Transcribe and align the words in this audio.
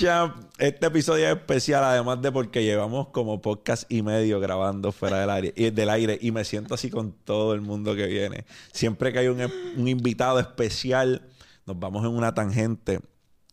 Este 0.00 0.86
episodio 0.86 1.26
es 1.28 1.36
especial, 1.36 1.84
además 1.84 2.22
de 2.22 2.32
porque 2.32 2.64
llevamos 2.64 3.08
como 3.08 3.42
podcast 3.42 3.84
y 3.92 4.00
medio 4.00 4.40
grabando 4.40 4.92
fuera 4.92 5.20
del 5.20 5.28
aire 5.28 5.70
del 5.72 5.90
aire 5.90 6.18
y 6.22 6.30
me 6.30 6.42
siento 6.44 6.72
así 6.72 6.88
con 6.88 7.12
todo 7.12 7.52
el 7.52 7.60
mundo 7.60 7.94
que 7.94 8.06
viene. 8.06 8.46
Siempre 8.72 9.12
que 9.12 9.18
hay 9.18 9.28
un, 9.28 9.42
un 9.76 9.88
invitado 9.88 10.40
especial, 10.40 11.28
nos 11.66 11.78
vamos 11.78 12.02
en 12.06 12.12
una 12.12 12.32
tangente 12.32 13.00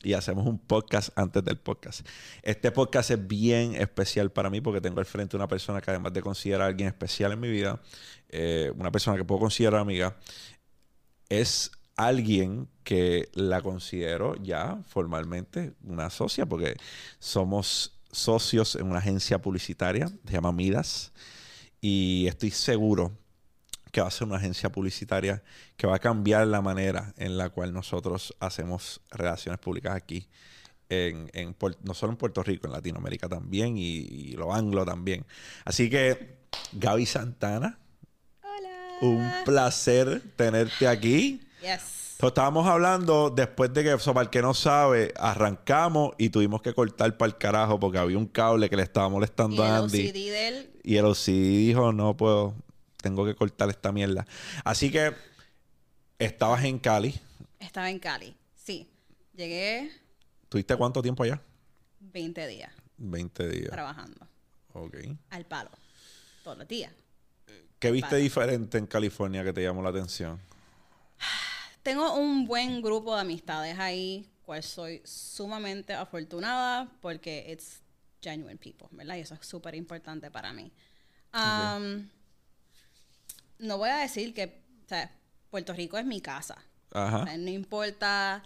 y 0.04 0.14
hacemos 0.14 0.48
un 0.48 0.58
podcast 0.58 1.10
antes 1.18 1.44
del 1.44 1.58
podcast. 1.58 2.08
Este 2.44 2.72
podcast 2.72 3.12
es 3.12 3.28
bien 3.28 3.76
especial 3.76 4.32
para 4.32 4.50
mí 4.50 4.62
porque 4.62 4.80
tengo 4.80 5.02
al 5.02 5.06
frente 5.06 5.36
una 5.36 5.50
persona 5.50 5.82
que 5.82 5.92
además 5.92 6.14
de 6.14 6.22
considerar 6.22 6.62
a 6.62 6.66
alguien 6.68 6.88
especial 6.88 7.34
en 7.34 7.42
mi 7.42 7.50
vida, 7.50 7.82
eh, 8.30 8.72
una 8.78 8.90
persona 8.90 9.18
que 9.18 9.26
puedo 9.26 9.42
considerar 9.42 9.82
amiga, 9.82 10.16
es 11.28 11.72
alguien 11.98 12.70
que 12.84 13.30
la 13.34 13.62
considero 13.62 14.36
ya 14.36 14.80
formalmente 14.88 15.74
una 15.84 16.10
socia 16.10 16.46
porque 16.46 16.78
somos 17.20 18.00
socios 18.12 18.76
en 18.76 18.88
una 18.88 19.00
agencia 19.00 19.42
publicitaria, 19.42 20.08
se 20.08 20.32
llama 20.32 20.52
Midas, 20.52 21.12
y 21.82 22.28
estoy 22.28 22.52
seguro 22.52 23.12
que 23.92 24.02
va 24.02 24.08
a 24.08 24.12
ser 24.12 24.28
una 24.28 24.38
agencia 24.38 24.72
publicitaria 24.72 25.44
que 25.76 25.88
va 25.88 25.96
a 25.96 26.00
cambiar 26.00 26.48
la 26.48 26.62
manera 26.62 27.14
en 27.18 27.38
la 27.38 27.50
cual 27.50 27.74
nosotros 27.74 28.36
hacemos 28.40 29.02
relaciones 29.12 29.60
públicas 29.60 29.96
aquí. 29.96 30.28
En, 30.90 31.30
en 31.34 31.54
no 31.84 31.94
solo 31.94 32.14
en 32.14 32.18
Puerto 32.18 32.42
Rico, 32.44 32.68
en 32.68 32.74
Latinoamérica 32.74 33.28
también 33.28 33.78
y, 33.78 33.82
y 33.82 34.32
lo 34.34 34.54
anglo 34.54 34.86
también. 34.86 35.26
Así 35.66 35.90
que, 35.90 36.38
Gaby 36.72 37.06
Santana, 37.06 37.78
Hola. 38.42 38.98
un 39.02 39.30
placer 39.44 40.22
tenerte 40.38 40.88
aquí. 40.88 41.42
Yes. 41.62 41.97
Estábamos 42.20 42.68
hablando 42.68 43.30
después 43.30 43.72
de 43.74 43.84
que, 43.84 44.00
so, 44.00 44.14
para 44.14 44.24
el 44.24 44.30
que 44.32 44.42
no 44.42 44.56
sabe, 44.56 45.14
arrancamos 45.18 46.16
y 46.18 46.30
tuvimos 46.30 46.64
que 46.64 46.74
cortar 46.74 47.16
para 47.16 47.32
el 47.32 47.38
carajo 47.38 47.80
porque 47.80 48.00
había 48.00 48.18
un 48.18 48.26
cable 48.26 48.70
que 48.70 48.76
le 48.76 48.84
estaba 48.84 49.08
molestando 49.08 49.64
el 49.64 49.72
a 49.72 49.78
Andy. 49.78 50.08
OCD 50.08 50.14
de 50.14 50.48
él, 50.48 50.72
Y 50.84 50.98
el 50.98 51.06
OCD 51.06 51.68
dijo, 51.68 51.94
no 51.94 52.18
puedo, 52.18 52.56
tengo 52.98 53.24
que 53.24 53.36
cortar 53.36 53.70
esta 53.70 53.92
mierda. 53.92 54.26
Así 54.64 54.92
que 54.92 55.14
estabas 56.18 56.64
en 56.64 56.80
Cali. 56.80 57.20
estaba 57.60 57.90
en 57.90 58.00
Cali. 58.00 58.36
Sí. 58.56 58.90
Llegué 59.36 59.92
¿Tuviste 60.50 60.76
cuánto 60.76 61.02
tiempo 61.02 61.24
allá? 61.24 61.40
20 62.00 62.48
días 62.48 62.72
20 62.98 63.50
días. 63.50 63.70
trabajando. 63.70 64.28
Ok. 64.74 64.98
Al 65.30 65.46
palo. 65.46 65.70
Todos 66.44 66.58
los 66.58 66.68
días. 66.68 66.92
¿Qué 67.80 67.92
viste 67.92 68.16
diferente 68.16 68.80
en 68.80 68.88
California 68.88 69.44
que 69.44 69.54
te 69.54 69.62
llamó 69.62 69.84
la 69.84 69.90
atención? 69.90 70.40
Tengo 71.88 72.16
un 72.16 72.44
buen 72.46 72.82
grupo 72.82 73.16
de 73.16 73.22
amistades 73.22 73.80
ahí, 73.80 74.30
cual 74.46 74.62
soy 74.62 75.02
sumamente 75.06 75.94
afortunada 75.94 76.92
porque 77.00 77.46
it's 77.50 77.80
genuine 78.22 78.58
people, 78.58 78.90
¿verdad? 78.92 79.16
Y 79.16 79.22
eso 79.22 79.36
es 79.36 79.48
súper 79.48 79.74
importante 79.74 80.30
para 80.30 80.52
mí. 80.52 80.70
Um, 81.34 82.10
No 83.60 83.78
voy 83.78 83.88
a 83.90 84.00
decir 84.00 84.34
que, 84.34 84.62
o 84.86 84.90
sea, 84.90 85.10
Puerto 85.50 85.72
Rico 85.72 85.98
es 85.98 86.06
mi 86.06 86.20
casa. 86.20 86.58
O 86.92 86.98
Ajá. 87.00 87.24
sea, 87.24 87.38
no 87.38 87.52
importa 87.52 88.44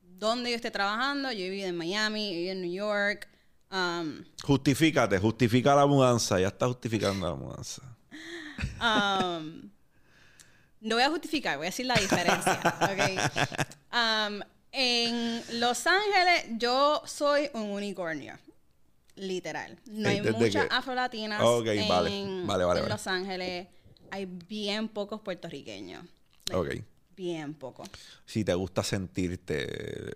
dónde 0.00 0.48
yo 0.48 0.56
esté 0.56 0.70
trabajando, 0.70 1.30
yo 1.30 1.44
he 1.44 1.50
vivido 1.50 1.68
en 1.68 1.76
Miami, 1.76 2.30
he 2.30 2.32
vivido 2.36 2.52
en 2.52 2.62
New 2.62 2.72
York. 2.72 3.28
um, 3.70 4.24
Justifícate, 4.42 5.18
justifica 5.18 5.74
la 5.74 5.84
mudanza. 5.84 6.40
Ya 6.40 6.48
está 6.48 6.68
justificando 6.68 7.28
la 7.28 7.34
mudanza. 7.36 7.82
um, 8.80 9.70
no 10.82 10.96
voy 10.96 11.04
a 11.04 11.10
justificar, 11.10 11.56
voy 11.56 11.66
a 11.66 11.70
decir 11.70 11.86
la 11.86 11.94
diferencia. 11.94 12.60
¿ok? 12.82 13.92
Um, 13.92 14.40
en 14.72 15.42
Los 15.60 15.86
Ángeles, 15.86 16.58
yo 16.58 17.02
soy 17.06 17.50
un 17.54 17.70
unicornio. 17.70 18.38
Literal. 19.14 19.78
No 19.86 20.08
hay 20.08 20.20
¿Desde 20.20 20.38
muchas 20.38 20.66
qué? 20.66 20.74
afrolatinas 20.74 21.40
en, 21.40 21.88
vale. 21.88 22.24
Vale, 22.44 22.44
vale, 22.46 22.62
en 22.62 22.66
vale. 22.66 22.88
Los 22.88 23.06
Ángeles. 23.06 23.68
Hay 24.10 24.26
bien 24.26 24.88
pocos 24.88 25.20
puertorriqueños. 25.20 26.04
Like, 26.48 26.78
Ok. 26.80 26.84
Bien 27.14 27.54
pocos. 27.54 27.88
Si 28.24 28.44
te 28.44 28.54
gusta 28.54 28.82
sentirte 28.82 30.12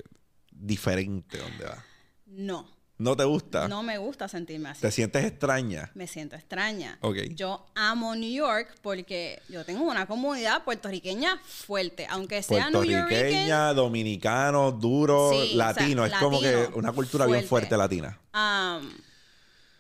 diferente 0.51 1.39
donde 1.39 1.65
vas. 1.65 1.79
No. 2.27 2.76
¿No 2.99 3.15
te 3.15 3.25
gusta? 3.25 3.69
No 3.69 3.83
me 3.83 3.99
gusta 3.99 4.27
sentirme 4.27 4.71
así. 4.71 4.81
¿Te 4.81 4.91
sientes 4.91 5.23
extraña? 5.25 5.91
me 5.95 6.07
siento 6.07 6.35
extraña. 6.35 6.97
Ok. 7.03 7.17
Yo 7.35 7.67
amo 7.75 8.15
New 8.15 8.31
York 8.33 8.75
porque 8.81 9.43
yo 9.51 9.65
tengo 9.67 9.83
una 9.85 10.07
comunidad 10.07 10.65
puertorriqueña 10.65 11.39
fuerte, 11.45 12.07
aunque 12.09 12.43
sea. 12.43 12.71
Puertorriqueña, 12.71 13.75
dominicano, 13.75 14.73
duro, 14.73 15.31
Sí, 15.31 15.55
latino. 15.57 16.05
o 16.05 16.07
sea, 16.07 16.17
es 16.17 16.23
como 16.23 16.41
que 16.41 16.69
una 16.75 16.93
cultura 16.93 17.27
bien 17.27 17.45
fuerte. 17.45 17.69
fuerte 17.69 17.77
latina. 17.77 18.19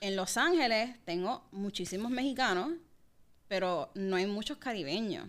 en 0.00 0.14
Los 0.16 0.36
Ángeles 0.36 0.96
tengo 1.04 1.42
muchísimos 1.52 2.10
mexicanos, 2.10 2.72
pero 3.48 3.90
no 3.94 4.16
hay 4.16 4.26
muchos 4.26 4.58
caribeños. 4.58 5.26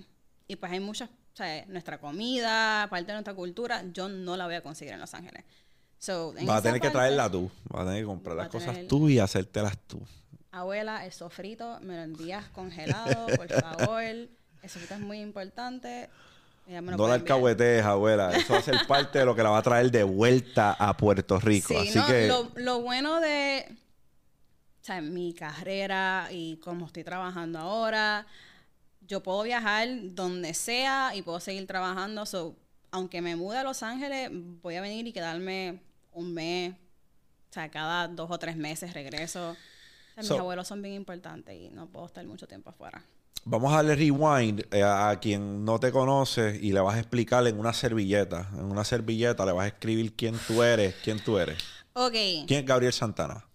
Y 0.47 0.58
pues 0.58 0.72
hay 0.72 0.80
muchas, 0.80 1.09
o 1.09 1.38
sea, 1.38 1.66
nuestra 1.68 2.00
comida, 2.00 2.88
parte 2.90 3.08
de 3.08 3.14
nuestra 3.14 3.34
cultura, 3.34 3.84
yo 3.94 4.09
no 4.09 4.36
la 4.38 4.46
voy 4.46 4.56
a 4.56 4.62
conseguir 4.62 4.94
en 4.94 5.00
Los 5.00 5.14
Ángeles. 5.14 5.44
So, 6.00 6.34
Vas 6.46 6.59
a 6.59 6.62
tener 6.62 6.80
que 6.80 6.90
traerla 6.90 7.30
tú. 7.30 7.50
Vas 7.69 7.84
a 7.84 7.85
tener 7.85 8.02
que 8.02 8.06
comprar 8.06 8.38
las 8.38 8.50
cosas 8.50 8.78
tú 8.88 9.09
y 9.09 9.19
hacértelas 9.19 9.78
tú. 9.88 10.00
Abuela, 10.52 11.06
el 11.06 11.12
sofrito 11.12 11.80
me 11.81 11.96
lo 11.96 12.03
envías 12.03 12.46
congelado, 12.50 13.28
por 13.35 13.47
favor. 13.62 14.03
El 14.03 14.30
sofrito 14.68 14.96
es 14.96 15.00
muy 15.00 15.19
importante. 15.19 16.09
No 16.68 17.08
la 17.08 17.13
alcahuetees, 17.13 17.85
abuela. 17.85 18.35
Eso 18.35 18.53
va 18.53 18.59
a 18.59 18.62
ser 18.62 18.75
parte 18.88 19.19
de 19.19 19.25
lo 19.25 19.35
que 19.35 19.41
la 19.41 19.50
va 19.50 19.59
a 19.59 19.63
traer 19.63 19.90
de 19.90 20.03
vuelta 20.03 20.74
a 20.74 20.97
Puerto 20.97 21.40
Rico. 21.40 21.69
Sí, 21.69 21.90
Así 21.90 21.97
no, 21.97 22.06
que 22.08 22.28
lo, 22.28 22.52
lo 22.56 22.81
bueno 22.81 23.22
de 23.22 23.66
o 24.81 24.85
sea, 24.88 25.02
mi 25.02 25.34
carrera 25.34 26.29
y 26.31 26.58
cómo 26.58 26.85
estoy 26.85 27.03
trabajando 27.03 27.59
ahora, 27.59 28.25
yo 29.02 29.22
puedo 29.22 29.44
viajar 29.44 29.88
donde 30.14 30.53
sea 30.53 31.14
y 31.14 31.22
puedo 31.22 31.40
seguir 31.40 31.68
trabajando. 31.68 32.25
So, 32.25 32.56
aunque 32.91 33.22
me 33.22 33.35
mude 33.35 33.58
a 33.58 33.64
Los 33.64 33.84
Ángeles, 33.84 34.29
voy 34.31 34.75
a 34.75 34.81
venir 34.81 35.06
y 35.08 35.12
quedarme 35.12 35.81
un 36.17 36.33
mes. 36.33 36.73
O 36.73 37.53
sea, 37.53 37.69
cada 37.69 38.07
dos 38.07 38.29
o 38.29 38.38
tres 38.38 38.57
meses 38.57 38.94
regreso. 38.94 39.51
O 39.51 39.53
sea, 40.13 40.22
mis 40.23 40.28
So- 40.28 40.39
abuelos 40.39 40.67
son 40.67 40.81
bien 40.81 40.95
importantes 40.95 41.55
y 41.55 41.69
no 41.69 41.88
puedo 41.88 42.05
estar 42.07 42.25
mucho 42.25 42.47
tiempo 42.47 42.69
afuera. 42.72 43.03
vamos 43.45 43.72
a 43.72 43.78
darle 43.78 43.95
rewind 43.95 44.66
eh, 44.73 44.83
a, 44.83 45.17
quien 45.22 45.63
no 45.63 45.79
te 45.79 45.91
conoce 45.91 46.59
y 46.61 46.73
le 46.73 46.81
vas 46.81 46.95
a 46.95 47.00
explicar 47.00 47.47
en 47.47 47.57
una 47.57 47.72
servilleta. 47.72 48.50
En 48.53 48.66
una 48.66 48.83
servilleta 48.83 49.45
le 49.45 49.53
vas 49.53 49.63
a 49.66 49.67
escribir 49.67 50.13
quién 50.16 50.38
tú 50.47 50.61
eres, 50.63 50.95
quién 51.03 51.23
tú 51.23 51.38
eres. 51.38 51.57
Ok. 51.94 52.11
¿Quién 52.45 52.59
es 52.59 52.66
Gabriel 52.66 52.91
Santana? 52.91 53.45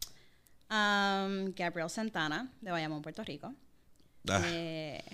Um, 0.70 1.52
Gabriel 1.54 1.90
Santana, 1.90 2.50
de 2.62 2.70
Bayamón, 2.70 3.02
Puerto 3.02 3.22
Rico. 3.22 3.52
Ah, 4.30 4.40
Eh, 4.46 5.04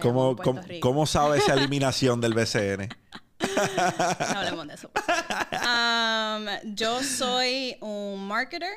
¿Cómo, 0.00 0.36
Puerto 0.36 0.42
cómo, 0.52 0.62
Rico. 0.62 0.88
cómo 0.88 1.06
sabe 1.06 1.38
esa 1.38 1.54
eliminación 1.54 2.20
del 2.20 2.34
BCN? 2.34 2.88
No 3.40 4.38
hablemos 4.38 4.66
de 4.68 4.74
eso. 4.74 4.90
Um, 5.62 6.74
yo 6.74 7.02
soy 7.02 7.76
un 7.80 8.26
marketer. 8.26 8.74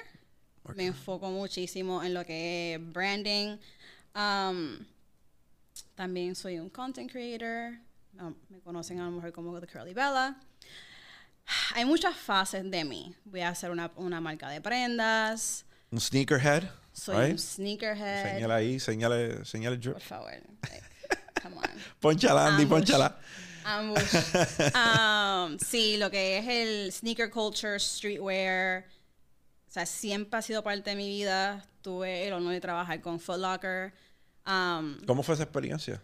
Me 0.75 0.85
enfoco 0.85 1.29
muchísimo 1.29 2.03
en 2.03 2.13
lo 2.13 2.23
que 2.23 2.75
es 2.75 2.93
branding. 2.93 3.57
Um, 4.15 4.85
también 5.95 6.35
soy 6.35 6.59
un 6.59 6.69
content 6.69 7.11
creator. 7.11 7.79
Um, 8.19 8.35
me 8.49 8.59
conocen 8.59 8.99
a 8.99 9.05
lo 9.05 9.11
mejor 9.11 9.31
como 9.31 9.59
The 9.59 9.67
Curly 9.67 9.93
Bella. 9.93 10.35
Hay 11.73 11.85
muchas 11.85 12.15
fases 12.15 12.69
de 12.69 12.83
mí. 12.83 13.15
Voy 13.25 13.41
a 13.41 13.49
hacer 13.49 13.71
una, 13.71 13.91
una 13.95 14.21
marca 14.21 14.49
de 14.49 14.61
prendas. 14.61 15.65
Un 15.91 15.99
sneakerhead. 15.99 16.63
Soy 16.93 17.15
right? 17.15 17.31
un 17.31 17.39
sneakerhead. 17.39 18.33
Señala 18.33 18.55
ahí, 18.55 18.79
señale, 18.79 19.45
señale. 19.45 19.77
Por 19.79 20.01
favor. 20.01 20.31
Like, 20.31 20.83
come 21.41 21.57
on. 21.57 21.63
Ponchala, 21.99 22.47
Andy, 22.47 22.65
ponchala. 22.65 23.17
Ambush. 23.63 24.15
Um, 24.75 25.57
sí, 25.59 25.97
lo 25.97 26.09
que 26.09 26.37
es 26.37 26.47
el 26.47 26.91
sneaker 26.91 27.29
culture, 27.29 27.79
streetwear. 27.79 28.85
O 29.67 29.71
sea, 29.71 29.85
siempre 29.85 30.39
ha 30.39 30.41
sido 30.41 30.63
parte 30.63 30.89
de 30.89 30.95
mi 30.95 31.07
vida. 31.07 31.65
Tuve 31.81 32.27
el 32.27 32.33
honor 32.33 32.53
de 32.53 32.61
trabajar 32.61 33.01
con 33.01 33.19
Foot 33.19 33.39
Locker. 33.39 33.93
Um, 34.45 34.99
¿Cómo 35.05 35.23
fue 35.23 35.35
esa 35.35 35.43
experiencia? 35.43 36.01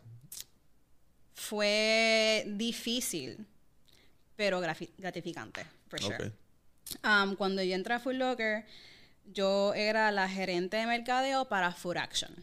fue 1.36 2.46
difícil, 2.48 3.46
pero 4.36 4.60
gratificante, 4.60 5.66
for 5.88 6.02
sure. 6.02 6.16
Ok. 6.16 6.32
Um, 7.04 7.36
cuando 7.36 7.62
yo 7.62 7.76
entré 7.76 7.94
a 7.94 8.00
Foot 8.00 8.16
Locker, 8.16 8.66
yo 9.26 9.74
era 9.74 10.12
la 10.12 10.28
gerente 10.30 10.78
de 10.78 10.86
mercadeo 10.86 11.46
para 11.46 11.72
Food 11.72 11.98
Action, 11.98 12.34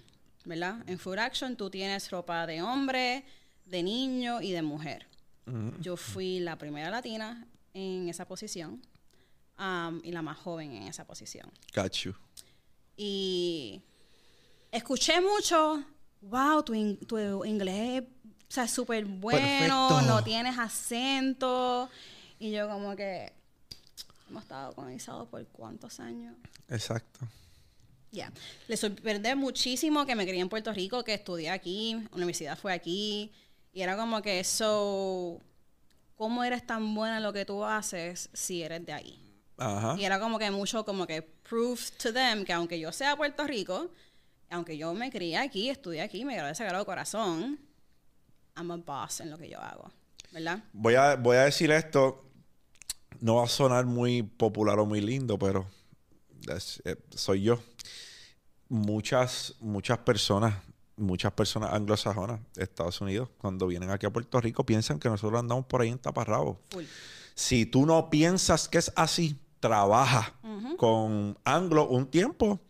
¿verdad? 0.45 0.77
En 0.87 0.99
Food 0.99 1.19
Action 1.19 1.57
tú 1.57 1.71
tienes 1.71 2.11
ropa 2.11 2.47
de 2.47 2.61
hombre, 2.61 3.25
de 3.73 3.83
niño 3.83 4.41
y 4.41 4.53
de 4.53 4.63
mujer. 4.63 5.07
Yo 5.81 5.97
fui 5.97 6.39
la 6.39 6.57
primera 6.57 6.89
latina 6.89 7.45
en 7.75 8.09
esa 8.09 8.27
posición 8.27 8.81
um, 9.59 10.01
y 10.05 10.13
la 10.13 10.23
más 10.23 10.39
joven 10.39 10.73
en 10.73 10.85
esa 10.85 11.05
posición. 11.05 11.51
Got 11.75 11.93
you. 12.05 12.15
Y 12.97 13.83
escuché 14.71 15.21
mucho, 15.21 15.83
wow, 16.21 16.63
tu, 16.63 16.75
in- 16.75 16.97
tu 16.99 17.45
inglés 17.45 18.05
o 18.05 18.55
sea, 18.55 18.69
súper 18.69 19.05
bueno, 19.07 19.89
Perfecto. 19.89 20.03
no 20.03 20.23
tienes 20.23 20.59
acento. 20.59 21.89
Y 22.39 22.53
yo 22.53 22.69
como 22.69 22.95
que, 22.95 23.33
hemos 24.29 24.43
estado 24.43 24.75
colonizados 24.75 25.27
por 25.29 25.45
cuántos 25.49 25.99
años. 25.99 26.37
Exacto. 26.69 27.21
Ya. 28.13 28.31
Le 28.69 28.77
sorprende 28.77 29.35
muchísimo 29.35 30.05
que 30.05 30.15
me 30.15 30.27
crié 30.27 30.41
en 30.41 30.51
Puerto 30.51 30.71
Rico, 30.73 31.03
que 31.03 31.15
estudié 31.15 31.49
aquí, 31.51 31.95
la 32.11 32.17
universidad 32.17 32.59
fue 32.59 32.75
aquí. 32.75 33.33
Y 33.73 33.83
era 33.83 33.97
como 33.97 34.21
que 34.23 34.41
eso. 34.41 35.41
¿Cómo 36.17 36.45
eres 36.45 36.67
tan 36.67 36.95
buena 36.95 37.17
en 37.17 37.23
lo 37.23 37.33
que 37.33 37.45
tú 37.45 37.65
haces 37.65 38.31
si 38.33 38.63
eres 38.63 38.85
de 38.87 38.93
ahí? 38.93 39.19
Ajá. 39.57 39.97
Y 39.99 40.05
era 40.05 40.21
como 40.21 40.39
que 40.39 40.51
mucho, 40.51 40.85
como 40.85 41.07
que 41.07 41.23
proof 41.23 41.91
to 41.93 42.13
them 42.13 42.45
que 42.45 42.53
aunque 42.53 42.79
yo 42.79 42.93
sea 42.93 43.17
Puerto 43.17 43.45
Rico, 43.45 43.91
aunque 44.51 44.77
yo 44.77 44.93
me 44.95 45.11
crié 45.11 45.39
aquí, 45.39 45.69
estudié 45.71 46.03
aquí, 46.03 46.25
me 46.25 46.35
gradué 46.35 46.51
de 46.51 46.55
Sagrado 46.55 46.85
Corazón, 46.85 47.59
I'm 48.57 48.71
a 48.71 48.77
boss 48.77 49.21
en 49.21 49.31
lo 49.31 49.39
que 49.39 49.49
yo 49.49 49.59
hago. 49.61 49.91
¿Verdad? 50.31 50.63
Voy 50.73 50.95
a, 50.95 51.17
voy 51.17 51.37
a 51.37 51.45
decir 51.45 51.71
esto. 51.71 52.25
No 53.21 53.37
va 53.37 53.45
a 53.45 53.49
sonar 53.49 53.87
muy 53.87 54.23
popular 54.23 54.79
o 54.79 54.87
muy 54.87 55.01
lindo, 55.01 55.39
pero 55.39 55.67
es- 56.49 56.83
eh, 56.85 56.97
soy 57.15 57.43
yo. 57.43 57.59
Muchas, 58.69 59.55
muchas 59.61 59.99
personas, 59.99 60.55
muchas 60.97 61.33
personas 61.33 61.73
anglosajonas 61.73 62.41
de 62.55 62.65
Estados 62.65 63.01
Unidos, 63.01 63.29
cuando 63.39 63.67
vienen 63.67 63.91
aquí 63.91 64.07
a 64.07 64.11
Puerto 64.11 64.41
Rico, 64.41 64.65
piensan 64.65 64.99
que 64.99 65.09
nosotros 65.09 65.39
andamos 65.41 65.67
por 65.67 65.81
ahí 65.81 65.89
en 65.89 65.99
taparrabos. 65.99 66.59
Si 67.35 67.67
tú 67.67 67.87
no 67.87 68.11
piensas 68.11 68.69
que 68.69 68.79
es 68.79 68.93
así, 68.97 69.39
trabaja 69.61 70.35
con 70.77 71.39
anglo 71.45 71.89
un 71.89 72.07
tiempo 72.07 72.61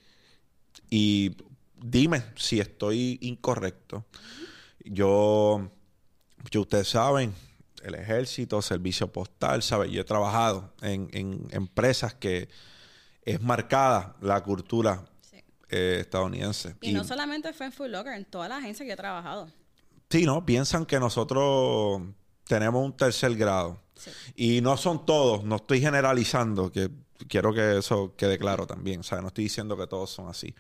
y 0.91 1.37
dime 1.81 2.23
si 2.37 2.61
estoy 2.61 3.19
incorrecto. 3.23 4.05
Yo, 4.85 5.71
yo 6.51 6.61
ustedes 6.61 6.89
saben, 6.89 7.35
el 7.83 7.95
ejército, 7.95 8.61
servicio 8.63 9.11
postal, 9.11 9.63
¿sabes? 9.63 9.91
Yo 9.91 10.03
he 10.03 10.05
trabajado 10.05 10.73
en, 10.83 11.09
en 11.13 11.49
empresas 11.51 12.15
que 12.15 12.49
es 13.25 13.41
marcada 13.41 14.17
la 14.21 14.43
cultura. 14.43 15.05
Eh, 15.73 16.01
estadounidense. 16.01 16.77
Y, 16.83 16.93
no 16.93 17.03
solamente 17.03 17.53
fue 17.55 17.67
en 17.67 17.73
Food 17.73 17.89
Locker, 17.89 18.13
en 18.13 18.27
toda 18.27 18.47
la 18.47 18.59
agencia 18.59 18.85
que 18.85 18.91
yo 18.91 18.95
he 18.95 18.97
trabajado. 18.97 19.51
Sí, 20.11 20.27
¿no? 20.27 20.45
Piensan 20.45 20.85
que 20.85 21.01
nosotros 21.01 22.03
tenemos 22.45 22.85
un 22.85 22.95
tercer 22.95 23.35
grado. 23.37 23.81
Sí. 23.95 24.11
Y 24.37 24.61
no 24.61 24.77
son 24.77 25.07
todos, 25.07 25.45
no 25.45 25.57
estoy 25.57 25.81
generalizando, 25.81 26.71
que 26.71 26.91
quiero 27.27 27.55
que 27.55 27.79
eso 27.79 28.15
quede 28.17 28.39
claro 28.39 28.67
también. 28.67 29.01
O 29.01 29.03
sea, 29.03 29.23
no 29.23 29.29
estoy 29.29 29.45
diciendo 29.45 29.77
que 29.79 29.87
todos 29.87 30.11
son 30.11 30.29
así. 30.29 30.55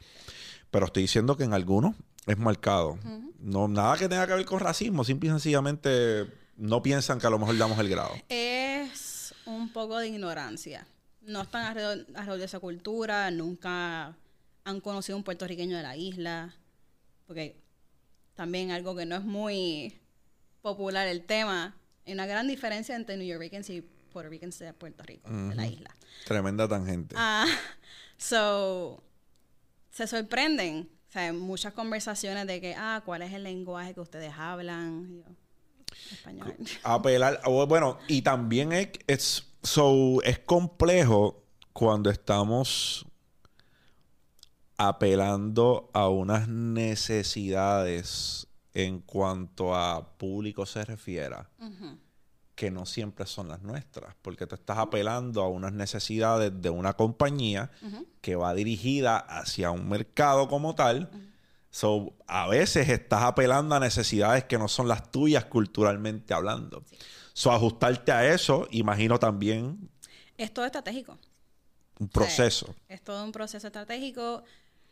Pero 0.71 0.87
estoy 0.87 1.03
diciendo 1.03 1.37
que 1.37 1.45
en 1.45 1.53
algunos 1.53 1.95
es 2.27 2.39
marcado. 2.39 2.99
No, 3.39 3.69
nada 3.69 3.99
que 3.99 4.09
tenga 4.09 4.27
que 4.27 4.33
ver 4.33 4.47
con 4.47 4.61
racismo, 4.61 5.05
simple 5.05 5.29
y 5.29 5.33
sencillamente 5.33 6.27
no 6.57 6.83
piensan 6.83 7.19
que 7.19 7.27
a 7.27 7.31
lo 7.31 7.39
mejor 7.39 7.59
damos 7.59 7.79
el 7.79 7.91
grado. 7.91 8.13
Es 8.31 9.35
un 9.45 9.71
poco 9.71 9.99
de 9.99 10.09
ignorancia. 10.09 10.87
No 11.21 11.43
están 11.43 11.67
alrededor, 11.67 12.07
alrededor 12.15 12.39
de 12.39 12.45
esa 12.47 12.61
cultura, 12.61 13.31
nunca 13.31 14.17
han 14.65 14.81
conocido 14.81 15.17
un 15.17 15.25
puertorriqueño 15.25 15.77
de 15.77 15.83
la 15.83 15.97
isla, 15.97 16.55
porque 17.27 17.57
también 18.35 18.71
algo 18.71 18.95
que 18.95 19.07
no 19.07 19.17
es 19.17 19.25
muy 19.25 19.99
popular 20.61 21.09
el 21.09 21.25
tema, 21.25 21.77
hay 22.07 22.13
una 22.13 22.27
gran 22.27 22.49
diferencia 22.49 22.97
entre 22.97 23.17
New 23.17 23.27
Yorkers 23.27 23.71
y 23.71 23.83
Puerto 24.13 24.31
Ricans 24.31 24.59
de 24.59 24.73
Puerto 24.73 25.03
Rico, 25.03 25.29
de 25.31 25.55
la 25.55 25.67
isla. 25.67 25.91
Tremenda 26.25 26.69
tangente. 26.69 27.15
Ah, 27.19 27.47
so, 28.17 29.03
se 29.91 30.07
sorprenden. 30.07 30.89
O 31.09 31.13
sea, 31.13 31.33
muchas 31.33 31.75
conversaciones 31.75 32.47
de 32.47 32.61
que, 32.61 32.75
ah, 32.75 33.03
¿cuál 33.05 33.23
es 33.23 33.33
el 33.33 33.43
lenguaje 33.43 33.93
que 33.93 34.01
ustedes 34.01 34.33
hablan? 34.37 35.09
Y 35.11 35.19
yo, 35.19 35.25
español. 36.11 36.57
apelar 36.83 37.41
bueno 37.69 37.99
y 38.09 38.23
también 38.23 38.73
es 38.73 38.89
es, 39.07 39.47
so, 39.63 40.23
es 40.23 40.39
complejo 40.39 41.43
cuando 41.73 42.11
estamos 42.11 43.07
apelando 44.77 45.91
a 45.93 46.09
unas 46.09 46.49
necesidades 46.49 48.47
en 48.75 49.01
cuanto 49.01 49.75
a 49.77 50.17
público 50.17 50.67
se 50.67 50.85
refiera 50.85 51.51
que 52.55 52.71
no 52.71 52.87
siempre 52.87 53.27
son 53.27 53.49
las 53.49 53.63
nuestras 53.63 54.15
porque 54.23 54.47
tú 54.47 54.55
estás 54.55 54.79
apelando 54.79 55.43
a 55.43 55.49
unas 55.49 55.73
necesidades 55.73 56.53
de 56.61 56.71
una 56.71 56.95
compañía 56.95 57.71
que 58.21 58.37
va 58.37 58.55
dirigida 58.55 59.19
hacia 59.19 59.71
un 59.71 59.89
mercado 59.89 60.49
como 60.49 60.75
tal. 60.75 61.11
So, 61.71 62.13
a 62.27 62.49
veces 62.49 62.91
estás 62.91 63.23
apelando 63.23 63.75
a 63.75 63.81
necesidades 63.81 64.45
que 64.45 64.59
no 64.59 64.69
son 64.69 64.89
las 64.89 65.11
tuyas 65.11 65.47
culturalmente 65.47 66.35
hablando. 66.35 66.85
So, 67.33 67.51
ajustarte 67.51 68.13
a 68.13 68.35
eso, 68.35 68.69
imagino 68.71 69.19
también 69.19 69.89
Es 70.37 70.53
todo 70.53 70.67
estratégico. 70.67 71.19
Un 71.99 72.09
proceso. 72.09 72.75
Es 72.89 73.03
todo 73.03 73.25
un 73.25 73.33
proceso 73.33 73.67
estratégico. 73.67 74.43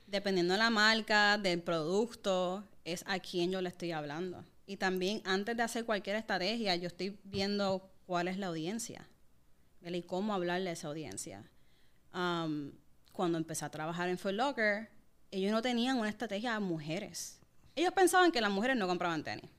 Dependiendo 0.07 0.55
de 0.55 0.59
la 0.59 0.71
marca, 0.71 1.39
del 1.39 1.63
producto, 1.63 2.65
es 2.85 3.05
a 3.07 3.19
quién 3.21 3.51
yo 3.51 3.61
le 3.61 3.69
estoy 3.69 3.93
hablando. 3.93 4.45
Y 4.67 4.77
también 4.77 5.23
antes 5.25 5.57
de 5.57 5.63
hacer 5.63 5.85
cualquier 5.85 6.17
estrategia, 6.17 6.77
yo 6.77 6.89
estoy 6.89 7.19
viendo 7.25 7.91
cuál 8.07 8.29
es 8.29 8.39
la 8.39 8.49
audiencia 8.49 9.07
y 9.83 10.03
cómo 10.03 10.35
hablarle 10.35 10.71
a 10.71 10.73
esa 10.73 10.89
audiencia. 10.89 11.45
Um, 12.13 12.73
cuando 13.13 13.39
empecé 13.39 13.65
a 13.65 13.71
trabajar 13.71 14.09
en 14.09 14.19
Foot 14.19 14.35
Locker, 14.35 14.91
ellos 15.31 15.53
no 15.53 15.63
tenían 15.63 15.99
una 15.99 16.09
estrategia 16.09 16.55
a 16.55 16.61
mujeres. 16.61 17.39
Ellos 17.77 17.93
pensaban 17.93 18.33
que 18.33 18.41
las 18.41 18.51
mujeres 18.51 18.77
no 18.77 18.87
compraban 18.87 19.23
tenis. 19.23 19.51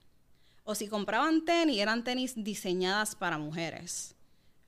O 0.63 0.75
si 0.75 0.87
compraban 0.87 1.43
tenis, 1.43 1.79
eran 1.79 2.03
tenis 2.03 2.33
diseñadas 2.35 3.15
para 3.15 3.37
mujeres. 3.37 4.15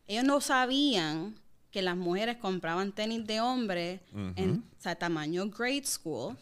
Ellos 0.08 0.24
no 0.24 0.42
sabían 0.42 1.36
que 1.74 1.81
las 1.81 1.98
mujeres 1.98 2.38
compraban 2.38 2.94
tenis 2.94 3.25
de 3.28 3.42
hombre 3.42 4.00
en 4.38 4.64
o 4.78 4.81
sea, 4.81 4.96
tamaño 4.96 5.50
grade 5.50 5.84
school, 5.86 6.38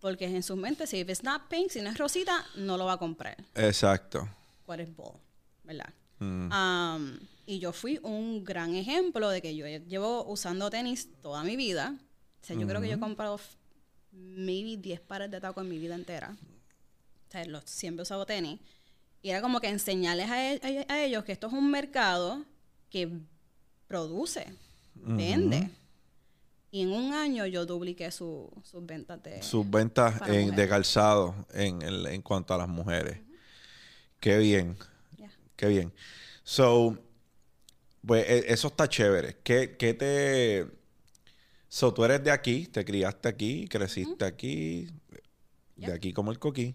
porque 0.00 0.24
en 0.24 0.42
sus 0.42 0.56
mentes, 0.56 0.90
si 0.90 0.98
it's 1.00 1.22
not 1.22 1.42
pink, 1.48 1.70
si 1.70 1.80
no 1.82 1.90
es 1.90 1.98
rosita, 1.98 2.44
no 2.56 2.76
lo 2.76 2.86
va 2.86 2.94
a 2.94 2.96
comprar. 2.98 3.36
Exacto. 3.54 4.28
What 4.66 4.78
is 4.80 4.88
bull, 4.96 5.12
¿verdad? 5.62 5.92
Mm. 6.18 6.50
Um, 6.52 7.18
y 7.44 7.58
yo 7.60 7.72
fui 7.72 8.00
un 8.02 8.42
gran 8.44 8.74
ejemplo 8.74 9.28
de 9.28 9.40
que 9.42 9.54
yo 9.54 9.66
llevo 9.66 10.24
usando 10.24 10.70
tenis 10.70 11.08
toda 11.22 11.44
mi 11.44 11.54
vida. 11.54 11.94
O 12.42 12.46
sea, 12.46 12.56
yo 12.56 12.66
creo 12.66 12.80
que 12.80 12.88
yo 12.88 12.96
he 12.96 13.00
comprado 13.00 13.38
maybe 14.12 14.76
10 14.76 15.00
pares 15.00 15.30
de 15.30 15.40
tacos 15.40 15.62
en 15.64 15.70
mi 15.70 15.78
vida 15.78 15.94
entera. 15.94 16.34
O 17.28 17.30
sea, 17.30 17.44
los, 17.44 17.64
siempre 17.66 18.00
he 18.00 18.04
usado 18.04 18.24
tenis. 18.24 18.58
Y 19.22 19.30
era 19.30 19.40
como 19.42 19.60
que 19.60 19.68
enseñarles 19.68 20.30
a, 20.30 20.52
e- 20.54 20.86
a- 20.88 20.92
a 20.94 21.04
ellos 21.04 21.24
que 21.24 21.32
esto 21.32 21.48
es 21.48 21.52
un 21.52 21.70
mercado 21.70 22.44
que 22.88 23.10
produce, 23.88 24.46
vende. 24.94 25.70
Y 26.70 26.82
en 26.82 26.90
un 26.92 27.12
año 27.14 27.46
yo 27.46 27.64
dupliqué 27.64 28.10
su- 28.10 28.50
sus 28.64 28.84
ventas 28.84 29.22
de... 29.22 29.42
Sus 29.42 29.68
ventas 29.68 30.20
en- 30.28 30.54
de 30.54 30.68
calzado 30.68 31.34
en, 31.54 31.80
el- 31.82 32.06
en 32.06 32.22
cuanto 32.22 32.54
a 32.54 32.58
las 32.58 32.68
mujeres. 32.68 33.20
Qué 34.20 34.38
bien. 34.38 34.76
Ya. 35.16 35.30
Qué 35.56 35.68
bien. 35.68 35.92
So, 36.42 36.98
pues 38.04 38.28
e- 38.28 38.52
eso 38.52 38.68
está 38.68 38.88
chévere. 38.88 39.38
¿Qué, 39.42 39.76
qué 39.78 39.94
te. 39.94 40.66
So, 41.68 41.92
tú 41.94 42.04
eres 42.04 42.22
de 42.22 42.30
aquí, 42.30 42.66
te 42.66 42.84
criaste 42.84 43.28
aquí, 43.28 43.68
creciste 43.68 44.24
aquí, 44.24 44.88
de 45.76 45.92
aquí 45.92 46.12
como 46.12 46.30
el 46.30 46.38
coquí. 46.38 46.74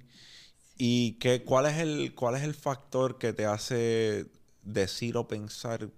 ¿Y 0.77 1.13
qué, 1.13 1.43
cuál, 1.43 1.67
es 1.67 1.77
el, 1.77 2.13
cuál 2.15 2.35
es 2.35 2.43
el 2.43 2.53
factor 2.55 3.17
que 3.17 3.33
te 3.33 3.45
hace 3.45 4.25
decir 4.63 5.15
o 5.17 5.27
pensar, 5.27 5.89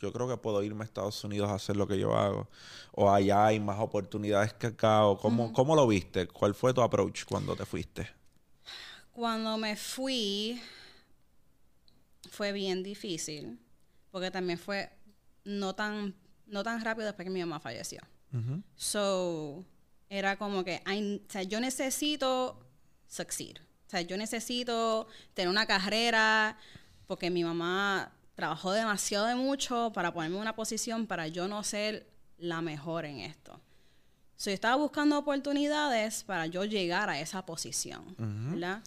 yo 0.00 0.12
creo 0.12 0.26
que 0.28 0.36
puedo 0.36 0.62
irme 0.62 0.82
a 0.82 0.86
Estados 0.86 1.22
Unidos 1.24 1.50
a 1.50 1.54
hacer 1.54 1.76
lo 1.76 1.86
que 1.86 1.98
yo 1.98 2.16
hago? 2.16 2.48
¿O 2.92 3.10
allá 3.10 3.46
hay 3.46 3.60
más 3.60 3.78
oportunidades 3.78 4.52
que 4.54 4.68
acá? 4.68 5.04
¿O 5.04 5.18
cómo, 5.18 5.52
cómo 5.52 5.76
lo 5.76 5.86
viste? 5.86 6.26
¿Cuál 6.26 6.54
fue 6.54 6.72
tu 6.72 6.80
approach 6.82 7.24
cuando 7.24 7.54
te 7.54 7.66
fuiste? 7.66 8.08
Cuando 9.12 9.58
me 9.58 9.76
fui, 9.76 10.60
fue 12.30 12.52
bien 12.52 12.82
difícil, 12.82 13.58
porque 14.10 14.30
también 14.30 14.58
fue 14.58 14.90
no 15.44 15.74
tan, 15.74 16.14
no 16.46 16.62
tan 16.62 16.80
rápido 16.82 17.06
después 17.06 17.26
que 17.26 17.30
mi 17.30 17.40
mamá 17.40 17.60
falleció. 17.60 18.00
Ujú. 18.32 18.62
So, 18.76 19.64
era 20.08 20.36
como 20.38 20.64
que, 20.64 20.82
I- 20.86 21.22
o 21.26 21.30
sea, 21.30 21.42
yo 21.42 21.60
necesito 21.60 22.58
succeed. 23.06 23.56
O 23.86 23.90
sea, 23.90 24.00
yo 24.02 24.16
necesito 24.16 25.08
tener 25.34 25.48
una 25.48 25.66
carrera, 25.66 26.56
porque 27.06 27.28
mi 27.28 27.42
mamá 27.42 28.12
trabajó 28.40 28.72
demasiado 28.72 29.26
de 29.26 29.34
mucho 29.34 29.92
para 29.92 30.14
ponerme 30.14 30.36
en 30.36 30.42
una 30.42 30.56
posición 30.56 31.06
para 31.06 31.28
yo 31.28 31.46
no 31.46 31.62
ser 31.62 32.06
la 32.38 32.62
mejor 32.62 33.04
en 33.04 33.18
esto. 33.20 33.60
So, 34.36 34.48
yo 34.48 34.54
estaba 34.54 34.76
buscando 34.76 35.18
oportunidades 35.18 36.24
para 36.24 36.46
yo 36.46 36.64
llegar 36.64 37.10
a 37.10 37.20
esa 37.20 37.44
posición, 37.44 38.14
¿verdad? 38.16 38.82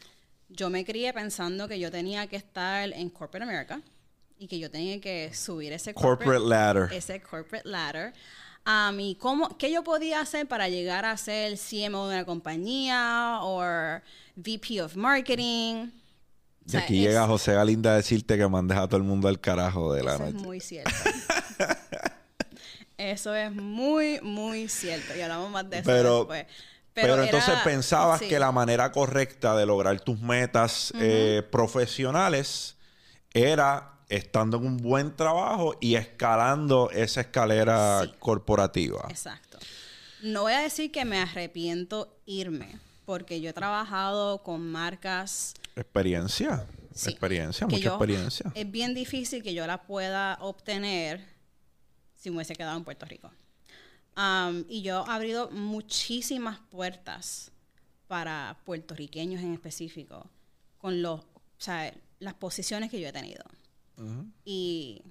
Yo 0.49 0.71
me 0.71 0.83
crié 0.83 1.13
pensando 1.13 1.67
que 1.67 1.79
yo 1.79 1.91
tenía 1.91 2.25
que 2.25 2.35
estar 2.35 2.91
en 2.91 3.11
Corporate 3.11 3.43
America 3.43 3.79
y 4.39 4.47
que 4.47 4.57
yo 4.57 4.71
tenía 4.71 4.99
que 4.99 5.31
subir 5.35 5.71
ese 5.71 5.93
Corporate 5.93 6.43
ladder. 6.43 6.91
ese 6.91 7.21
corporate 7.21 7.69
ladder. 7.69 8.13
Um, 8.65 8.99
y 8.99 9.15
cómo, 9.15 9.55
qué 9.59 9.71
yo 9.71 9.83
podía 9.83 10.21
hacer 10.21 10.47
para 10.47 10.67
llegar 10.67 11.05
a 11.05 11.15
ser 11.17 11.59
CMO 11.59 12.07
de 12.07 12.15
una 12.15 12.25
compañía 12.25 13.37
o 13.43 13.61
VP 14.35 14.81
of 14.81 14.95
Marketing. 14.95 15.91
O 16.63 16.67
Y 16.67 16.69
sea, 16.71 16.79
aquí 16.81 16.99
es- 17.03 17.09
llega 17.09 17.27
José 17.27 17.53
Galinda 17.53 17.91
a 17.91 17.95
decirte 17.97 18.37
que 18.37 18.47
mandes 18.47 18.77
a 18.77 18.87
todo 18.87 18.97
el 18.97 19.03
mundo 19.03 19.27
al 19.27 19.39
carajo 19.39 19.93
de 19.93 20.03
la 20.03 20.15
eso 20.15 20.25
es 20.25 20.33
noche. 20.33 20.45
muy 20.45 20.59
cierto. 20.59 20.91
Eso 22.97 23.35
es 23.35 23.51
muy, 23.51 24.19
muy 24.21 24.69
cierto. 24.69 25.15
Y 25.17 25.21
hablamos 25.21 25.49
más 25.51 25.69
de 25.69 25.77
eso 25.79 25.85
Pero- 25.85 26.17
después. 26.19 26.45
Pero, 26.93 27.15
era- 27.15 27.25
entonces 27.25 27.55
pensabas 27.63 28.19
sí. 28.19 28.27
que 28.27 28.37
la 28.37 28.51
manera 28.51 28.91
correcta 28.91 29.55
de 29.57 29.65
lograr 29.65 29.99
tus 30.01 30.19
metas 30.21 30.93
eh, 30.99 31.41
profesionales 31.51 32.75
era 33.33 33.93
estando 34.09 34.57
en 34.57 34.67
un 34.67 34.77
buen 34.77 35.15
trabajo 35.15 35.75
y 35.81 35.95
escalando 35.95 36.91
esa 36.91 37.21
escalera 37.21 38.01
Sí. 38.03 38.13
corporativa. 38.19 39.07
Exacto. 39.09 39.57
No 40.21 40.43
voy 40.43 40.53
a 40.53 40.59
decir 40.59 40.91
que 40.91 41.03
me 41.03 41.19
arrepiento 41.19 42.15
irme, 42.27 42.77
porque 43.05 43.41
yo 43.41 43.49
he 43.49 43.53
trabajado 43.53 44.43
con 44.43 44.61
marcas 44.71 45.55
Experiencia. 45.75 46.67
Sí. 46.93 47.09
Experiencia, 47.09 47.65
mucha 47.67 47.79
yo- 47.83 47.89
experiencia. 47.91 48.51
Es 48.55 48.69
bien 48.69 48.93
difícil 48.93 49.41
que 49.41 49.53
yo 49.53 49.65
la 49.65 49.81
pueda 49.83 50.37
obtener 50.41 51.25
si 52.15 52.29
me 52.29 52.37
hubiese 52.37 52.55
quedado 52.55 52.77
en 52.77 52.83
Puerto 52.83 53.05
Rico. 53.05 53.31
Y 54.69 54.83
yo 54.83 55.03
he 55.07 55.11
abrido 55.11 55.49
muchísimas 55.49 56.59
puertas 56.69 57.51
para 58.07 58.59
puertorriqueños 58.63 59.41
en 59.41 59.53
específico 59.53 60.29
con 60.77 61.01
los, 61.01 61.21
o 61.21 61.25
sea, 61.57 61.91
las 62.19 62.35
posiciones 62.35 62.91
que 62.91 63.01
yo 63.01 63.07
he 63.07 63.11
tenido. 63.11 63.43
Y 64.45 65.01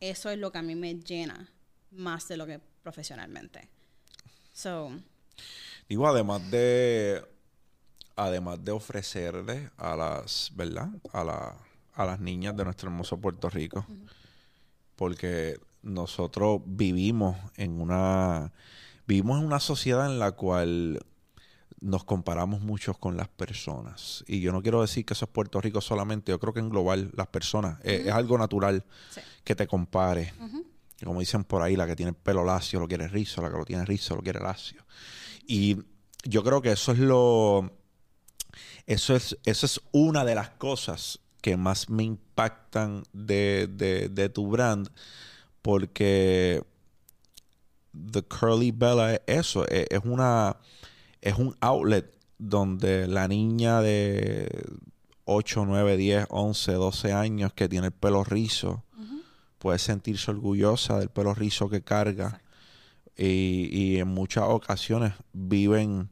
eso 0.00 0.30
es 0.30 0.38
lo 0.38 0.50
que 0.50 0.58
a 0.58 0.62
mí 0.62 0.74
me 0.74 0.94
llena 0.96 1.48
más 1.92 2.26
de 2.28 2.36
lo 2.36 2.46
que 2.46 2.58
profesionalmente. 2.82 3.68
So, 4.52 4.90
Digo, 5.88 6.06
además 6.08 6.50
de 6.50 7.24
además 8.18 8.62
de 8.64 8.72
ofrecerle 8.72 9.70
a 9.76 9.96
las, 9.96 10.50
¿verdad? 10.54 10.88
A, 11.12 11.24
la- 11.24 11.56
a 11.94 12.04
las 12.04 12.20
niñas 12.20 12.56
de 12.56 12.64
nuestro 12.64 12.88
hermoso 12.90 13.16
Puerto 13.18 13.48
Rico. 13.48 13.84
Porque 14.96 15.58
nosotros 15.82 16.60
vivimos 16.66 17.36
en 17.56 17.80
una 17.80 18.52
vivimos 19.06 19.38
en 19.40 19.46
una 19.46 19.60
sociedad 19.60 20.06
en 20.10 20.18
la 20.18 20.32
cual 20.32 21.00
nos 21.80 22.04
comparamos 22.04 22.60
mucho 22.60 22.92
con 22.94 23.16
las 23.16 23.28
personas. 23.28 24.24
Y 24.26 24.40
yo 24.40 24.52
no 24.52 24.60
quiero 24.62 24.80
decir 24.82 25.06
que 25.06 25.14
eso 25.14 25.24
es 25.24 25.30
Puerto 25.30 25.60
Rico 25.60 25.80
solamente, 25.80 26.30
yo 26.32 26.38
creo 26.40 26.52
que 26.52 26.60
en 26.60 26.68
global 26.68 27.10
las 27.14 27.28
personas 27.28 27.78
eh, 27.84 28.02
es 28.06 28.12
algo 28.12 28.36
natural 28.36 28.84
sí. 29.10 29.20
que 29.44 29.54
te 29.54 29.66
compare. 29.66 30.34
Como 31.04 31.20
dicen 31.20 31.44
por 31.44 31.62
ahí, 31.62 31.76
la 31.76 31.86
que 31.86 31.94
tiene 31.94 32.10
el 32.10 32.16
pelo 32.16 32.44
lacio 32.44 32.80
lo 32.80 32.88
quiere 32.88 33.06
rizo, 33.06 33.40
la 33.40 33.50
que 33.50 33.56
lo 33.56 33.64
tiene 33.64 33.84
rizo 33.84 34.16
lo 34.16 34.22
quiere 34.22 34.40
lacio. 34.40 34.84
Y 35.46 35.76
yo 36.24 36.42
creo 36.42 36.60
que 36.60 36.72
eso 36.72 36.90
es 36.92 36.98
lo. 36.98 37.72
Eso 38.88 39.14
es, 39.14 39.36
eso 39.44 39.66
es 39.66 39.80
una 39.92 40.24
de 40.24 40.34
las 40.34 40.48
cosas 40.50 41.18
que 41.42 41.56
más 41.56 41.88
me 41.90 42.02
impactan 42.04 43.04
de, 43.12 43.68
de- 43.70 44.08
de 44.08 44.28
tu 44.30 44.48
brand. 44.48 44.88
Porque 45.62 46.62
The 47.92 48.22
Curly 48.22 48.70
Bella 48.72 49.14
es 49.14 49.20
eso. 49.26 49.66
Es, 49.68 49.86
es 49.90 50.00
una. 50.04 50.56
Es 51.20 51.34
un 51.34 51.54
outlet 51.60 52.12
donde 52.38 53.08
la 53.08 53.26
niña 53.28 53.80
de 53.82 54.48
8, 55.24 55.64
9, 55.66 55.96
10, 55.96 56.26
11, 56.30 56.72
12 56.72 57.12
años 57.12 57.52
que 57.52 57.68
tiene 57.68 57.88
el 57.88 57.92
pelo 57.92 58.22
rizo 58.24 58.84
puede 59.58 59.80
sentirse 59.80 60.30
orgullosa 60.30 61.00
del 61.00 61.08
pelo 61.08 61.34
rizo 61.34 61.68
que 61.68 61.82
carga 61.82 62.40
y, 63.16 63.68
y 63.72 63.98
en 63.98 64.06
muchas 64.06 64.44
ocasiones 64.46 65.12
viven 65.32 66.08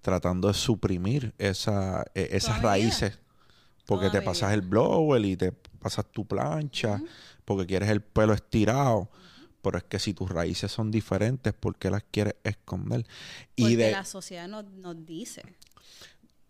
tratando 0.00 0.48
de 0.48 0.54
suprimir 0.54 1.34
esa, 1.38 2.04
e- 2.14 2.28
esas 2.32 2.60
raíces 2.62 3.18
porque 3.86 4.08
te 4.10 4.22
pasas 4.22 4.52
el 4.54 4.62
blower 4.62 5.24
y 5.24 5.36
te 5.36 5.52
pasas 5.52 6.06
tu 6.10 6.24
plancha 6.26 7.02
porque 7.44 7.66
quieres 7.66 7.88
el 7.90 8.00
pelo 8.02 8.32
estirado 8.32 9.10
pero 9.62 9.76
es 9.76 9.84
que 9.84 9.98
si 9.98 10.14
tus 10.14 10.30
raíces 10.30 10.72
son 10.72 10.90
diferentes 10.90 11.52
¿por 11.52 11.76
qué 11.76 11.90
las 11.90 12.02
quieres 12.10 12.34
esconder? 12.44 13.04
y 13.56 13.62
Porque 13.62 13.76
de 13.76 13.90
la 13.92 14.04
sociedad 14.04 14.48
nos, 14.48 14.64
nos 14.72 15.04
dice. 15.04 15.42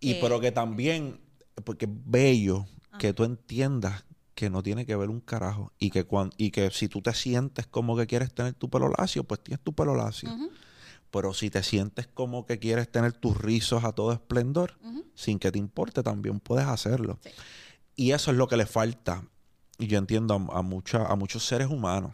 y 0.01 0.15
que- 0.15 0.21
pero 0.21 0.41
que 0.41 0.53
también, 0.53 1.21
porque 1.65 1.87
es 1.87 1.91
bello 1.93 2.67
que 2.99 3.13
tú 3.13 3.25
entiendas 3.25 4.05
que 4.35 4.49
no 4.49 4.63
tiene 4.63 4.87
que 4.87 4.97
ver 4.97 5.11
un 5.11 5.21
carajo 5.21 5.73
y 5.79 5.91
que 5.91 6.05
cuan- 6.05 6.31
y 6.39 6.51
que 6.51 6.71
si 6.71 6.89
tú 6.89 7.03
te 7.03 7.13
sientes 7.15 7.67
como 7.67 7.97
que 7.97 8.07
quieres 8.07 8.33
tener 8.33 8.55
tu 8.55 8.71
pelo 8.71 8.91
lacio, 8.97 9.25
pues 9.25 9.43
tienes 9.43 9.63
tu 9.63 9.73
pelo 9.75 9.95
lacio. 9.95 10.31
Pero 11.11 11.35
si 11.35 11.51
te 11.51 11.63
sientes 11.63 12.07
como 12.07 12.47
que 12.47 12.59
quieres 12.59 12.91
tener 12.91 13.13
tus 13.13 13.37
rizos 13.37 13.85
a 13.85 13.93
todo 13.93 14.13
esplendor, 14.13 14.79
sin 15.15 15.39
que 15.39 15.51
te 15.51 15.59
importe, 15.59 16.03
también 16.03 16.39
puedes 16.41 16.67
hacerlo. 16.67 17.19
Sí. 17.23 17.31
Y 17.97 18.13
eso 18.13 18.31
es 18.31 18.37
lo 18.37 18.47
que 18.49 18.57
le 18.57 18.67
falta, 18.67 19.25
y 19.79 19.87
yo 19.89 19.99
entiendo 19.99 20.35
a, 20.35 20.59
a, 20.59 20.63
mucha- 20.63 21.07
a 21.07 21.17
muchos 21.17 21.45
seres 21.45 21.69
humanos 21.69 22.13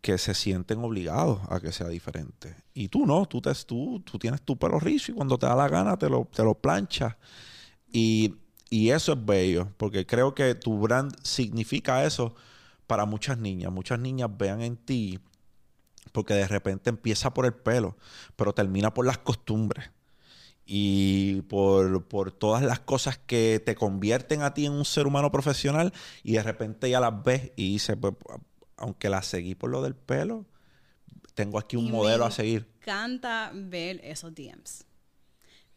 que 0.00 0.18
se 0.18 0.34
sienten 0.34 0.80
obligados 0.84 1.40
a 1.48 1.60
que 1.60 1.72
sea 1.72 1.88
diferente. 1.88 2.54
Y 2.74 2.88
tú 2.88 3.06
no, 3.06 3.24
tú, 3.26 3.40
te, 3.40 3.52
tú, 3.66 4.00
tú 4.04 4.18
tienes 4.18 4.42
tu 4.42 4.56
pelo 4.58 4.78
rizo 4.78 5.12
y 5.12 5.14
cuando 5.14 5.38
te 5.38 5.46
da 5.46 5.54
la 5.56 5.68
gana 5.68 5.96
te 5.96 6.10
lo, 6.10 6.28
te 6.30 6.42
lo 6.44 6.54
planchas. 6.54 7.16
Y, 7.90 8.34
y 8.68 8.90
eso 8.90 9.14
es 9.14 9.24
bello, 9.24 9.68
porque 9.78 10.04
creo 10.04 10.34
que 10.34 10.54
tu 10.54 10.78
brand 10.78 11.14
significa 11.22 12.04
eso 12.04 12.34
para 12.86 13.06
muchas 13.06 13.38
niñas. 13.38 13.72
Muchas 13.72 13.98
niñas 13.98 14.28
vean 14.36 14.60
en 14.60 14.76
ti, 14.76 15.18
porque 16.14 16.34
de 16.34 16.46
repente 16.48 16.90
empieza 16.90 17.34
por 17.34 17.44
el 17.44 17.54
pelo, 17.54 17.98
pero 18.36 18.54
termina 18.54 18.94
por 18.94 19.04
las 19.04 19.18
costumbres 19.18 19.90
y 20.64 21.42
por, 21.42 22.06
por 22.08 22.32
todas 22.32 22.62
las 22.62 22.80
cosas 22.80 23.18
que 23.18 23.60
te 23.66 23.74
convierten 23.74 24.42
a 24.42 24.54
ti 24.54 24.66
en 24.66 24.72
un 24.72 24.84
ser 24.84 25.06
humano 25.08 25.32
profesional 25.32 25.92
y 26.22 26.34
de 26.34 26.42
repente 26.44 26.88
ya 26.88 27.00
las 27.00 27.22
ves 27.24 27.52
y 27.56 27.72
dices, 27.72 27.96
pues, 28.00 28.14
aunque 28.76 29.08
las 29.10 29.26
seguí 29.26 29.56
por 29.56 29.70
lo 29.70 29.82
del 29.82 29.96
pelo, 29.96 30.46
tengo 31.34 31.58
aquí 31.58 31.76
un 31.76 31.86
Y 31.86 31.90
modelo 31.90 32.24
me 32.24 32.26
a 32.26 32.30
seguir. 32.30 32.68
encanta 32.80 33.50
ver 33.54 34.00
esos 34.04 34.34
DMs. 34.34 34.84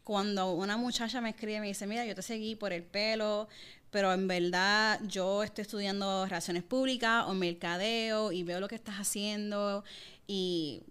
Cuando 0.04 0.52
una 0.52 0.76
muchacha 0.78 1.20
me 1.20 1.30
escribe 1.30 1.56
y 1.56 1.60
me 1.60 1.66
dice, 1.68 1.86
mira, 1.86 2.04
yo 2.06 2.14
te 2.14 2.22
seguí 2.22 2.54
por 2.56 2.72
el 2.72 2.82
pelo, 2.82 3.48
pero 3.90 4.12
en 4.12 4.26
verdad 4.26 5.00
yo 5.06 5.42
estoy 5.42 5.62
estudiando 5.62 6.24
relaciones 6.24 6.62
públicas 6.62 7.24
o 7.26 7.34
mercadeo 7.34 8.32
y 8.32 8.42
veo 8.42 8.60
lo 8.60 8.68
que 8.68 8.74
estás 8.76 8.96
haciendo 8.96 9.84
y 10.28 10.84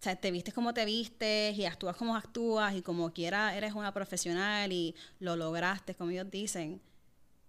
o 0.00 0.02
sea, 0.02 0.16
te 0.16 0.30
vistes 0.30 0.54
como 0.54 0.72
te 0.72 0.86
vistes 0.86 1.56
y 1.58 1.66
actúas 1.66 1.94
como 1.94 2.16
actúas 2.16 2.74
y 2.74 2.80
como 2.80 3.12
quiera 3.12 3.54
eres 3.54 3.74
una 3.74 3.92
profesional 3.92 4.72
y 4.72 4.96
lo 5.18 5.36
lograste, 5.36 5.94
como 5.94 6.10
ellos 6.10 6.30
dicen. 6.30 6.80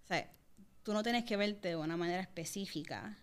O 0.04 0.06
sea, 0.06 0.30
tú 0.82 0.92
no 0.92 1.02
tienes 1.02 1.24
que 1.24 1.38
verte 1.38 1.68
de 1.68 1.76
una 1.76 1.96
manera 1.96 2.20
específica 2.20 3.16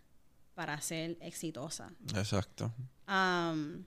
para 0.55 0.81
ser 0.81 1.15
exitosa. 1.21 1.93
Exacto. 2.15 2.73
Am, 3.05 3.85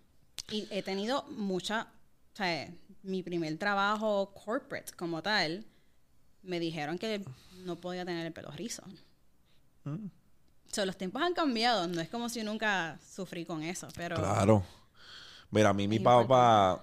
y 0.48 0.68
he 0.70 0.84
tenido 0.84 1.24
mucha, 1.24 1.88
o 2.34 2.36
sea, 2.36 2.72
mi 3.02 3.24
primer 3.24 3.58
trabajo 3.58 4.32
corporate 4.32 4.92
como 4.92 5.24
tal, 5.24 5.66
me 6.44 6.60
dijeron 6.60 6.98
que 6.98 7.24
no 7.64 7.80
podía 7.80 8.04
tener 8.04 8.24
el 8.24 8.32
pelo 8.32 8.52
rizo. 8.52 8.84
Mm. 9.82 10.06
So, 10.72 10.86
los 10.86 10.96
tiempos 10.96 11.20
han 11.22 11.34
cambiado, 11.34 11.86
no 11.86 12.00
es 12.00 12.08
como 12.08 12.30
si 12.30 12.42
nunca 12.42 12.98
sufrí 13.06 13.44
con 13.44 13.62
eso, 13.62 13.88
pero 13.94 14.16
Claro. 14.16 14.64
Mira, 15.50 15.68
a 15.68 15.74
mí 15.74 15.86
mi 15.86 15.98
papá, 15.98 16.82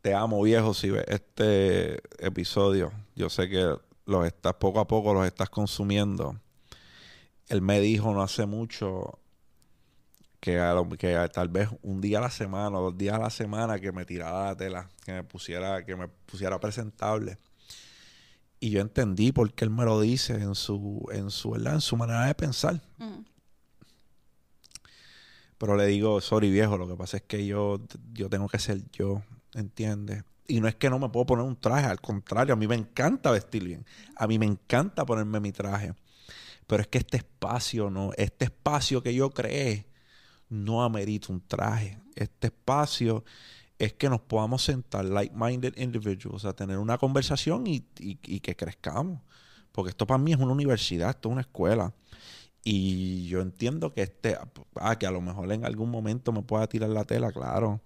te 0.00 0.12
amo 0.12 0.42
viejo, 0.42 0.74
si 0.74 0.90
ves 0.90 1.04
este 1.06 2.02
episodio, 2.18 2.90
yo 3.14 3.30
sé 3.30 3.48
que 3.48 3.76
los 4.06 4.26
estás, 4.26 4.54
poco 4.54 4.80
a 4.80 4.88
poco 4.88 5.14
los 5.14 5.24
estás 5.24 5.48
consumiendo. 5.50 6.36
Él 7.48 7.62
me 7.62 7.78
dijo 7.80 8.12
no 8.12 8.22
hace 8.22 8.44
mucho 8.44 9.20
que, 10.40 10.58
a 10.58 10.74
lo- 10.74 10.88
que 10.88 11.14
a- 11.16 11.28
tal 11.28 11.48
vez 11.48 11.68
un 11.82 12.00
día 12.00 12.18
a 12.18 12.22
la 12.22 12.30
semana 12.30 12.76
o 12.76 12.82
dos 12.90 12.98
días 12.98 13.14
a 13.14 13.18
la 13.20 13.30
semana 13.30 13.78
que 13.78 13.92
me 13.92 14.04
tirara 14.04 14.46
la 14.46 14.56
tela, 14.56 14.88
que 15.04 15.12
me 15.12 15.22
pusiera, 15.22 15.84
que 15.84 15.94
me 15.94 16.08
pusiera 16.08 16.58
presentable. 16.58 17.38
Y 18.62 18.70
yo 18.70 18.80
entendí 18.80 19.32
por 19.32 19.52
qué 19.52 19.64
él 19.64 19.72
me 19.72 19.84
lo 19.84 20.00
dice 20.00 20.34
en 20.34 20.54
su, 20.54 21.04
en 21.12 21.32
su, 21.32 21.50
¿verdad? 21.50 21.74
en 21.74 21.80
su 21.80 21.96
manera 21.96 22.26
de 22.26 22.34
pensar. 22.36 22.80
Ujú. 23.00 23.24
Pero 25.58 25.76
le 25.76 25.86
digo, 25.86 26.20
sorry 26.20 26.48
viejo, 26.48 26.78
lo 26.78 26.86
que 26.86 26.94
pasa 26.94 27.16
es 27.16 27.24
que 27.24 27.44
yo, 27.44 27.80
yo 28.12 28.30
tengo 28.30 28.46
que 28.46 28.60
ser 28.60 28.88
yo, 28.92 29.24
¿entiendes? 29.54 30.22
Y 30.46 30.60
no 30.60 30.68
es 30.68 30.76
que 30.76 30.90
no 30.90 31.00
me 31.00 31.08
puedo 31.08 31.26
poner 31.26 31.44
un 31.44 31.56
traje, 31.56 31.86
al 31.86 32.00
contrario, 32.00 32.54
a 32.54 32.56
mí 32.56 32.68
me 32.68 32.76
encanta 32.76 33.32
vestir 33.32 33.64
bien. 33.64 33.84
A 34.14 34.28
mí 34.28 34.38
me 34.38 34.46
encanta 34.46 35.04
ponerme 35.04 35.40
mi 35.40 35.50
traje. 35.50 35.94
Pero 36.68 36.82
es 36.82 36.86
que 36.86 36.98
este 36.98 37.16
espacio, 37.16 37.90
no, 37.90 38.12
este 38.16 38.44
espacio 38.44 39.02
que 39.02 39.12
yo 39.12 39.30
creé, 39.30 39.88
no 40.48 40.84
amerita 40.84 41.32
un 41.32 41.40
traje. 41.40 41.98
Este 42.14 42.46
espacio 42.46 43.24
es 43.78 43.92
que 43.94 44.08
nos 44.08 44.20
podamos 44.20 44.62
sentar, 44.62 45.04
like-minded 45.04 45.76
individuals, 45.76 46.44
a 46.44 46.52
tener 46.54 46.78
una 46.78 46.98
conversación 46.98 47.66
y, 47.66 47.84
y- 47.98 48.18
y 48.22 48.40
que 48.40 48.54
crezcamos. 48.56 49.20
Porque 49.72 49.90
esto 49.90 50.06
para 50.06 50.18
mí 50.18 50.32
es 50.32 50.38
una 50.38 50.52
universidad, 50.52 51.10
esto 51.10 51.28
es 51.28 51.32
una 51.32 51.40
escuela. 51.40 51.94
Y 52.64 53.26
yo 53.26 53.40
entiendo 53.40 53.92
que 53.92 54.02
este, 54.02 54.38
ah, 54.76 54.96
que 54.96 55.06
a 55.06 55.10
lo 55.10 55.20
mejor 55.20 55.50
en 55.50 55.64
algún 55.64 55.90
momento 55.90 56.30
me 56.30 56.42
pueda 56.42 56.66
tirar 56.68 56.90
la 56.90 57.04
tela, 57.04 57.32
claro. 57.32 57.80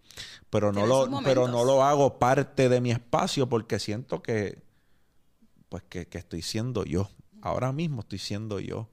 Pero 0.50 0.70
no 0.72 0.80
lo, 0.86 1.06
pero 1.24 1.42
no 1.48 1.64
lo 1.64 1.82
hago 1.82 2.18
parte 2.18 2.68
de 2.68 2.80
mi 2.82 2.90
espacio 2.90 3.48
porque 3.48 3.78
siento 3.78 4.20
que, 4.22 4.62
pues 5.70 5.82
que, 5.88 6.06
que 6.08 6.18
estoy 6.18 6.42
siendo 6.42 6.84
yo. 6.84 7.08
Ahora 7.40 7.72
mismo 7.72 8.00
estoy 8.00 8.18
siendo 8.18 8.60
yo. 8.60 8.88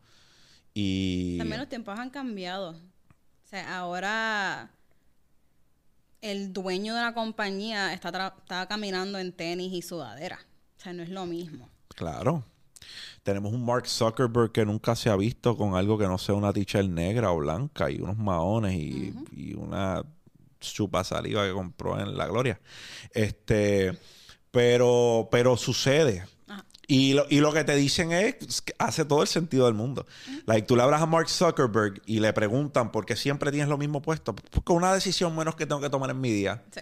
Y 0.74 1.38
también 1.40 1.60
los 1.60 1.70
tiempos 1.70 2.00
han 2.00 2.10
cambiado. 2.12 2.72
O 2.72 3.48
sea, 3.48 3.78
ahora 3.78 4.72
el 6.24 6.54
dueño 6.54 6.96
de 6.96 7.02
la 7.02 7.14
compañía 7.14 7.94
está, 7.94 8.12
tra- 8.12 8.34
está 8.40 8.68
caminando 8.68 9.20
en 9.20 9.32
tenis 9.34 9.74
y 9.74 9.82
sudadera. 9.82 10.40
O 10.78 10.82
sea, 10.82 10.94
no 10.94 11.04
es 11.04 11.10
lo 11.10 11.26
mismo. 11.26 11.70
Claro. 11.90 12.44
Tenemos 13.24 13.54
un 13.54 13.64
Mark 13.64 13.88
Zuckerberg 13.88 14.52
que 14.52 14.66
nunca 14.66 14.96
se 14.96 15.10
ha 15.10 15.16
visto 15.16 15.56
con 15.56 15.76
algo 15.76 15.98
que 15.98 16.08
no 16.08 16.18
sea 16.18 16.36
una 16.36 16.52
t-shirt 16.52 16.90
negra 16.90 17.32
o 17.32 17.38
blanca 17.38 17.90
y 17.90 18.02
unos 18.02 18.18
maones 18.18 18.74
y, 18.74 19.14
y 19.32 19.54
una 19.54 20.04
chupa 20.60 21.04
saliva 21.04 21.46
que 21.46 21.54
compró 21.54 22.00
en 22.00 22.18
La 22.18 22.28
Gloria. 22.28 22.60
Este, 23.14 23.98
pero, 24.52 25.30
pero 25.32 25.56
sucede. 25.58 26.26
Y 26.88 27.14
lo, 27.14 27.26
y 27.30 27.40
lo 27.40 27.54
que 27.54 27.64
te 27.64 27.76
dicen 27.76 28.12
es 28.12 28.62
que 28.62 28.74
hace 28.78 29.06
todo 29.06 29.22
el 29.22 29.28
sentido 29.30 29.66
del 29.68 29.74
mundo. 29.74 30.06
Like, 30.46 30.68
tú 30.68 30.76
le 30.76 30.84
hablas 30.84 31.02
a 31.02 31.06
Mark 31.06 31.30
Zuckerberg 31.30 32.02
y 32.06 32.20
le 32.20 32.34
preguntan 32.34 32.92
por 32.92 33.06
qué 33.06 33.16
siempre 33.16 33.52
tienes 33.52 33.70
lo 33.70 33.78
mismo 33.78 34.02
puesto. 34.02 34.36
Porque 34.36 34.74
una 34.74 34.94
decisión 34.94 35.34
menos 35.36 35.56
que 35.56 35.66
tengo 35.66 35.80
que 35.80 35.90
tomar 35.90 36.10
en 36.10 36.20
mi 36.20 36.30
día. 36.32 36.62
Sí. 36.74 36.82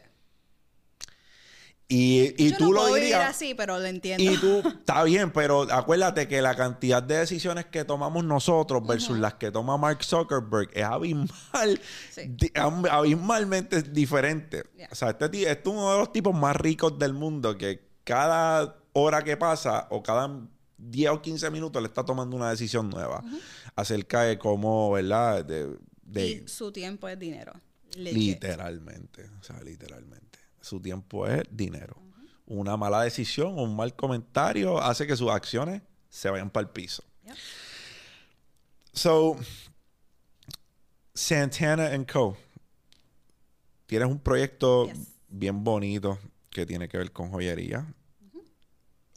Y, 1.94 2.34
y 2.42 2.52
Yo 2.52 2.58
tú 2.58 2.64
no 2.68 2.72
lo 2.72 2.78
puedo 2.80 2.94
vivir 2.94 3.10
dirías. 3.10 3.30
así, 3.30 3.54
pero 3.54 3.78
lo 3.78 3.86
entiendo. 3.86 4.24
Y 4.24 4.38
tú, 4.38 4.64
está 4.66 5.04
bien, 5.04 5.30
pero 5.32 5.64
acuérdate 5.72 6.26
que 6.30 6.42
la 6.42 6.56
cantidad 6.56 7.04
de 7.04 7.18
decisiones 7.18 7.66
que 7.66 7.84
tomamos 7.84 8.24
nosotros 8.24 8.88
versus 8.88 9.20
las 9.20 9.34
que 9.34 9.52
toma 9.52 9.76
Mark 9.78 10.02
Zuckerberg 10.04 10.70
es 10.74 10.84
abismal, 10.86 11.82
Sí. 12.10 12.22
di- 12.30 12.52
am- 12.56 12.86
abismalmente 12.90 13.82
diferente. 13.82 14.64
Yeah. 14.78 14.88
O 14.90 14.96
sea, 14.96 15.10
este, 15.10 15.26
este 15.26 15.52
es 15.52 15.68
uno 15.68 15.92
de 15.92 15.98
los 16.00 16.14
tipos 16.14 16.34
más 16.34 16.56
ricos 16.56 16.98
del 16.98 17.12
mundo 17.14 17.58
que 17.58 17.82
cada 18.06 18.78
hora 18.94 19.24
que 19.24 19.38
pasa 19.38 19.88
o 19.90 20.02
cada 20.04 20.30
10 20.78 21.12
o 21.12 21.22
15 21.22 21.50
minutos 21.52 21.82
le 21.82 21.88
está 21.88 22.04
tomando 22.04 22.36
una 22.36 22.50
decisión 22.50 22.90
nueva 22.90 23.24
acerca 23.76 24.24
de 24.24 24.38
cómo, 24.38 24.92
¿verdad? 24.92 25.46
De, 25.46 25.78
de- 26.04 26.28
y 26.28 26.48
su 26.48 26.72
tiempo 26.72 27.08
es 27.08 27.18
dinero. 27.20 27.54
Legit. 27.96 28.18
Literalmente, 28.44 29.30
o 29.40 29.44
sea, 29.44 29.62
literalmente. 29.62 30.40
Su 30.62 30.80
tiempo 30.80 31.28
es 31.28 31.44
dinero. 31.52 31.96
Una 32.46 32.76
mala 32.78 33.04
decisión 33.04 33.58
o 33.60 33.64
un 33.64 33.76
mal 33.76 33.96
comentario 33.96 34.80
hace 34.82 35.06
que 35.08 35.16
sus 35.16 35.30
acciones 35.30 35.82
se 36.10 36.30
vayan 36.30 36.50
para 36.50 36.66
el 36.66 36.70
piso. 36.70 37.04
Yep. 37.26 37.36
So, 38.94 39.38
Santana 41.14 41.88
and 41.94 42.10
Co. 42.12 42.38
Tienes 43.86 44.08
un 44.10 44.20
proyecto 44.20 44.88
Yes. 44.88 44.98
bien 45.28 45.64
bonito 45.64 46.18
que 46.50 46.66
tiene 46.66 46.88
que 46.88 46.98
ver 46.98 47.12
con 47.12 47.30
joyería. 47.32 47.86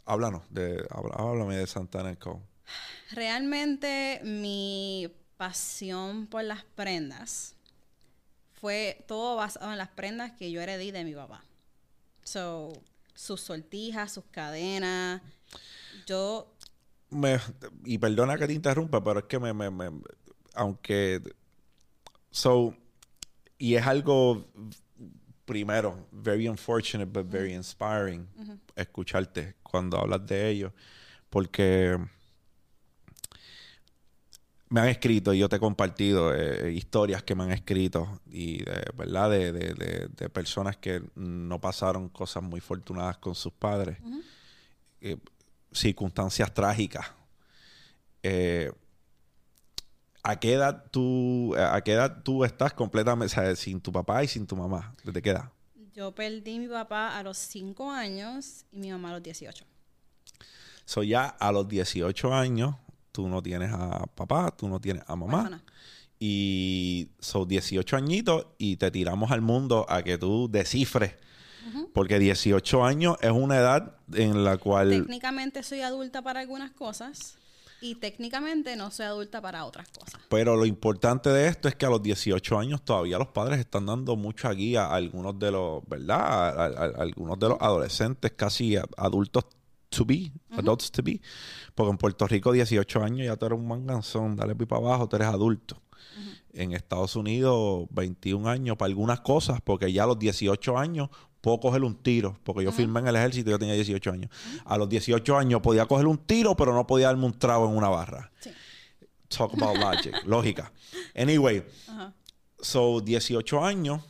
Háblanos 0.05 0.43
de, 0.49 0.85
háblame 0.89 1.57
de 1.57 1.67
Santana 1.67 2.15
Co. 2.15 2.41
Realmente 3.11 4.21
mi 4.23 5.11
pasión 5.37 6.27
por 6.27 6.43
las 6.43 6.63
prendas 6.63 7.55
fue 8.59 9.03
todo 9.07 9.35
basado 9.35 9.71
en 9.71 9.77
las 9.77 9.89
prendas 9.89 10.31
que 10.33 10.51
yo 10.51 10.61
heredé 10.61 10.91
de 10.91 11.03
mi 11.03 11.13
papá. 11.13 11.43
So, 12.23 12.73
sus 13.13 13.41
sortijas, 13.41 14.13
sus 14.13 14.25
cadenas. 14.31 15.21
Yo, 16.07 16.47
Me- 17.09 17.39
y 17.85 17.97
perdona 17.97 18.37
que 18.37 18.47
te 18.47 18.53
interrumpa, 18.53 19.03
pero 19.03 19.19
es 19.19 19.25
que 19.25 19.39
me, 19.39 19.53
me- 19.53 19.69
me- 19.71 19.91
aunque 20.53 21.21
so 22.31 22.75
y 23.57 23.75
es 23.75 23.85
algo 23.87 24.45
primero 25.45 26.07
very 26.11 26.47
unfortunate 26.47 27.05
but 27.11 27.25
very 27.31 27.53
inspiring 27.53 28.27
escucharte 28.75 29.55
cuando 29.63 29.97
hablas 29.99 30.25
de 30.25 30.49
ello 30.49 30.73
porque 31.29 31.97
me 34.69 34.81
han 34.81 34.87
escrito 34.87 35.33
y 35.33 35.39
yo 35.39 35.47
te 35.47 35.57
he 35.57 35.59
compartido 35.59 36.33
eh, 36.33 36.71
historias 36.73 37.21
que 37.23 37.35
me 37.35 37.43
han 37.43 37.51
escrito 37.51 38.19
y 38.25 38.63
de 38.63 38.83
verdad 38.97 39.29
de, 39.29 39.51
de- 39.51 39.73
de- 39.75 40.07
de 40.09 40.29
personas 40.29 40.75
que 40.77 41.01
no 41.15 41.61
pasaron 41.61 42.09
cosas 42.09 42.41
muy 42.43 42.59
fortunadas 42.59 43.17
con 43.17 43.35
sus 43.35 43.53
padres. 43.53 43.97
Eh, 45.01 45.17
circunstancias 45.71 46.51
trágicas. 46.53 47.05
Eh, 48.23 48.71
¿a 50.25 50.39
qué 50.39 50.53
edad 50.53 50.85
tú 50.91 51.55
a 51.55 51.79
qué 51.81 51.93
edad 51.93 52.23
tú 52.23 52.43
estás 52.43 52.73
completamente 52.73 53.31
o 53.31 53.43
sea, 53.43 53.55
sin 53.55 53.79
tu 53.79 53.91
papá 53.91 54.23
y 54.23 54.27
sin 54.27 54.47
tu 54.47 54.55
mamá 54.55 54.93
desde 55.03 55.21
qué 55.21 55.29
edad 55.29 55.51
yo 55.93 56.13
perdí 56.13 56.57
a 56.57 56.59
mi 56.59 56.67
papá 56.67 57.17
a 57.17 57.23
los 57.23 57.37
5 57.37 57.91
años 57.91 58.65
y 58.71 58.79
mi 58.79 58.91
mamá 58.91 59.11
a 59.11 59.13
los 59.13 59.23
18. 59.23 59.63
so 60.83 61.03
ya 61.03 61.27
a 61.27 61.51
los 61.51 61.67
18 61.67 62.33
años 62.33 62.75
tú 63.11 63.29
no 63.29 63.41
tienes 63.41 63.71
a 63.71 64.05
papá 64.15 64.51
tú 64.57 64.67
no 64.67 64.81
tienes 64.81 65.03
a 65.07 65.15
mamá. 65.15 65.61
Y 66.17 67.09
son 67.19 67.45
18 67.45 67.97
añitos 67.97 68.47
y 68.57 68.77
te 68.77 68.89
tiramos 68.89 69.31
al 69.31 69.41
mundo 69.41 69.85
a 69.89 70.01
que 70.01 70.17
tú 70.17 70.49
descifres. 70.49 71.13
Porque 71.93 72.19
18 72.19 72.85
años 72.85 73.17
es 73.21 73.31
una 73.31 73.57
edad 73.57 73.97
en 74.13 74.45
la 74.45 74.57
cual... 74.57 74.89
Técnicamente 74.89 75.61
soy 75.61 75.81
adulta 75.81 76.21
para 76.21 76.39
algunas 76.39 76.71
cosas 76.71 77.37
y 77.81 77.95
técnicamente 77.95 78.75
no 78.75 78.89
soy 78.91 79.05
adulta 79.05 79.41
para 79.41 79.65
otras 79.65 79.87
cosas. 79.89 80.19
Pero 80.29 80.55
lo 80.55 80.65
importante 80.65 81.29
de 81.29 81.47
esto 81.47 81.67
es 81.67 81.75
que 81.75 81.85
a 81.85 81.89
los 81.89 82.01
18 82.01 82.57
años 82.57 82.83
todavía 82.83 83.17
los 83.17 83.27
padres 83.27 83.59
están 83.59 83.85
dando 83.85 84.15
mucha 84.15 84.51
guía 84.51 84.85
a 84.85 84.95
algunos 84.95 85.37
de 85.37 85.51
los, 85.51 85.83
¿verdad? 85.87 86.19
A, 86.19 86.49
a- 86.49 86.65
a- 86.67 87.01
algunos 87.01 87.37
de 87.39 87.49
los 87.49 87.57
adolescentes, 87.61 88.31
casi 88.31 88.75
adultos 88.97 89.45
to 89.89 90.03
be, 90.05 90.31
adults 90.51 90.91
to 90.91 91.03
be. 91.03 91.21
Porque 91.73 91.91
en 91.91 91.97
Puerto 91.97 92.27
Rico 92.27 92.51
18 92.51 93.03
años 93.03 93.25
ya 93.27 93.35
tú 93.37 93.45
eres 93.45 93.59
un 93.59 93.67
manganzón, 93.67 94.35
dale 94.35 94.55
pipa 94.55 94.77
abajo, 94.77 95.07
tú 95.07 95.15
eres 95.17 95.27
adulto. 95.27 95.81
En 96.53 96.71
Estados 96.71 97.15
Unidos 97.17 97.85
21 97.91 98.47
años 98.49 98.77
para 98.77 98.87
algunas 98.87 99.19
cosas, 99.19 99.59
porque 99.61 99.91
ya 99.91 100.05
a 100.05 100.07
los 100.07 100.17
18 100.17 100.77
años 100.77 101.09
puedo 101.45 101.59
coger 101.59 101.83
un 101.83 101.93
tiro, 101.93 102.39
porque 102.43 102.63
yo 102.63 102.71
firmé 102.71 103.01
en 103.01 103.07
el 103.07 103.17
ejército 103.17 103.51
y 103.51 103.51
yo 103.51 103.59
tenía 103.59 103.75
18 103.75 104.11
años. 104.11 104.31
A 104.65 104.79
los 104.79 104.89
18 104.89 105.37
años 105.37 105.61
podía 105.61 105.85
coger 105.85 106.07
un 106.07 106.17
tiro, 106.17 106.55
pero 106.55 106.73
no 106.73 106.87
podía 106.87 107.05
darme 107.05 107.27
un 107.27 107.37
trago 107.37 107.69
en 107.69 107.77
una 107.77 107.87
barra. 107.87 108.31
Sí. 108.39 108.49
Talk 109.27 109.53
about 109.53 109.77
logic, 109.77 110.23
lógica. 110.25 110.71
Anyway, 111.15 111.63
so 112.59 112.99
18 112.99 113.63
años, 113.63 114.01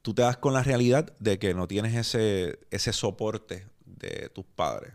tú 0.00 0.14
te 0.14 0.22
das 0.22 0.38
con 0.38 0.54
la 0.54 0.62
realidad 0.62 1.12
de 1.18 1.38
que 1.38 1.52
no 1.52 1.68
tienes 1.68 1.94
ese, 1.94 2.60
ese 2.70 2.94
soporte 2.94 3.66
de 3.84 4.30
tus 4.30 4.46
padres. 4.46 4.94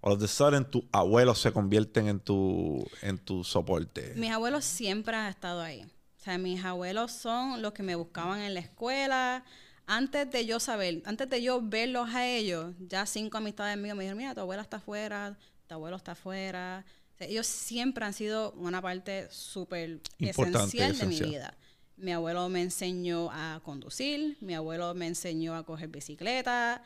All 0.00 0.12
of 0.12 0.22
a 0.22 0.28
sudden, 0.28 0.64
tus 0.64 0.84
abuelos 0.92 1.40
se 1.40 1.50
convierten 1.50 2.06
en 2.06 2.20
tu, 2.20 2.88
en 3.02 3.18
tu 3.18 3.42
soporte. 3.42 4.12
Mis 4.14 4.30
abuelos 4.30 4.64
siempre 4.64 5.16
han 5.16 5.26
estado 5.26 5.60
ahí. 5.60 5.82
O 5.82 6.22
sea, 6.22 6.38
mis 6.38 6.64
abuelos 6.64 7.10
son 7.10 7.62
los 7.62 7.72
que 7.72 7.82
me 7.82 7.96
buscaban 7.96 8.42
en 8.42 8.54
la 8.54 8.60
escuela. 8.60 9.44
Antes 9.90 10.30
de 10.30 10.44
yo 10.44 10.60
saber, 10.60 11.00
antes 11.06 11.30
de 11.30 11.42
yo 11.42 11.62
verlos 11.62 12.10
a 12.14 12.26
ellos, 12.26 12.74
ya 12.78 13.06
cinco 13.06 13.38
amistades 13.38 13.78
mías 13.78 13.96
me 13.96 14.02
dijeron, 14.04 14.18
mira, 14.18 14.34
tu 14.34 14.40
abuela 14.42 14.60
está 14.60 14.76
afuera, 14.76 15.34
tu 15.66 15.74
abuelo 15.74 15.96
está 15.96 16.12
afuera. 16.12 16.84
O 17.14 17.16
sea, 17.16 17.26
ellos 17.26 17.46
siempre 17.46 18.04
han 18.04 18.12
sido 18.12 18.52
una 18.52 18.82
parte 18.82 19.28
súper 19.30 20.02
Importante, 20.18 20.58
esencial 20.58 20.98
de 20.98 21.06
mi 21.06 21.14
esencial. 21.14 21.30
vida. 21.30 21.54
Mi 21.96 22.12
abuelo 22.12 22.50
me 22.50 22.60
enseñó 22.60 23.30
a 23.32 23.62
conducir, 23.64 24.36
mi 24.42 24.54
abuelo 24.54 24.94
me 24.94 25.06
enseñó 25.06 25.56
a 25.56 25.64
coger 25.64 25.88
bicicleta, 25.88 26.82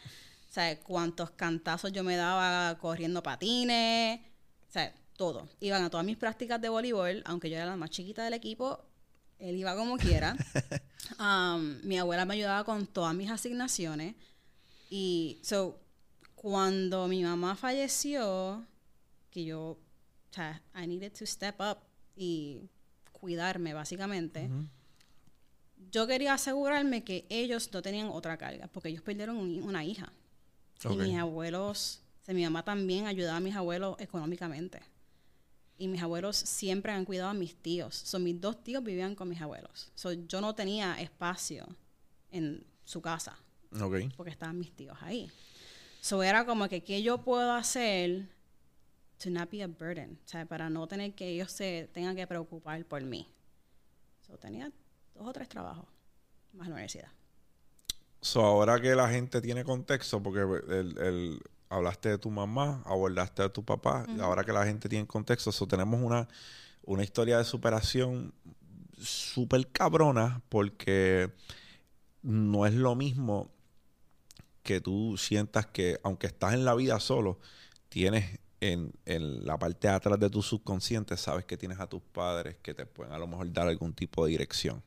o 0.49 0.53
sea, 0.53 0.79
cuántos 0.79 1.33
cantazos 1.33 1.93
yo 1.93 2.05
me 2.05 2.15
daba 2.15 2.79
corriendo 2.79 3.21
patines, 3.21 4.21
o 4.69 4.73
sea, 4.73 4.95
todo. 5.17 5.49
Iban 5.59 5.83
a 5.83 5.91
todas 5.91 6.07
mis 6.07 6.17
prácticas 6.17 6.61
de 6.61 6.69
voleibol, 6.69 7.21
aunque 7.27 7.51
yo 7.51 7.57
era 7.57 7.67
la 7.67 7.77
más 7.77 7.91
chiquita 7.91 8.23
del 8.23 8.35
equipo, 8.35 8.85
él 9.42 9.57
iba 9.57 9.74
como 9.76 9.96
quiera. 9.96 10.37
Um, 11.18 11.78
mi 11.83 11.98
abuela 11.98 12.24
me 12.24 12.35
ayudaba 12.35 12.64
con 12.64 12.87
todas 12.87 13.14
mis 13.14 13.31
asignaciones. 13.31 14.14
Y, 14.88 15.38
so, 15.42 15.78
cuando 16.35 17.07
mi 17.07 17.22
mamá 17.22 17.55
falleció, 17.55 18.64
que 19.31 19.44
yo, 19.44 19.61
o 19.61 19.78
sea, 20.31 20.62
I 20.74 20.87
needed 20.87 21.12
to 21.18 21.26
step 21.26 21.57
up 21.61 21.78
y 22.16 22.61
cuidarme, 23.12 23.74
básicamente. 23.74 24.48
Yo 25.90 26.07
quería 26.07 26.35
asegurarme 26.35 27.05
que 27.05 27.26
ellos 27.28 27.68
no 27.72 27.83
tenían 27.83 28.09
otra 28.09 28.38
carga, 28.38 28.68
porque 28.68 28.88
ellos 28.88 29.02
perdieron 29.02 29.37
un- 29.37 29.62
una 29.62 29.85
hija. 29.85 30.12
Y 30.94 30.96
mis 31.09 31.18
abuelos, 31.18 32.00
o 32.22 32.24
sea, 32.24 32.35
mi 32.35 32.44
mamá 32.44 32.64
también 32.64 33.07
ayudaba 33.07 33.37
a 33.37 33.40
mis 33.40 33.55
abuelos 33.55 33.96
económicamente. 33.98 34.81
Y 35.83 35.88
mis 35.88 36.01
abuelos 36.01 36.37
siempre 36.37 36.92
han 36.92 37.05
cuidado 37.05 37.31
a 37.31 37.35
mis 37.35 37.57
tíos. 37.57 37.97
Son 37.97 38.23
mis 38.23 38.40
dos 38.40 38.62
tíos 38.62 38.85
vivían 38.85 39.16
con 39.16 39.29
mis 39.29 39.40
abuelos. 39.40 39.90
So, 39.97 40.12
yo 40.12 40.40
no 40.40 40.55
tenía 40.55 41.01
espacio 41.01 41.66
en 42.31 42.64
su 42.85 43.03
casa 43.03 43.37
Ok. 43.81 43.97
porque 44.16 44.31
estaban 44.31 44.61
mis 44.61 44.71
tíos 44.77 44.97
ahí. 45.01 45.29
So 46.01 46.23
era 46.23 46.47
como 46.47 46.68
que 46.68 46.85
qué 46.85 47.03
yo 47.03 47.18
puedo 47.25 47.51
hacer 47.53 48.29
to 49.18 49.29
not 49.31 49.51
be 49.51 49.61
a 49.64 49.66
burden, 49.66 50.21
o 50.25 50.29
sea, 50.29 50.47
para 50.47 50.71
no 50.71 50.87
tener 50.87 51.14
que 51.14 51.29
ellos 51.31 51.51
se 51.51 51.88
tengan 51.92 52.14
que 52.14 52.29
preocupar 52.29 52.85
por 52.85 53.03
mí. 53.03 53.27
So 54.25 54.38
tenía 54.38 54.71
dos 55.14 55.27
o 55.27 55.33
tres 55.33 55.49
trabajos 55.49 55.87
más 56.53 56.68
la 56.68 56.75
universidad. 56.75 57.11
So, 58.21 58.40
ahora 58.40 58.81
que 58.81 58.95
la 58.95 59.09
gente 59.09 59.40
tiene 59.40 59.64
contexto, 59.64 60.23
porque 60.23 60.42
el, 60.73 60.97
el- 60.99 61.40
hablaste 61.73 62.11
de 62.11 62.19
tu 62.19 62.31
mamá, 62.31 62.83
abordaste 62.85 63.43
de 63.43 63.51
tu 63.51 63.65
papá, 63.65 64.05
y 64.09 64.21
ahora 64.21 64.45
que 64.45 64.53
la 64.53 64.65
gente 64.65 64.89
tiene 64.89 65.07
contexto, 65.07 65.51
so, 65.51 65.67
tenemos 65.67 66.01
una, 66.01 66.29
una 66.85 67.03
historia 67.03 67.39
de 67.39 67.45
superación 67.45 68.35
súper 68.99 69.67
cabrona 69.69 70.43
porque 70.49 71.33
no 72.23 72.67
es 72.67 72.75
lo 72.75 72.95
mismo 72.95 73.51
que 74.63 74.81
tú 74.81 75.17
sientas 75.17 75.67
que, 75.67 75.99
aunque 76.05 76.29
estás 76.29 76.55
en 76.55 76.65
la 76.65 76.75
vida 76.75 77.01
solo, 77.01 77.41
tienes 77.89 78.39
en, 78.61 78.93
en, 79.07 79.45
la 79.45 79.59
parte 79.59 79.89
de 79.89 79.95
atrás 79.95 80.21
de 80.21 80.31
tu 80.31 80.41
subconsciente, 80.41 81.17
sabes 81.17 81.45
que 81.47 81.57
tienes 81.57 81.81
a 81.81 81.89
tus 81.89 82.03
padres 82.03 82.57
que 82.63 82.75
te 82.75 82.87
pueden 82.87 83.13
a 83.13 83.19
lo 83.19 83.27
mejor 83.27 83.53
dar 83.53 83.67
algún 83.67 83.93
tipo 83.93 84.25
de 84.25 84.31
dirección. 84.31 84.83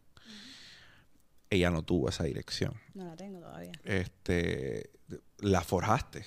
Ella 1.50 1.70
no 1.72 1.84
tuvo 1.84 2.08
esa 2.10 2.24
dirección. 2.24 2.74
No 2.94 3.06
la 3.06 3.16
tengo 3.16 3.40
todavía. 3.40 3.74
Este, 3.84 4.92
la 5.40 5.62
forjaste. 5.62 6.26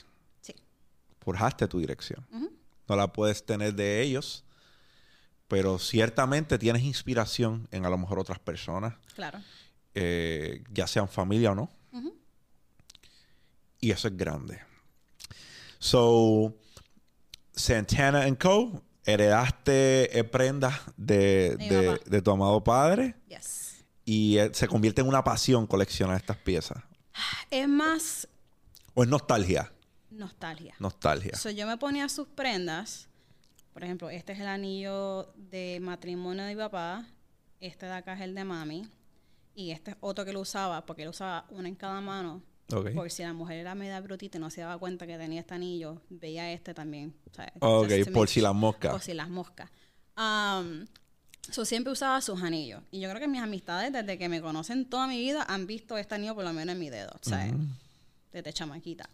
Forjaste 1.20 1.66
tu 1.68 1.78
dirección. 1.80 2.26
No 2.88 2.96
la 2.96 3.12
puedes 3.12 3.44
tener 3.44 3.74
de 3.74 4.00
ellos, 4.02 4.44
pero 5.46 5.78
ciertamente 5.78 6.58
tienes 6.58 6.82
inspiración 6.82 7.68
en 7.70 7.84
a 7.84 7.90
lo 7.90 7.98
mejor 7.98 8.18
otras 8.18 8.38
personas, 8.38 8.94
Claro. 9.14 9.40
eh, 9.94 10.62
ya 10.70 10.86
sean 10.86 11.08
familia 11.08 11.52
o 11.52 11.54
no. 11.54 11.70
Y 13.80 13.90
eso 13.92 14.08
es 14.08 14.16
grande. 14.16 14.60
So, 15.78 16.56
Santana 17.54 18.22
and 18.22 18.38
Co. 18.38 18.82
Heredaste 19.04 20.18
eh, 20.18 20.24
prendas 20.24 20.80
de, 20.98 21.56
de 22.04 22.20
tu 22.22 22.30
amado 22.30 22.62
padre 22.62 23.14
Yes. 23.28 23.84
y 24.04 24.36
eh, 24.36 24.50
se 24.52 24.68
convierte 24.68 25.00
en 25.00 25.08
una 25.08 25.24
pasión 25.24 25.66
coleccionar 25.66 26.16
estas 26.16 26.36
piezas. 26.36 26.82
Es 27.50 27.66
más 27.66 28.28
¿O 28.92 29.02
es 29.04 29.08
nostalgia? 29.08 29.72
Nostalgia. 30.18 30.74
Nostalgia. 30.78 31.36
So, 31.36 31.50
yo 31.50 31.66
me 31.66 31.76
ponía 31.76 32.08
sus 32.08 32.28
prendas. 32.28 33.08
Por 33.72 33.84
ejemplo, 33.84 34.10
este 34.10 34.32
es 34.32 34.40
el 34.40 34.48
anillo 34.48 35.32
de 35.36 35.78
matrimonio 35.80 36.44
de 36.44 36.54
mi 36.54 36.60
papá. 36.60 37.06
Este 37.60 37.86
de 37.86 37.92
acá 37.92 38.14
es 38.14 38.20
el 38.20 38.34
de 38.34 38.44
mami. 38.44 38.88
Y 39.54 39.70
este 39.70 39.92
es 39.92 39.96
otro 40.00 40.24
que 40.24 40.32
lo 40.32 40.40
usaba, 40.40 40.84
porque 40.84 41.02
él 41.02 41.08
usaba 41.08 41.46
uno 41.50 41.66
en 41.66 41.74
cada 41.74 42.00
mano. 42.00 42.42
Ok. 42.72 42.90
Por 42.94 43.10
si 43.10 43.22
la 43.22 43.32
mujer 43.32 43.58
era 43.58 43.74
media 43.74 44.00
brutita 44.00 44.38
y 44.38 44.40
no 44.40 44.50
se 44.50 44.60
daba 44.60 44.78
cuenta 44.78 45.06
que 45.06 45.16
tenía 45.16 45.40
este 45.40 45.54
anillo, 45.54 46.02
veía 46.10 46.52
este 46.52 46.74
también. 46.74 47.14
¿sabes? 47.32 47.52
Ok, 47.60 47.88
Just 47.88 48.04
to 48.06 48.12
por 48.12 48.28
si 48.28 48.40
las 48.40 48.54
moscas. 48.54 48.92
Por 48.92 49.00
si 49.00 49.14
las 49.14 49.28
moscas. 49.28 49.70
Um, 50.16 50.86
so, 51.50 51.64
siempre 51.64 51.92
usaba 51.92 52.20
sus 52.20 52.42
anillos. 52.42 52.82
Y 52.90 53.00
yo 53.00 53.08
creo 53.08 53.20
que 53.20 53.28
mis 53.28 53.40
amistades, 53.40 53.92
desde 53.92 54.18
que 54.18 54.28
me 54.28 54.42
conocen 54.42 54.88
toda 54.88 55.06
mi 55.06 55.18
vida, 55.18 55.44
han 55.48 55.66
visto 55.66 55.96
este 55.96 56.16
anillo 56.16 56.34
por 56.34 56.44
lo 56.44 56.52
menos 56.52 56.74
en 56.74 56.78
mi 56.78 56.90
dedo. 56.90 57.16
¿sabes? 57.22 57.54
Desde 58.32 58.52
chamaquita. 58.52 59.08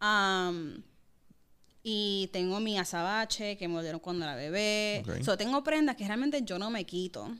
Um, 0.00 0.82
y 1.82 2.28
tengo 2.32 2.60
mi 2.60 2.78
azabache 2.78 3.56
que 3.56 3.68
me 3.68 3.82
dieron 3.82 4.00
cuando 4.00 4.24
era 4.24 4.34
bebé. 4.34 5.02
Ok. 5.06 5.22
So, 5.22 5.36
tengo 5.36 5.62
prendas 5.62 5.96
que 5.96 6.06
realmente 6.06 6.42
yo 6.42 6.58
no 6.58 6.70
me 6.70 6.84
quito. 6.84 7.34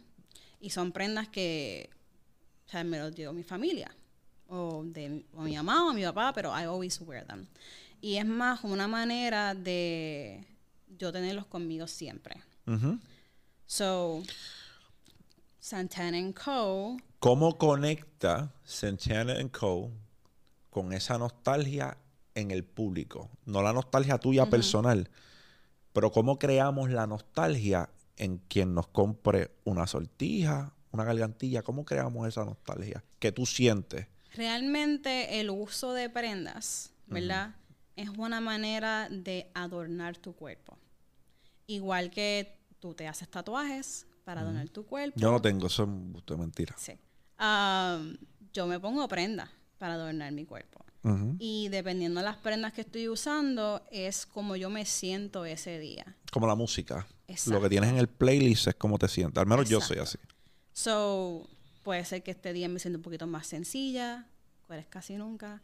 Y 0.61 0.71
son 0.71 0.93
prendas 0.93 1.29
que 1.29 1.91
o 2.67 2.71
sea, 2.71 2.85
me 2.85 2.99
los 2.99 3.15
dio 3.15 3.33
mi 3.33 3.43
familia. 3.43 3.95
O 4.49 4.83
de 4.85 5.09
mi- 5.09 5.27
o 5.35 5.43
mi 5.43 5.55
mamá 5.57 5.87
o 5.89 5.93
mi 5.95 6.03
papá, 6.05 6.33
pero 6.35 6.51
I 6.51 6.65
always 6.65 7.01
wear 7.01 7.27
them. 7.27 7.47
Y 8.01 8.17
es 8.17 8.27
más 8.27 8.63
una 8.65 8.87
manera 8.87 9.55
de 9.55 10.47
yo 10.99 11.11
tenerlos 11.13 11.47
conmigo 11.47 11.87
siempre. 11.87 12.43
Ujú. 12.67 12.99
So, 13.67 14.23
Santana 15.61 16.19
and 16.19 16.35
Co. 16.35 16.97
¿Cómo 17.19 17.57
conecta 17.57 18.53
Santana 18.65 19.35
and 19.39 19.51
Co. 19.51 19.91
con 20.71 20.93
esa 20.93 21.17
nostalgia 21.19 21.97
en 22.35 22.51
el 22.51 22.65
público? 22.65 23.31
No 23.45 23.63
la 23.63 23.73
nostalgia 23.73 24.19
tuya 24.19 24.47
personal, 24.47 25.09
pero 25.93 26.11
cómo 26.11 26.39
creamos 26.39 26.91
la 26.91 27.07
nostalgia 27.07 27.91
en 28.17 28.39
quien 28.39 28.75
nos 28.75 28.89
compre 28.89 29.53
una 29.65 29.87
sortija, 29.87 30.73
una 30.93 31.05
gargantilla. 31.05 31.63
¿Cómo 31.63 31.85
creamos 31.85 32.29
esa 32.29 32.45
nostalgia? 32.45 33.03
que 33.25 33.33
tú 33.33 33.47
sientes? 33.47 34.07
Realmente 34.35 35.41
el 35.41 35.49
uso 35.49 35.95
de 35.95 36.11
prendas, 36.11 36.93
¿verdad? 37.07 37.55
Es 37.97 38.11
una 38.11 38.39
manera 38.39 39.09
de 39.11 39.51
adornar 39.55 40.19
tu 40.19 40.35
cuerpo. 40.35 40.77
Igual 41.67 42.11
que 42.11 42.59
tú 42.81 42.93
te 42.93 43.09
haces 43.09 43.31
tatuajes 43.31 44.07
para 44.25 44.43
adornar 44.43 44.69
tu 44.69 44.85
cuerpo. 44.85 45.19
Yo 45.19 45.31
no 45.31 45.41
tengo, 45.41 45.69
eso 45.69 45.85
es 45.85 46.37
mentira. 46.37 46.75
Sí. 46.77 46.93
Am, 47.39 48.19
yo 48.53 48.67
me 48.67 48.79
pongo 48.79 49.09
prendas 49.09 49.49
para 49.79 49.95
adornar 49.95 50.33
mi 50.33 50.45
cuerpo. 50.45 50.84
Y 51.39 51.69
dependiendo 51.69 52.21
de 52.21 52.25
las 52.25 52.39
prendas 52.39 52.73
que 52.73 52.81
estoy 52.81 53.09
usando, 53.09 53.83
es 53.91 54.25
como 54.25 54.57
yo 54.57 54.71
me 54.71 54.87
siento 54.87 55.45
ese 55.45 55.79
día. 55.79 56.17
Como 56.33 56.47
la 56.47 56.55
música. 56.55 57.07
Exacto. 57.29 57.59
Lo 57.59 57.63
que 57.63 57.69
tienes 57.69 57.91
en 57.91 57.99
el 57.99 58.09
playlist 58.09 58.69
es 58.69 58.75
como 58.75 58.99
te 58.99 59.09
sientes. 59.09 59.39
Al 59.39 59.47
menos 59.47 59.69
yo 59.69 59.81
soy 59.81 59.99
así. 59.99 60.19
So, 60.73 61.47
puede 61.83 62.05
ser 62.05 62.23
que 62.23 62.31
este 62.31 62.53
día 62.53 62.69
me 62.69 62.79
sienta 62.79 62.97
un 62.97 63.03
poquito 63.03 63.27
más 63.27 63.47
sencilla, 63.47 64.27
cual 64.67 64.79
es 64.79 64.87
casi 64.87 65.17
nunca, 65.17 65.63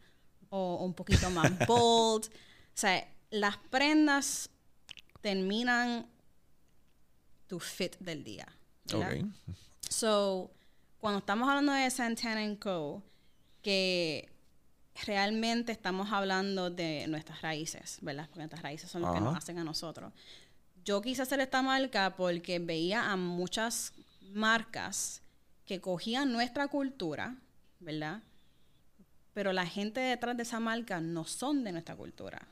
o 0.49 0.75
un 0.85 0.93
poquito 0.93 1.29
más 1.31 1.51
bold. 1.67 2.25
O 2.25 2.29
sea, 2.75 3.07
las 3.31 3.57
prendas 3.57 4.49
terminan 5.21 6.05
tu 7.47 7.59
fit 7.59 7.97
del 7.99 8.23
día. 8.23 8.47
¿verdad? 8.85 9.17
Ok. 9.17 9.55
So, 9.89 10.51
cuando 10.99 11.19
estamos 11.19 11.49
hablando 11.49 11.73
de 11.73 11.89
Santana 11.89 12.57
Co., 12.59 13.03
que 13.61 14.30
realmente 15.05 15.71
estamos 15.71 16.11
hablando 16.11 16.69
de 16.69 17.05
nuestras 17.07 17.41
raíces, 17.41 17.97
¿verdad? 18.01 18.25
Porque 18.27 18.39
nuestras 18.39 18.61
raíces 18.61 18.89
son 18.89 19.01
lo 19.01 19.13
que 19.13 19.21
nos 19.21 19.35
hacen 19.35 19.57
a 19.57 19.63
nosotros. 19.63 20.13
Yo 20.83 21.01
quise 21.01 21.21
hacer 21.21 21.39
esta 21.39 21.61
marca 21.61 22.15
porque 22.15 22.59
veía 22.59 23.11
a 23.11 23.15
muchas 23.15 23.93
marcas 24.33 25.21
que 25.65 25.79
cogían 25.79 26.31
nuestra 26.31 26.67
cultura, 26.67 27.35
¿verdad? 27.79 28.21
Pero 29.33 29.53
la 29.53 29.65
gente 29.65 29.99
detrás 29.99 30.35
de 30.35 30.43
esa 30.43 30.59
marca 30.59 30.99
no 30.99 31.25
son 31.25 31.63
de 31.63 31.71
nuestra 31.71 31.95
cultura. 31.95 32.47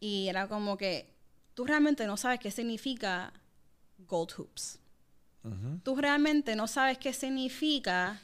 Y 0.00 0.28
era 0.28 0.46
como 0.46 0.76
que 0.76 1.12
tú 1.54 1.64
realmente 1.64 2.06
no 2.06 2.16
sabes 2.16 2.38
qué 2.38 2.50
significa 2.50 3.32
gold 4.06 4.32
hoops 4.36 4.78
tú 5.82 5.96
realmente 5.96 6.56
no 6.56 6.66
sabes 6.66 6.98
qué 6.98 7.12
significa 7.12 8.20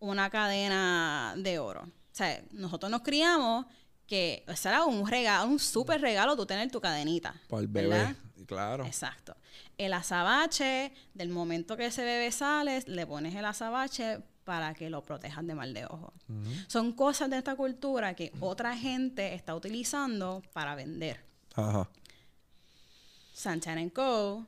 una 0.00 0.30
cadena 0.30 1.34
de 1.36 1.58
oro. 1.58 1.82
O 1.82 2.14
sea, 2.18 2.42
nosotros 2.52 2.90
nos 2.90 3.02
criamos 3.02 3.66
que 4.06 4.44
ese 4.46 4.68
era 4.68 4.84
un 4.84 5.06
regalo, 5.06 5.48
un 5.48 5.58
súper 5.58 6.00
regalo 6.00 6.36
tú 6.36 6.46
tener 6.46 6.70
tu 6.70 6.80
cadenita. 6.80 7.34
Para 7.48 7.60
el 7.60 7.68
bebé. 7.68 7.88
¿verdad? 7.88 8.16
Claro. 8.46 8.86
Exacto. 8.86 9.36
El 9.76 9.92
azabache, 9.92 10.92
del 11.14 11.28
momento 11.28 11.76
que 11.76 11.86
ese 11.86 12.04
bebé 12.04 12.32
sale, 12.32 12.82
le 12.86 13.06
pones 13.06 13.34
el 13.34 13.44
azabache 13.44 14.20
para 14.44 14.72
que 14.72 14.88
lo 14.88 15.02
protejas 15.02 15.46
de 15.46 15.54
mal 15.54 15.74
de 15.74 15.84
ojo. 15.84 16.14
Son 16.68 16.92
cosas 16.92 17.28
de 17.28 17.36
esta 17.36 17.54
cultura 17.54 18.14
que 18.14 18.32
otra 18.40 18.74
gente 18.74 19.34
está 19.34 19.54
utilizando 19.54 20.42
para 20.54 20.74
vender. 20.74 21.20
Ajá. 21.54 21.86
Santana 23.34 23.88
Co. 23.90 24.46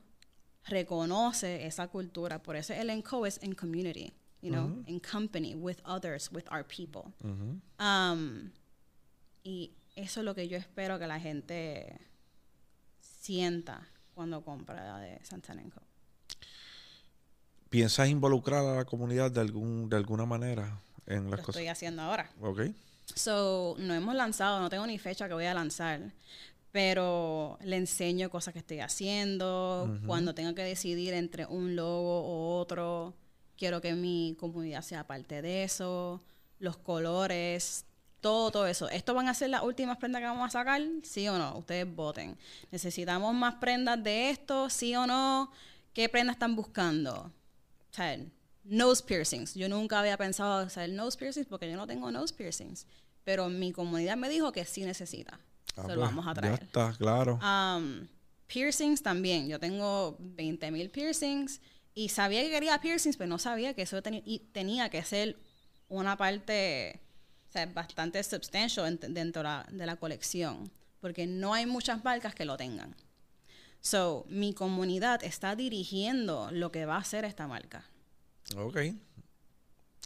reconoce 0.65 1.67
esa 1.67 1.89
cultura. 1.89 2.43
Por 2.43 2.57
eso 2.57 2.73
el 2.73 3.03
Co 3.05 3.27
es 3.27 3.43
en 3.43 3.55
community, 3.55 4.11
you 4.43 4.51
know, 4.51 4.83
in 4.87 5.01
company, 5.01 5.55
with 5.55 5.81
others, 5.85 6.31
with 6.33 6.45
our 6.51 6.65
people. 6.65 7.13
Ujú. 7.23 7.61
Um, 7.79 8.51
y 9.45 9.73
eso 9.97 10.21
es 10.21 10.25
lo 10.25 10.35
que 10.35 10.49
yo 10.49 10.57
espero 10.57 10.99
que 10.99 11.07
la 11.07 11.21
gente 11.21 11.99
sienta 13.01 13.87
cuando 14.15 14.43
compra 14.43 14.83
la 14.85 14.99
de 14.99 15.25
Santana 15.25 15.63
Co. 15.75 15.83
¿Piensas 17.69 18.09
involucrar 18.09 18.65
a 18.65 18.77
la 18.77 18.85
comunidad 18.85 19.31
de 19.31 19.41
algún 19.41 19.89
de 19.89 19.97
alguna 19.97 20.27
manera 20.27 20.81
en 21.07 21.25
Lo 21.25 21.31
las 21.31 21.41
estoy 21.41 21.65
cosas? 21.65 21.73
haciendo 21.73 22.03
ahora. 22.03 22.31
Ok. 22.41 22.63
So, 23.15 23.77
no 23.79 23.95
hemos 23.95 24.15
lanzado, 24.15 24.61
no 24.61 24.71
tengo 24.71 24.87
ni 24.87 24.99
fecha 24.99 25.29
que 25.29 25.35
voy 25.35 25.45
a 25.47 25.55
lanzar, 25.55 26.13
pero 26.73 27.59
le 27.63 27.77
enseño 27.77 28.31
cosas 28.31 28.53
que 28.53 28.61
estoy 28.61 28.81
haciendo. 28.81 29.99
Cuando 30.07 30.35
tenga 30.35 30.55
que 30.55 30.63
decidir 30.63 31.15
entre 31.15 31.47
un 31.47 31.77
logo 31.77 32.23
o 32.23 32.59
otro, 32.59 33.15
quiero 33.61 33.81
que 33.83 33.93
mi 33.95 34.35
comunidad 34.41 34.83
sea 34.83 35.07
parte 35.07 35.43
de 35.43 35.63
eso. 35.65 36.21
Los 36.59 36.79
colores, 36.79 37.85
todo, 38.21 38.51
todo 38.51 38.67
eso. 38.67 38.89
¿Esto 38.89 39.15
van 39.15 39.29
a 39.29 39.35
ser 39.35 39.51
las 39.51 39.63
últimas 39.63 39.99
prendas 39.99 40.21
que 40.21 40.27
vamos 40.27 40.49
a 40.49 40.51
sacar? 40.51 40.81
¿Sí 41.05 41.29
o 41.29 41.37
no? 41.39 41.59
Ustedes 41.59 41.87
voten. 41.95 42.37
¿Necesitamos 42.73 43.35
más 43.35 43.57
prendas 43.57 44.03
de 44.03 44.31
esto? 44.31 44.69
¿Sí 44.71 44.97
o 44.97 45.07
no? 45.07 45.53
¿Qué 45.93 46.09
prendas 46.09 46.37
están 46.37 46.57
buscando? 46.57 47.15
O 47.91 47.95
sea, 47.95 48.19
nose 48.65 49.05
piercings. 49.05 49.55
Yo 49.55 49.69
nunca 49.69 50.01
había 50.01 50.17
pensado 50.17 50.61
hacer 50.67 50.89
nose 50.91 51.19
piercings 51.19 51.47
porque 51.47 51.71
yo 51.71 51.77
no 51.77 51.87
tengo 51.87 52.11
nose 52.11 52.35
piercings. 52.35 52.87
Pero 53.25 53.49
mi 53.51 53.73
comunidad 53.73 54.17
me 54.17 54.31
dijo 54.31 54.53
que 54.53 54.65
sí 54.65 54.83
necesita. 54.85 55.39
Ah, 55.77 55.83
Se 55.83 55.89
lo 55.89 55.97
pues, 55.97 55.99
vamos 56.01 56.27
a 56.27 56.31
Ya 56.31 56.35
traer. 56.35 56.63
está, 56.63 56.95
claro. 56.97 57.39
Um, 57.43 58.07
piercings 58.47 59.03
también. 59.03 59.49
Yo 59.49 59.59
tengo 59.61 60.17
20 60.19 60.71
mil 60.71 60.89
piercings 60.91 61.61
y 62.05 62.09
sabía 62.09 62.43
que 62.43 62.51
quería 62.51 62.81
piercings, 62.81 63.17
pero 63.17 63.29
no 63.29 63.39
sabía 63.39 63.75
que 63.75 63.83
eso 63.83 64.03
teni- 64.03 64.23
y 64.25 64.39
tenía 64.53 64.89
que 64.89 65.03
ser 65.05 65.37
una 65.89 66.17
parte 66.17 67.01
o 67.49 67.53
sea, 67.53 67.67
bastante 67.67 68.23
substantial 68.23 68.87
ent- 68.87 69.09
dentro 69.13 69.43
la- 69.43 69.67
de 69.71 69.85
la 69.85 69.97
colección. 69.97 70.71
Porque 71.01 71.27
no 71.27 71.53
hay 71.53 71.67
muchas 71.67 72.05
marcas 72.05 72.35
que 72.35 72.45
lo 72.45 72.57
tengan. 72.57 72.95
So, 73.81 74.25
mi 74.29 74.53
comunidad 74.55 75.25
está 75.25 75.57
dirigiendo 75.57 76.49
lo 76.53 76.71
que 76.71 76.87
va 76.87 76.97
a 76.97 77.01
hacer 77.01 77.25
esta 77.25 77.47
marca. 77.49 77.85
Ok. 78.57 78.79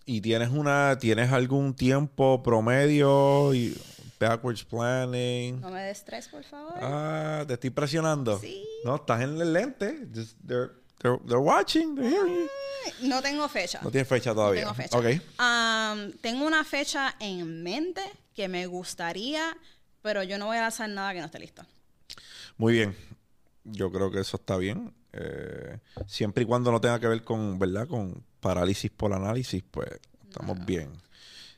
¿Y 0.07 0.21
tienes 0.21 0.51
una, 0.51 0.97
tienes 0.99 1.33
algún 1.33 1.75
tiempo 1.75 2.43
promedio 2.43 3.53
y 3.55 3.77
backwards 4.21 4.65
planning? 4.65 5.61
No 5.61 5.71
me 5.71 5.83
des 5.83 5.99
estrés, 5.99 6.29
por 6.29 6.45
favor. 6.45 6.75
Ah, 6.81 7.45
te 7.47 7.55
estoy 7.55 7.71
presionando. 7.71 8.39
Sí. 8.39 8.65
No, 8.85 8.97
estás 8.97 9.21
en 9.23 9.41
el 9.41 9.53
lente. 9.53 10.07
Just- 10.15 10.37
they're, 11.05 11.19
they're 11.27 11.41
watching, 11.41 11.95
they're 11.95 12.09
hearing 12.09 12.35
you. 12.35 12.49
No 13.03 13.21
tengo 13.23 13.49
fecha. 13.49 13.81
No 13.83 13.91
tienes 13.91 14.09
fecha 14.09 14.35
todavía. 14.35 14.63
tengo 14.63 14.75
fecha. 14.75 14.99
Ok. 14.99 15.07
Um, 15.39 16.13
tengo 16.21 16.47
una 16.47 16.65
fecha 16.65 17.15
en 17.21 17.63
mente 17.63 18.03
que 18.35 18.49
me 18.49 18.67
gustaría, 18.67 19.57
pero 20.03 20.23
yo 20.23 20.39
no 20.39 20.47
voy 20.47 20.57
a 20.57 20.63
lanzar 20.63 20.89
nada 20.89 21.13
que 21.13 21.21
no 21.21 21.27
esté 21.27 21.39
listo. 21.39 21.65
Muy 22.57 22.73
bien. 22.75 22.97
Yo 23.65 23.91
creo 23.91 24.11
que 24.11 24.21
eso 24.21 24.37
está 24.37 24.57
bien. 24.57 24.93
Eh, 25.13 25.79
siempre 26.07 26.43
y 26.43 26.47
cuando 26.47 26.71
no 26.73 26.81
tenga 26.81 26.99
que 27.01 27.09
ver 27.09 27.23
con, 27.23 27.59
¿verdad? 27.59 27.87
Con 27.87 28.25
parálisis 28.41 28.91
por 28.91 29.13
análisis, 29.13 29.63
pues 29.71 29.89
estamos 30.29 30.65
bien. 30.67 30.91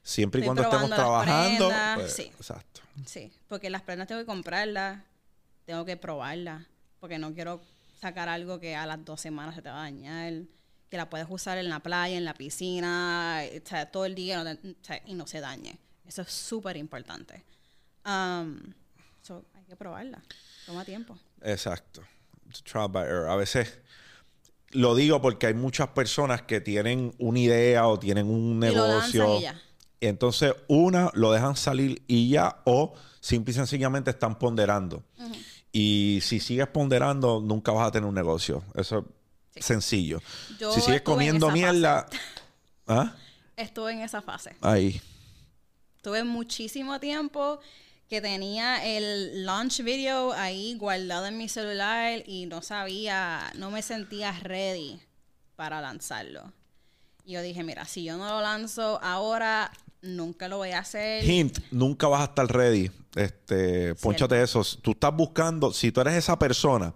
Siempre 0.02 0.40
y 0.40 0.44
Estoy 0.44 0.54
cuando 0.54 0.62
estemos 0.62 0.90
trabajando. 0.90 1.68
prendas, 1.68 1.98
pues, 1.98 2.12
sí. 2.12 2.22
Exacto. 2.36 2.80
Sí, 3.04 3.32
porque 3.48 3.70
las 3.70 3.82
prendas 3.82 4.06
tengo 4.06 4.20
que 4.20 4.26
comprarlas, 4.26 5.02
tengo 5.64 5.84
que 5.84 5.96
probarlas, 5.96 6.64
porque 7.00 7.18
no 7.18 7.34
quiero 7.34 7.60
sacar 8.06 8.28
algo 8.28 8.60
que 8.60 8.74
a 8.76 8.86
las 8.86 9.04
dos 9.04 9.20
semanas 9.20 9.54
se 9.54 9.62
te 9.62 9.68
va 9.68 9.78
a 9.78 9.82
dañar, 9.82 10.32
que 10.88 10.96
la 10.96 11.10
puedes 11.10 11.26
usar 11.28 11.58
en 11.58 11.68
la 11.68 11.80
playa, 11.80 12.16
en 12.16 12.24
la 12.24 12.34
piscina, 12.34 13.42
o 13.44 13.68
sea, 13.68 13.90
todo 13.90 14.04
el 14.06 14.14
día 14.14 14.42
no 14.42 14.44
te- 14.56 14.70
o 14.70 14.74
sea, 14.82 15.02
y 15.06 15.14
no 15.14 15.26
se 15.26 15.40
dañe. 15.40 15.78
Eso 16.06 16.22
es 16.22 16.30
súper 16.30 16.76
importante. 16.76 17.44
Um, 18.04 18.60
so, 19.22 19.44
hay 19.54 19.64
que 19.64 19.74
probarla. 19.76 20.22
Toma 20.66 20.84
tiempo. 20.84 21.18
Exacto. 21.42 22.02
Trial 22.64 22.88
by 22.88 23.04
error. 23.04 23.28
A 23.28 23.36
veces 23.36 23.80
lo 24.70 24.94
digo 24.94 25.20
porque 25.20 25.48
hay 25.48 25.54
muchas 25.54 25.88
personas 25.88 26.42
que 26.42 26.60
tienen 26.60 27.12
una 27.18 27.40
idea 27.40 27.88
o 27.88 27.98
tienen 27.98 28.26
un 28.28 28.60
negocio. 28.60 29.40
Y 29.98 30.06
entonces, 30.06 30.54
una, 30.68 31.10
lo 31.14 31.32
dejan 31.32 31.56
salir 31.56 32.02
y 32.06 32.28
ya, 32.28 32.60
o 32.64 32.94
simple 33.20 33.50
y 33.50 33.54
sencillamente 33.54 34.10
están 34.10 34.38
ponderando. 34.38 35.02
Y 35.78 36.20
si 36.22 36.40
sigues 36.40 36.68
ponderando, 36.68 37.38
nunca 37.38 37.70
vas 37.70 37.88
a 37.88 37.92
tener 37.92 38.08
un 38.08 38.14
negocio. 38.14 38.64
Eso 38.74 39.04
es 39.54 39.66
sencillo. 39.66 40.22
Yo 40.58 40.72
si 40.72 40.80
sigues 40.80 41.02
comiendo 41.02 41.50
mierda. 41.50 42.06
¿Ah? 42.86 43.14
Estuve 43.56 43.92
en 43.92 44.00
esa 44.00 44.22
fase. 44.22 44.56
Ahí. 44.62 45.02
Tuve 46.00 46.24
muchísimo 46.24 46.98
tiempo 46.98 47.60
que 48.08 48.22
tenía 48.22 48.86
el 48.86 49.44
launch 49.44 49.82
video 49.82 50.32
ahí 50.32 50.76
guardado 50.78 51.26
en 51.26 51.36
mi 51.36 51.46
celular 51.46 52.22
y 52.24 52.46
no 52.46 52.62
sabía, 52.62 53.52
no 53.56 53.70
me 53.70 53.82
sentía 53.82 54.32
ready 54.32 54.98
para 55.56 55.82
lanzarlo. 55.82 56.54
Y 57.26 57.32
yo 57.32 57.42
dije, 57.42 57.62
mira, 57.62 57.84
si 57.84 58.02
yo 58.02 58.16
no 58.16 58.26
lo 58.26 58.40
lanzo 58.40 58.98
ahora, 59.02 59.70
nunca 60.06 60.48
lo 60.48 60.58
voy 60.58 60.70
a 60.70 60.80
hacer. 60.80 61.24
Hint, 61.24 61.58
nunca 61.70 62.08
vas 62.08 62.20
a 62.22 62.24
estar 62.24 62.46
ready. 62.46 62.90
Este, 63.14 63.94
ponchate 63.96 64.42
eso. 64.42 64.62
Tú 64.82 64.92
estás 64.92 65.14
buscando, 65.14 65.72
si 65.72 65.90
tú 65.92 66.00
eres 66.00 66.14
esa 66.14 66.38
persona, 66.38 66.94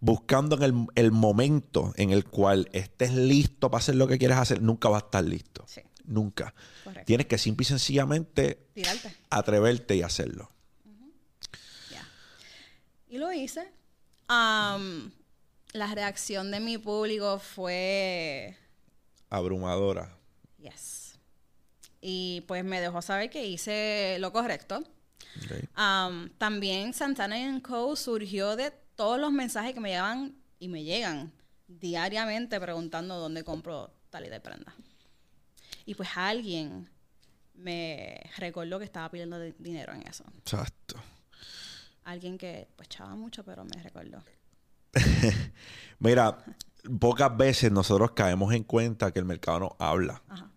buscando 0.00 0.56
en 0.56 0.62
el, 0.62 0.86
el 0.94 1.12
momento 1.12 1.92
en 1.96 2.10
el 2.10 2.24
cual 2.24 2.68
estés 2.72 3.12
listo 3.12 3.70
para 3.70 3.80
hacer 3.80 3.94
lo 3.94 4.06
que 4.06 4.18
quieres 4.18 4.36
hacer, 4.36 4.60
nunca 4.62 4.88
vas 4.88 5.02
a 5.02 5.06
estar 5.06 5.24
listo. 5.24 5.64
Sí. 5.66 5.80
Nunca. 6.04 6.52
Correcto. 6.84 7.06
Tienes 7.06 7.26
que 7.26 7.38
simple 7.38 7.62
y 7.62 7.66
sencillamente 7.66 8.66
Tirarte. 8.74 9.14
atreverte 9.30 9.96
y 9.96 10.02
hacerlo. 10.02 10.50
Y 13.08 13.18
lo 13.18 13.30
hice. 13.32 13.70
Am, 14.28 15.12
la 15.74 15.94
reacción 15.94 16.50
de 16.50 16.60
mi 16.60 16.78
público 16.78 17.38
fue 17.38 18.56
Abrumadora. 19.28 20.16
yes. 20.58 21.01
Y 22.04 22.40
pues 22.48 22.64
me 22.64 22.80
dejó 22.80 23.00
saber 23.00 23.30
que 23.30 23.46
hice 23.46 24.16
lo 24.18 24.32
correcto. 24.32 24.78
Ok. 25.44 25.68
Am, 25.74 26.30
también 26.36 26.92
Santana 26.92 27.36
Co. 27.62 27.94
surgió 27.96 28.56
de 28.56 28.72
todos 28.96 29.18
los 29.20 29.30
mensajes 29.32 29.72
que 29.72 29.80
me 29.80 29.90
llegan 29.90 30.34
y 30.58 30.68
me 30.68 30.82
llegan 30.82 31.32
diariamente 31.68 32.60
preguntando 32.60 33.18
dónde 33.18 33.44
compro 33.44 33.94
tal 34.10 34.26
y 34.26 34.28
de 34.28 34.40
prenda. 34.40 34.74
Y 35.86 35.94
pues 35.94 36.08
alguien 36.16 36.90
me 37.54 38.20
recordó 38.36 38.78
que 38.78 38.84
estaba 38.84 39.08
pidiendo 39.10 39.38
di- 39.40 39.54
dinero 39.58 39.92
en 39.94 40.02
eso. 40.06 40.24
Exacto. 40.38 40.96
Alguien 42.04 42.36
que 42.36 42.68
pues 42.76 42.88
chava 42.88 43.14
mucho, 43.14 43.44
pero 43.44 43.64
me 43.64 43.80
recordó. 43.82 44.22
Mira, 45.98 46.38
pocas 47.00 47.36
veces 47.36 47.70
nosotros 47.72 48.10
caemos 48.12 48.52
en 48.54 48.64
cuenta 48.64 49.12
que 49.12 49.18
el 49.20 49.24
mercado 49.24 49.60
no 49.60 49.76
habla. 49.78 50.22
Ajá. 50.28 50.50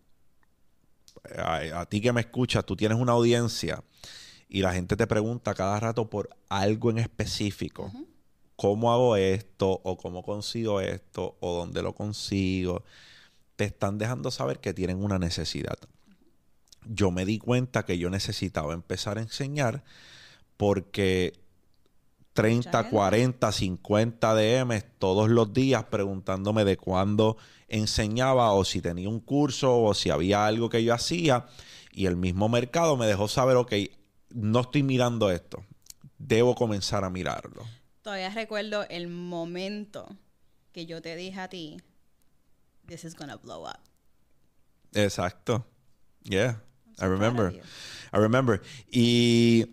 A, 1.37 1.81
a 1.81 1.85
ti 1.85 2.01
que 2.01 2.13
me 2.13 2.21
escuchas, 2.21 2.65
tú 2.65 2.75
tienes 2.75 2.97
una 2.97 3.13
audiencia 3.13 3.83
y 4.49 4.61
la 4.61 4.73
gente 4.73 4.95
te 4.95 5.07
pregunta 5.07 5.53
cada 5.53 5.79
rato 5.79 6.09
por 6.09 6.29
algo 6.49 6.89
en 6.89 6.99
específico. 6.99 7.91
¿Cómo 8.55 8.93
hago 8.93 9.17
esto? 9.17 9.81
¿O 9.83 9.97
cómo 9.97 10.23
consigo 10.23 10.79
esto? 10.79 11.35
¿O 11.41 11.55
dónde 11.57 11.81
lo 11.81 11.93
consigo? 11.93 12.83
Te 13.55 13.65
están 13.65 13.97
dejando 13.97 14.31
saber 14.31 14.59
que 14.59 14.73
tienen 14.73 15.03
una 15.03 15.19
necesidad. 15.19 15.77
Yo 16.85 17.11
me 17.11 17.25
di 17.25 17.39
cuenta 17.39 17.83
que 17.83 17.97
yo 17.97 18.09
necesitaba 18.09 18.73
empezar 18.73 19.17
a 19.17 19.21
enseñar 19.21 19.83
porque 20.57 21.33
30, 22.35 22.69
Mucha 22.69 22.77
gente. 22.83 22.95
40, 22.95 23.51
50 23.51 24.35
DMs 24.35 24.85
todos 24.99 25.29
los 25.29 25.53
días 25.53 25.85
preguntándome 25.85 26.65
de 26.65 26.75
cuándo 26.77 27.37
enseñaba 27.69 28.51
o 28.51 28.63
si 28.65 28.81
tenía 28.81 29.07
un 29.09 29.21
curso 29.21 29.81
o 29.81 29.93
si 29.93 30.09
había 30.09 30.45
algo 30.45 30.69
que 30.69 30.83
yo 30.83 30.93
hacía. 30.93 31.45
Y 31.91 32.05
el 32.07 32.17
mismo 32.17 32.49
mercado 32.49 32.97
me 32.97 33.07
dejó 33.07 33.27
saber, 33.29 33.55
ok, 33.55 33.73
no 34.31 34.59
estoy 34.61 34.83
mirando 34.83 35.31
esto. 35.31 35.63
Debo 36.17 36.55
comenzar 36.55 37.05
a 37.05 37.09
mirarlo. 37.09 37.63
Todavía 38.01 38.29
recuerdo 38.29 38.85
el 38.89 39.07
momento 39.07 40.05
que 40.73 40.85
yo 40.85 41.01
te 41.01 41.15
dije 41.15 41.39
a 41.39 41.47
ti, 41.47 41.77
this 42.85 43.05
is 43.05 43.15
gonna 43.15 43.37
blow 43.37 43.63
up. 43.65 43.79
Exacto. 44.93 45.65
Yeah, 46.23 46.61
I 46.99 47.05
remember. 47.05 47.53
I 48.13 48.17
remember. 48.17 48.61
Y 48.91 49.65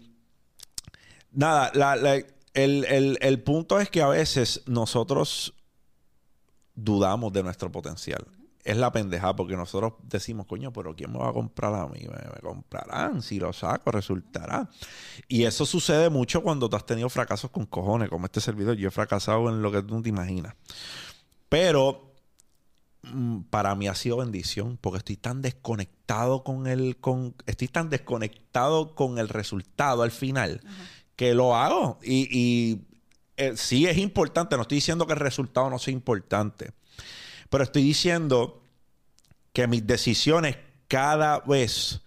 nada, 1.33 1.70
la- 1.75 1.96
la- 1.96 2.22
el, 2.55 2.85
el- 2.85 3.19
el 3.21 3.43
punto 3.43 3.81
es 3.81 3.91
que 3.91 4.03
a 4.03 4.09
veces 4.09 4.62
nosotros 4.67 5.55
dudamos 6.75 7.33
de 7.33 7.43
nuestro 7.43 7.71
potencial. 7.71 8.27
Es 8.65 8.77
la 8.77 8.93
pendeja 8.93 9.35
porque 9.35 9.57
nosotros 9.57 9.95
decimos, 10.05 10.47
coño, 10.47 10.73
pero 10.73 10.95
¿quién 10.95 11.11
me 11.11 11.19
va 11.19 11.31
a 11.31 11.33
comprar 11.33 11.75
a 11.75 11.88
mí? 11.88 11.99
Me, 12.03 12.31
me 12.33 12.41
comprarán, 12.41 13.21
si 13.21 13.41
lo 13.41 13.53
saco, 13.53 13.91
resultará. 13.91 14.71
Y 15.27 15.45
eso 15.45 15.67
sucede 15.67 16.11
mucho 16.11 16.43
cuando 16.45 16.71
tú 16.71 16.77
has 16.77 16.87
tenido 16.87 17.09
fracasos 17.09 17.51
con 17.51 17.67
cojones, 17.67 18.09
como 18.09 18.27
este 18.27 18.41
servidor. 18.41 18.77
Yo 18.77 18.88
he 18.88 18.93
fracasado 18.93 19.49
en 19.49 19.62
lo 19.62 19.73
que 19.73 19.83
tú 19.83 19.97
no 19.97 20.03
te 20.03 20.11
imaginas. 20.11 20.55
Pero 21.49 22.12
mm, 23.03 23.41
para 23.51 23.75
mí 23.75 23.88
ha 23.88 23.97
sido 23.97 24.19
bendición 24.19 24.79
porque 24.81 24.99
estoy 24.99 25.17
tan 25.17 25.43
desconectado 25.43 26.45
con 26.45 26.69
el 26.69 26.99
con 26.99 27.35
estoy 27.47 27.67
tan 27.67 27.91
desconectado 27.91 28.95
con 28.95 29.19
el 29.19 29.29
resultado 29.29 30.03
al 30.05 30.12
final 30.12 30.61
que 31.22 31.35
lo 31.35 31.54
hago 31.54 32.00
y, 32.02 32.26
y, 32.37 32.80
eh, 33.37 33.52
sí 33.56 33.87
es 33.87 33.96
importante 33.96 34.56
no 34.56 34.62
estoy 34.62 34.78
diciendo 34.78 35.06
que 35.06 35.12
el 35.12 35.20
resultado 35.20 35.70
no 35.70 35.78
sea 35.78 35.92
importante 35.92 36.72
pero 37.48 37.62
estoy 37.62 37.85
diciendo 37.85 38.61
que 39.52 39.68
mis 39.68 39.87
decisiones 39.87 40.56
cada 40.88 41.38
vez 41.38 42.00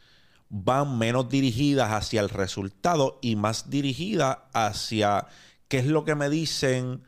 van 0.50 0.98
menos 0.98 1.30
dirigidas 1.30 1.94
hacia 1.94 2.20
el 2.20 2.28
resultado 2.28 3.18
y 3.22 3.38
más 3.38 3.70
dirigidas 3.70 4.40
hacia 4.52 5.28
qué 5.70 5.78
es 5.78 5.86
lo 5.86 6.04
que 6.04 6.16
me 6.16 6.30
dicen 6.30 7.04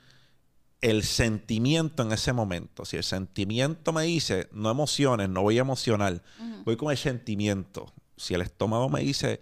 el 0.79 1.03
sentimiento 1.03 2.03
en 2.03 2.13
ese 2.13 2.31
momento. 2.31 2.85
Si 2.85 2.95
el 2.95 3.03
sentimiento 3.03 3.91
me 3.91 4.03
dice, 4.03 4.47
no 4.53 4.71
emociones, 4.71 5.27
no 5.27 5.41
voy 5.41 5.57
a 5.57 5.61
emocionar, 5.61 6.23
voy 6.63 6.77
con 6.77 6.91
el 6.91 6.97
sentimiento. 6.97 7.91
Si 8.15 8.33
el 8.33 8.41
estómago 8.41 8.87
me 8.87 9.01
dice, 9.01 9.41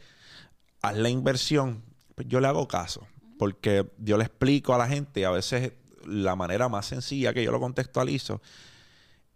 haz 0.81 0.97
la 0.97 1.09
inversión, 1.09 1.83
pues 2.15 2.27
yo 2.27 2.39
le 2.39 2.47
hago 2.47 2.67
caso. 2.67 3.05
Porque 3.37 3.91
yo 3.99 4.17
le 4.17 4.23
explico 4.23 4.73
a 4.73 4.77
la 4.77 4.87
gente 4.87 5.19
y 5.19 5.23
a 5.23 5.29
veces 5.29 5.73
la 6.05 6.35
manera 6.35 6.69
más 6.69 6.85
sencilla 6.85 7.33
que 7.33 7.43
yo 7.43 7.51
lo 7.51 7.59
contextualizo 7.59 8.41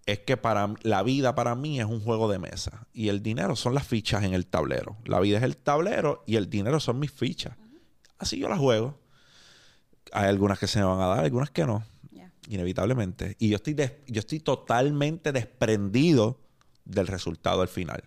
es 0.06 0.20
que 0.20 0.38
para 0.38 0.74
la 0.82 1.04
vida 1.04 1.36
para 1.36 1.54
mí 1.56 1.80
es 1.80 1.86
un 1.86 2.02
juego 2.02 2.32
de 2.32 2.40
mesa 2.40 2.88
y 2.94 3.10
el 3.10 3.22
dinero 3.22 3.56
son 3.56 3.76
las 3.76 3.86
fichas 3.86 4.24
en 4.24 4.34
el 4.34 4.48
tablero. 4.48 4.98
La 5.06 5.20
vida 5.20 5.38
es 5.38 5.44
el 5.44 5.58
tablero 5.58 6.24
y 6.26 6.38
el 6.38 6.50
dinero 6.50 6.80
son 6.80 7.00
mis 7.00 7.12
fichas. 7.12 7.56
Así 8.18 8.40
yo 8.40 8.50
la 8.50 8.58
juego. 8.58 9.00
Hay 10.12 10.28
algunas 10.28 10.58
que 10.58 10.68
se 10.68 10.80
me 10.80 10.86
van 10.86 11.00
a 11.00 11.08
dar, 11.08 11.20
algunas 11.20 11.52
que 11.52 11.66
no, 11.66 11.84
Yeah. 12.12 12.32
inevitablemente. 12.48 13.36
Y 13.38 13.50
yo 13.50 13.58
estoy, 13.58 13.76
yo 14.08 14.20
estoy 14.20 14.40
totalmente 14.40 15.32
desprendido 15.32 16.40
del 16.86 17.06
resultado 17.06 17.62
al 17.62 17.68
final. 17.68 18.04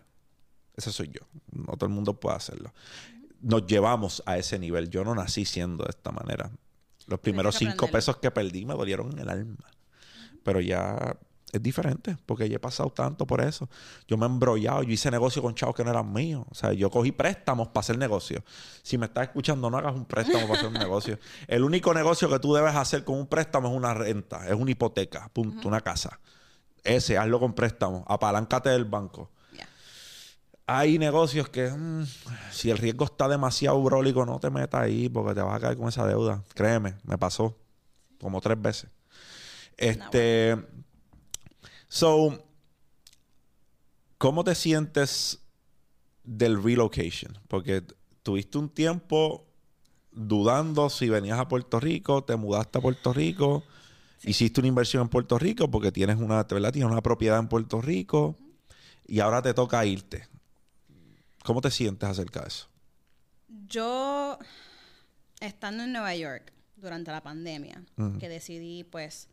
Ese 0.76 0.90
soy 0.90 1.08
yo. 1.08 1.20
No 1.52 1.74
todo 1.76 1.87
el 1.87 1.92
mundo 1.94 2.18
puede 2.18 2.37
hacerlo. 2.37 2.72
Nos 3.42 3.66
llevamos 3.66 4.22
a 4.26 4.38
ese 4.38 4.59
nivel. 4.59 4.88
Yo 4.88 5.05
no 5.05 5.14
nací 5.14 5.44
siendo 5.44 5.85
de 5.85 5.90
esta 5.90 6.11
manera. 6.12 6.50
Los 7.07 7.20
primeros 7.20 7.57
cinco 7.57 7.88
pesos 7.88 8.16
que 8.18 8.31
perdí 8.31 8.64
me 8.64 8.74
dolieron 8.74 9.12
en 9.12 9.18
el 9.18 9.28
alma. 9.28 9.66
Pero 10.42 10.61
ya 10.61 11.16
es 11.52 11.62
diferente, 11.62 12.16
porque 12.24 12.48
yo 12.48 12.57
he 12.57 12.59
pasado 12.59 12.90
tanto 12.90 13.26
por 13.26 13.42
eso. 13.42 13.68
Yo 14.09 14.16
me 14.16 14.24
he 14.24 14.28
embrollado, 14.28 14.83
yo 14.83 14.90
hice 14.90 15.11
negocio 15.11 15.42
con 15.42 15.55
chavos 15.55 15.76
que 15.76 15.85
no 15.85 15.90
eran 15.90 16.11
míos. 16.11 16.46
O 16.50 16.55
sea, 16.55 16.72
yo 16.72 16.90
cogí 16.90 17.12
préstamos 17.12 17.68
para 17.68 17.81
hacer 17.81 17.98
negocio. 17.98 18.42
Si 18.83 18.96
me 18.96 19.07
estás 19.07 19.24
escuchando, 19.24 19.68
no 19.68 19.76
hagas 19.76 19.94
un 19.94 20.07
préstamo 20.07 20.46
para 20.46 20.55
hacer 20.55 20.68
un 20.68 20.74
negocio. 20.78 21.18
El 21.46 21.62
único 21.62 21.92
negocio 21.92 22.28
que 22.31 22.38
tú 22.38 22.55
debes 22.55 22.74
hacer 22.74 23.05
con 23.05 23.18
un 23.18 23.26
préstamo 23.26 23.68
es 23.68 23.76
una 23.76 23.92
renta, 23.92 24.48
es 24.48 24.55
una 24.55 24.70
hipoteca, 24.70 25.28
punto, 25.33 25.68
una 25.68 25.83
casa. 25.83 26.18
Ese, 26.83 27.18
hazlo 27.18 27.38
con 27.38 27.52
préstamo, 27.52 28.05
apaláncate 28.09 28.70
del 28.70 28.87
banco. 28.87 29.31
Hay 30.66 30.98
negocios 30.98 31.48
que, 31.48 31.68
mm, 31.68 32.07
si 32.51 32.70
el 32.70 32.79
riesgo 32.79 33.05
está 33.05 33.29
demasiado 33.29 33.83
brólico, 33.83 34.25
no 34.25 34.38
te 34.38 34.51
metas 34.51 34.83
ahí 34.83 35.09
porque 35.09 35.35
te 35.35 35.42
vas 35.42 35.57
a 35.57 35.61
caer 35.61 35.77
con 35.77 35.88
esa 35.88 36.07
deuda. 36.07 36.42
Créeme, 36.55 36.94
me 37.05 37.18
pasó 37.18 37.59
como 38.20 38.40
tres 38.40 38.61
veces. 38.61 38.90
Este. 39.77 40.57
So, 41.88 42.42
¿cómo 44.16 44.44
te 44.44 44.55
sientes 44.55 45.40
del 46.25 46.62
relocation? 46.62 47.38
Porque 47.48 47.83
tuviste 48.22 48.57
un 48.59 48.70
tiempo 48.70 49.46
dudando 50.12 50.88
si 50.90 51.09
venías 51.09 51.38
a 51.38 51.48
Puerto 51.48 51.81
Rico, 51.81 52.25
te 52.25 52.37
mudaste 52.37 52.79
a 52.79 52.81
Puerto 52.83 53.12
Rico, 53.12 53.64
hiciste 54.22 54.61
una 54.61 54.68
inversión 54.68 55.03
en 55.03 55.09
Puerto 55.09 55.38
Rico 55.38 55.70
porque 55.70 55.92
tienes 55.92 56.16
una, 56.16 56.44
¿verdad? 56.44 56.72
Tienes 56.72 56.90
una 56.90 57.03
propiedad 57.03 57.38
en 57.38 57.48
Puerto 57.48 57.81
Rico 57.81 58.38
y 59.07 59.20
ahora 59.20 59.42
te 59.42 59.53
toca 59.53 59.85
irte. 59.85 60.29
¿Cómo 61.44 61.61
te 61.61 61.70
sientes 61.70 62.09
acerca 62.09 62.40
de 62.40 62.48
eso? 62.48 62.68
Yo, 63.68 64.38
estando 65.40 65.83
en 65.85 65.92
Nueva 65.92 66.14
York 66.14 66.52
durante 66.76 67.11
la 67.11 67.22
pandemia, 67.22 67.83
que 68.18 68.28
decidí, 68.28 68.85
pues, 68.85 69.28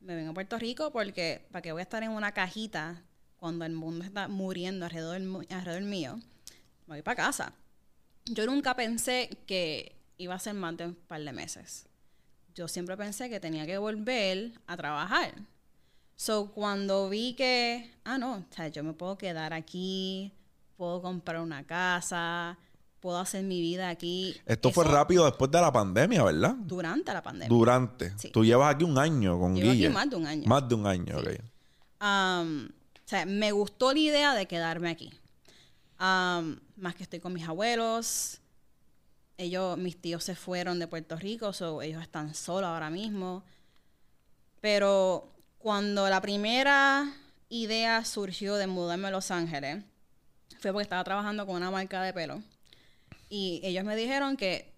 me 0.00 0.14
vengo 0.14 0.30
a 0.30 0.34
Puerto 0.34 0.58
Rico 0.58 0.90
porque, 0.92 1.46
¿para 1.50 1.62
qué 1.62 1.72
voy 1.72 1.80
a 1.80 1.82
estar 1.82 2.02
en 2.02 2.10
una 2.10 2.32
cajita 2.32 3.02
cuando 3.36 3.64
el 3.64 3.72
mundo 3.72 4.04
está 4.04 4.28
muriendo 4.28 4.84
alrededor, 4.84 5.20
alrededor 5.50 5.82
mío? 5.82 6.20
Me 6.86 6.94
voy 6.94 7.02
para 7.02 7.16
casa. 7.16 7.52
Yo 8.26 8.46
nunca 8.46 8.74
pensé 8.74 9.30
que 9.46 9.96
iba 10.18 10.34
a 10.34 10.38
ser 10.38 10.54
más 10.54 10.76
de 10.76 10.86
un 10.86 10.94
par 10.94 11.22
de 11.22 11.32
meses. 11.32 11.86
Yo 12.54 12.68
siempre 12.68 12.96
pensé 12.96 13.30
que 13.30 13.40
tenía 13.40 13.66
que 13.66 13.78
volver 13.78 14.52
a 14.66 14.76
trabajar. 14.76 15.34
So, 16.16 16.50
cuando 16.50 17.08
vi 17.08 17.34
que, 17.34 17.92
ah, 18.04 18.18
no, 18.18 18.38
o 18.38 18.54
sea, 18.54 18.68
yo 18.68 18.82
me 18.82 18.92
puedo 18.92 19.16
quedar 19.16 19.52
aquí, 19.52 20.32
puedo 20.78 21.02
comprar 21.02 21.40
una 21.40 21.66
casa, 21.66 22.56
puedo 23.00 23.18
hacer 23.18 23.42
mi 23.42 23.60
vida 23.60 23.88
aquí. 23.90 24.34
Esto 24.46 24.70
fue 24.70 24.84
rápido 24.84 25.24
después 25.26 25.50
de 25.50 25.60
la 25.60 25.72
pandemia, 25.72 26.22
¿verdad? 26.22 26.54
Durante 26.56 27.12
la 27.12 27.20
pandemia. 27.20 27.48
Durante. 27.48 28.16
Sí. 28.16 28.30
Tú 28.30 28.44
llevas 28.44 28.74
aquí 28.74 28.84
un 28.84 28.96
año 28.96 29.38
con 29.38 29.56
Llevo 29.56 29.70
aquí 29.70 29.78
Guille. 29.78 29.90
más 29.90 30.08
de 30.08 30.16
un 30.16 30.26
año. 30.26 30.46
Más 30.46 30.68
de 30.68 30.74
un 30.76 30.86
año, 30.86 31.18
ok. 31.18 31.28
Um, 32.00 32.66
o 32.66 33.08
sea, 33.08 33.26
me 33.26 33.50
gustó 33.50 33.92
la 33.92 33.98
idea 33.98 34.34
de 34.34 34.46
quedarme 34.46 34.88
aquí. 34.88 35.12
Um, 36.00 36.56
más 36.76 36.94
que 36.94 37.02
estoy 37.02 37.18
con 37.18 37.32
mis 37.32 37.46
abuelos. 37.46 38.40
Ellos, 39.36 39.76
mis 39.78 40.00
tíos 40.00 40.22
se 40.22 40.36
fueron 40.36 40.78
de 40.78 40.86
Puerto 40.86 41.16
Rico, 41.16 41.52
so 41.52 41.82
ellos 41.82 42.02
están 42.02 42.34
solos 42.34 42.68
ahora 42.68 42.88
mismo. 42.88 43.42
Pero 44.60 45.32
cuando 45.58 46.08
la 46.08 46.20
primera 46.20 47.12
idea 47.48 48.04
surgió 48.04 48.54
de 48.54 48.68
mudarme 48.68 49.08
a 49.08 49.10
Los 49.10 49.32
Ángeles, 49.32 49.84
fue 50.60 50.72
porque 50.72 50.82
estaba 50.82 51.04
trabajando 51.04 51.46
con 51.46 51.56
una 51.56 51.70
marca 51.70 52.02
de 52.02 52.12
pelo. 52.12 52.42
Y 53.28 53.60
ellos 53.62 53.84
me 53.84 53.94
dijeron 53.96 54.36
que, 54.36 54.72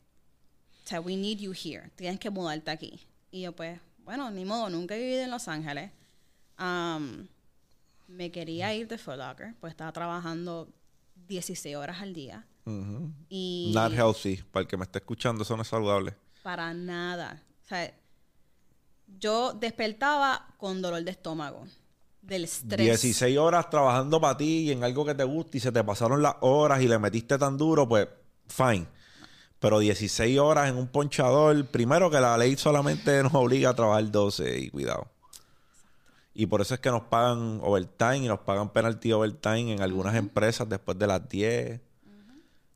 o 0.85 0.89
sea, 0.89 1.01
we 1.01 1.17
need 1.17 1.39
you 1.39 1.53
here. 1.53 1.91
Tienes 1.97 2.19
que 2.19 2.31
mudarte 2.31 2.71
aquí. 2.71 3.01
Y 3.31 3.43
yo, 3.43 3.53
pues, 3.53 3.81
bueno, 3.99 4.31
ni 4.31 4.45
modo, 4.45 4.69
nunca 4.71 4.97
he 4.97 4.99
vivido 4.99 5.23
en 5.23 5.31
Los 5.31 5.47
Ángeles. 5.49 5.91
Um, 6.59 7.27
me 8.09 8.31
quería 8.31 8.75
ir 8.75 8.89
de 8.89 8.99
Foot 8.99 9.17
Locker, 9.17 9.55
pues 9.61 9.71
estaba 9.71 9.93
trabajando 9.93 10.69
16 11.29 11.77
horas 11.77 12.01
al 12.03 12.13
día. 12.13 12.45
Ujú. 12.65 13.13
Y 13.29 13.71
Not 13.75 13.93
healthy. 13.93 14.37
Para 14.51 14.63
el 14.63 14.69
que 14.69 14.77
me 14.77 14.85
esté 14.85 14.99
escuchando, 14.99 15.43
eso 15.45 15.57
no 15.57 15.63
es 15.63 15.69
saludable. 15.69 16.15
para 16.43 16.75
nada. 16.75 17.43
O 17.65 17.69
sea, 17.69 17.95
yo 19.19 19.53
despertaba 19.55 20.49
con 20.59 20.83
dolor 20.83 21.03
de 21.05 21.11
estómago, 21.13 21.67
del 22.31 22.45
estrés. 22.45 22.79
16 22.79 23.37
horas 23.37 23.69
trabajando 23.69 24.21
para 24.21 24.37
ti 24.37 24.61
y 24.61 24.71
en 24.71 24.85
algo 24.85 25.05
que 25.05 25.15
te 25.15 25.25
gusta 25.25 25.57
y 25.57 25.61
se 25.61 25.73
te 25.73 25.85
pasaron 25.85 26.23
las 26.23 26.37
horas 26.41 26.81
y 26.81 26.89
le 26.89 26.99
metiste 26.99 27.37
tan 27.37 27.59
duro, 27.59 27.87
pues 27.89 28.09
fine. 28.47 28.87
Pero 29.59 29.81
16 29.81 30.39
horas 30.39 30.71
en 30.71 30.77
un 30.77 30.87
ponchador, 30.87 31.67
primero 31.67 32.11
que 32.11 32.21
la 32.21 32.39
ley 32.39 32.57
solamente 32.57 33.23
nos 33.23 33.35
obliga 33.35 33.71
a 33.71 33.75
trabajar 33.75 34.11
12 34.11 34.59
y 34.59 34.71
cuidado. 34.71 35.09
Y 36.33 36.47
por 36.47 36.61
eso 36.61 36.75
es 36.75 36.81
que 36.81 36.91
nos 36.91 37.03
pagan 37.03 37.59
overtime 37.63 38.19
y 38.19 38.29
nos 38.29 38.41
pagan 38.41 38.73
penalty 38.73 39.13
overtime 39.13 39.75
en 39.75 39.83
algunas 39.83 40.15
empresas 40.15 40.69
después 40.69 40.99
de 40.99 41.07
las 41.09 41.29
10. 41.29 41.81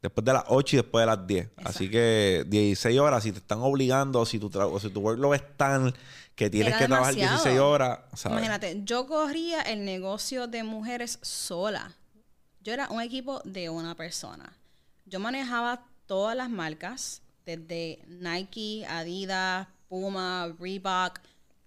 Después 0.05 0.23
de 0.23 0.35
las 0.35 0.45
8 0.49 0.77
y 0.77 0.79
después 0.81 1.03
de 1.03 1.07
las 1.07 1.27
10. 1.27 1.49
Así 1.65 1.91
que 1.91 2.45
16 2.47 3.01
horas, 3.01 3.23
si 3.23 3.33
te 3.33 3.39
están 3.39 3.61
obligando, 3.63 4.21
o 4.21 4.27
si 4.27 4.39
tu, 4.39 4.51
o 4.55 4.79
si 4.79 4.91
tu 4.91 5.01
workload 5.01 5.37
es 5.37 5.57
tan 5.57 5.95
que 6.35 6.51
tienes 6.51 6.75
Era 6.75 6.79
que 6.79 6.85
trabajar 6.85 7.15
demasiado. 7.15 7.43
16 7.43 7.61
horas, 7.61 8.01
¿sabes? 8.13 8.37
Imagínate, 8.37 8.83
yo 8.85 9.07
corría 9.07 9.63
el 9.63 9.87
negocio 9.87 10.47
de 10.47 10.63
mujeres 10.63 11.19
sola. 11.23 11.97
Yo 12.61 12.75
era 12.75 12.91
un 12.91 13.01
equipo 13.01 13.41
de 13.47 13.71
una 13.71 13.95
persona. 13.95 14.53
Yo 15.07 15.21
manejaba 15.21 15.87
todas 16.05 16.37
las 16.37 16.51
marcas, 16.51 17.23
desde 17.47 18.05
Nike, 18.07 18.85
Adidas, 18.87 19.69
Puma, 19.89 20.55
Reebok, 20.61 21.19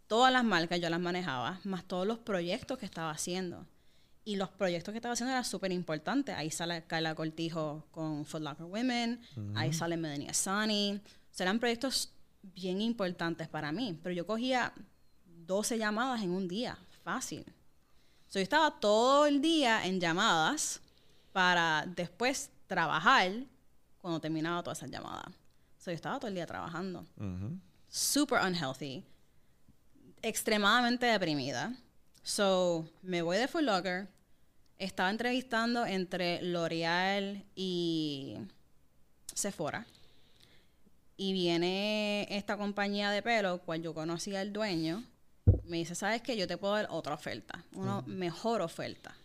todas 0.05 0.31
las 0.31 0.43
marcas 0.43 0.79
yo 0.79 0.91
las 0.91 0.99
manejaba, 0.99 1.59
más 1.63 1.85
todos 1.85 2.05
los 2.05 2.19
proyectos 2.19 2.77
que 2.77 2.85
estaba 2.85 3.09
haciendo. 3.09 3.65
Y 4.27 4.35
los 4.35 4.49
proyectos 4.49 4.91
que 4.91 4.97
estaba 4.97 5.13
haciendo 5.13 5.31
eran 5.31 5.45
súper 5.45 5.71
importantes. 5.71 6.35
Ahí 6.35 6.51
sale 6.51 6.83
Carla 6.83 7.15
Cortijo 7.15 7.85
con 7.91 8.25
Foot 8.25 8.43
Locker 8.43 8.65
Women, 8.65 9.21
ahí 9.55 9.71
sale 9.71 9.95
Medenia 9.95 10.33
Sani. 10.33 10.99
O 11.01 11.33
sea, 11.33 11.45
eran 11.45 11.59
proyectos 11.59 12.11
bien 12.41 12.81
importantes 12.81 13.47
para 13.47 13.71
mí. 13.71 13.97
Pero 14.03 14.13
yo 14.13 14.27
cogía 14.27 14.73
12 15.45 15.77
llamadas 15.77 16.21
en 16.23 16.31
un 16.31 16.45
día, 16.45 16.77
fácil. 17.05 17.45
So, 18.27 18.39
yo 18.39 18.43
estaba 18.43 18.77
todo 18.81 19.27
el 19.27 19.41
día 19.41 19.85
en 19.85 20.01
llamadas 20.01 20.81
para 21.31 21.85
después 21.95 22.49
trabajar 22.67 23.31
cuando 23.99 24.19
terminaba 24.19 24.61
todas 24.61 24.79
esas 24.79 24.91
llamadas. 24.91 25.33
So, 25.77 25.89
yo 25.89 25.95
estaba 25.95 26.19
todo 26.19 26.27
el 26.27 26.35
día 26.35 26.45
trabajando. 26.45 27.05
Ujú. 27.15 27.57
Super 27.87 28.41
unhealthy. 28.45 29.05
Extremadamente 30.21 31.05
deprimida. 31.05 31.73
So, 32.23 32.89
me 33.01 33.21
voy 33.21 33.37
de 33.37 33.47
Foot 33.47 33.63
Locker. 33.63 34.16
Estaba 34.79 35.09
entrevistando 35.09 35.85
entre 35.85 36.41
L'Oreal 36.41 37.43
y 37.55 38.37
Sephora. 39.33 39.87
Y 41.15 41.33
viene 41.33 42.27
esta 42.29 42.57
compañía 42.57 43.09
de 43.09 43.23
pelo, 43.23 43.59
cual 43.59 43.81
yo 43.81 43.93
conocía 43.93 44.41
al 44.41 44.53
dueño. 44.53 45.03
Me 45.63 45.77
dice, 45.77 45.95
¿sabes 45.95 46.21
qué? 46.21 46.37
Yo 46.37 46.47
te 46.47 46.57
puedo 46.57 46.75
dar 46.75 46.87
otra 46.91 47.15
oferta. 47.15 47.63
Una 47.73 48.01
mejor 48.03 48.61
oferta. 48.61 49.15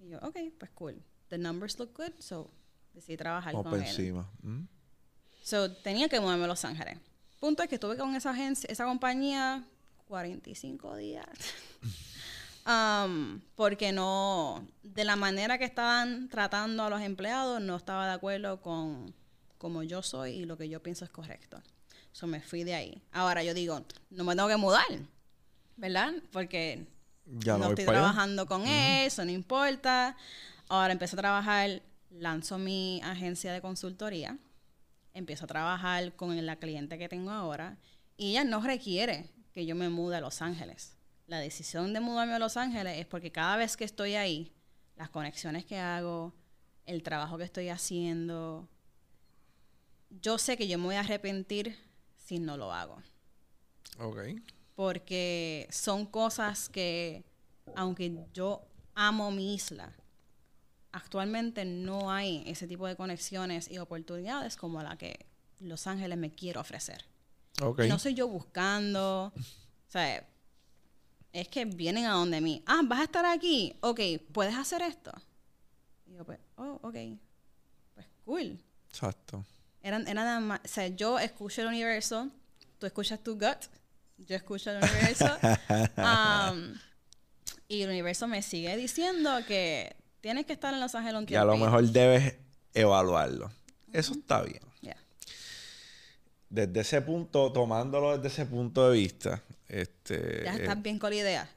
Y 0.00 0.08
yo, 0.08 0.18
ok, 0.18 0.36
pues 0.58 0.70
cool. 0.72 1.00
The 1.28 1.38
numbers 1.38 1.78
look 1.78 1.92
good, 1.96 2.12
so 2.18 2.50
decidí 2.92 3.16
trabajar 3.16 3.54
con 3.54 3.74
él. 3.74 3.82
encima. 3.82 4.28
¿Mm? 4.42 4.64
So, 5.42 5.72
tenía 5.72 6.08
que 6.08 6.20
mudarme 6.20 6.44
a 6.44 6.48
Los 6.48 6.64
Ángeles. 6.64 6.98
Punto 7.40 7.62
es 7.62 7.68
que 7.68 7.76
estuve 7.76 7.96
con 7.96 8.14
esa 8.14 8.30
agencia, 8.30 8.68
esa 8.70 8.84
compañía 8.84 9.64
45 10.08 10.96
días. 10.96 11.26
Um, 12.64 13.40
porque 13.56 13.90
no, 13.90 14.64
de 14.82 15.04
la 15.04 15.16
manera 15.16 15.58
que 15.58 15.64
estaban 15.64 16.28
tratando 16.28 16.84
a 16.84 16.90
los 16.90 17.00
empleados, 17.00 17.60
no 17.60 17.76
estaba 17.76 18.06
de 18.06 18.12
acuerdo 18.12 18.60
con 18.60 19.12
como 19.58 19.82
yo 19.82 20.02
soy 20.02 20.32
y 20.32 20.44
lo 20.44 20.56
que 20.56 20.68
yo 20.68 20.82
pienso 20.82 21.04
es 21.04 21.10
correcto. 21.10 21.60
So, 22.12 22.26
me 22.26 22.40
fui 22.40 22.62
de 22.62 22.74
ahí. 22.74 23.02
Ahora 23.12 23.42
yo 23.42 23.54
digo, 23.54 23.84
no 24.10 24.24
me 24.24 24.34
tengo 24.36 24.48
que 24.48 24.56
mudar, 24.56 24.86
¿verdad? 25.76 26.12
Porque 26.30 26.86
Ya 27.40 27.56
no, 27.56 27.68
estoy 27.70 27.84
allá. 27.84 27.92
trabajando 27.92 28.46
con 28.46 28.66
eso, 28.66 29.24
no 29.24 29.30
importa. 29.30 30.16
Ahora 30.68 30.92
empecé 30.92 31.16
a 31.16 31.18
trabajar, 31.18 31.82
lanzo 32.10 32.58
mi 32.58 33.00
agencia 33.02 33.52
de 33.52 33.60
consultoría, 33.60 34.38
empiezo 35.14 35.44
a 35.44 35.48
trabajar 35.48 36.12
con 36.14 36.44
la 36.44 36.56
cliente 36.56 36.98
que 36.98 37.08
tengo 37.08 37.30
ahora 37.30 37.76
y 38.16 38.30
ella 38.30 38.44
no 38.44 38.60
requiere 38.60 39.30
que 39.52 39.66
yo 39.66 39.74
me 39.74 39.88
mude 39.88 40.16
a 40.16 40.20
Los 40.20 40.42
Ángeles. 40.42 40.96
La 41.32 41.38
decisión 41.40 41.94
de 41.94 42.00
mudarme 42.00 42.34
a 42.34 42.38
Los 42.38 42.58
Ángeles 42.58 42.98
es 42.98 43.06
porque 43.06 43.32
cada 43.32 43.56
vez 43.56 43.78
que 43.78 43.84
estoy 43.84 44.16
ahí, 44.16 44.52
las 44.96 45.08
conexiones 45.08 45.64
que 45.64 45.78
hago, 45.78 46.34
el 46.84 47.02
trabajo 47.02 47.38
que 47.38 47.44
estoy 47.44 47.70
haciendo, 47.70 48.68
yo 50.10 50.36
sé 50.36 50.58
que 50.58 50.68
yo 50.68 50.76
me 50.76 50.84
voy 50.84 50.96
a 50.96 51.00
arrepentir 51.00 51.74
si 52.18 52.38
no 52.38 52.58
lo 52.58 52.70
hago 52.74 53.02
Ok. 53.98 54.18
porque 54.74 55.66
son 55.70 56.04
cosas 56.04 56.68
que, 56.68 57.24
aunque 57.76 58.14
yo 58.34 58.66
amo 58.94 59.30
mi 59.30 59.54
isla, 59.54 59.90
actualmente 60.92 61.64
no 61.64 62.12
hay 62.12 62.42
ese 62.46 62.68
tipo 62.68 62.86
de 62.86 62.94
conexiones 62.94 63.70
y 63.70 63.78
oportunidades 63.78 64.54
como 64.56 64.82
la 64.82 64.98
que 64.98 65.24
Los 65.60 65.86
Ángeles 65.86 66.18
me 66.18 66.30
quiere 66.30 66.58
ofrecer. 66.58 67.06
Ok. 67.62 67.84
Y 67.84 67.88
no 67.88 67.98
soy 67.98 68.12
yo 68.12 68.28
buscando. 68.28 69.32
O 69.34 69.90
sea, 69.90 70.28
es 71.32 71.48
que 71.48 71.64
vienen 71.64 72.06
a 72.06 72.12
donde 72.12 72.40
mí. 72.40 72.62
Ah, 72.66 72.82
vas 72.84 73.00
a 73.00 73.04
estar 73.04 73.24
aquí. 73.24 73.76
Ok, 73.80 74.00
¿puedes 74.32 74.54
hacer 74.54 74.82
esto? 74.82 75.12
Y 76.06 76.14
yo, 76.14 76.24
pues, 76.24 76.38
oh, 76.56 76.78
ok. 76.82 76.96
Pues 77.94 78.06
cool. 78.24 78.58
Exacto. 78.90 79.44
Era, 79.82 79.98
era 79.98 80.14
nada 80.14 80.40
más. 80.40 80.60
O 80.64 80.68
sea, 80.68 80.88
yo 80.88 81.18
escucho 81.18 81.62
el 81.62 81.68
universo, 81.68 82.28
tú 82.78 82.86
escuchas 82.86 83.20
tu 83.20 83.34
gut, 83.34 83.66
yo 84.18 84.36
escucho 84.36 84.70
el 84.70 84.82
universo. 84.82 85.26
um, 85.96 86.74
y 87.68 87.82
el 87.82 87.90
universo 87.90 88.28
me 88.28 88.42
sigue 88.42 88.76
diciendo 88.76 89.30
que 89.46 89.96
tienes 90.20 90.44
que 90.46 90.52
estar 90.52 90.74
en 90.74 90.80
Los 90.80 90.94
Ángeles 90.94 91.22
un 91.22 91.26
Y 91.28 91.34
a 91.34 91.44
lo 91.44 91.56
mejor 91.56 91.84
debes 91.84 92.34
evaluarlo. 92.74 93.50
Eso 93.92 94.12
está 94.12 94.42
bien. 94.42 94.62
Yeah. 94.82 94.96
Desde 96.50 96.80
ese 96.80 97.00
punto, 97.00 97.50
tomándolo 97.52 98.16
desde 98.16 98.28
ese 98.28 98.46
punto 98.46 98.90
de 98.90 98.98
vista, 98.98 99.42
este... 99.72 100.42
¿Ya 100.44 100.54
eh, 100.54 100.62
estás 100.62 100.82
bien 100.82 100.98
con 100.98 101.10
la 101.10 101.16
idea? 101.16 101.50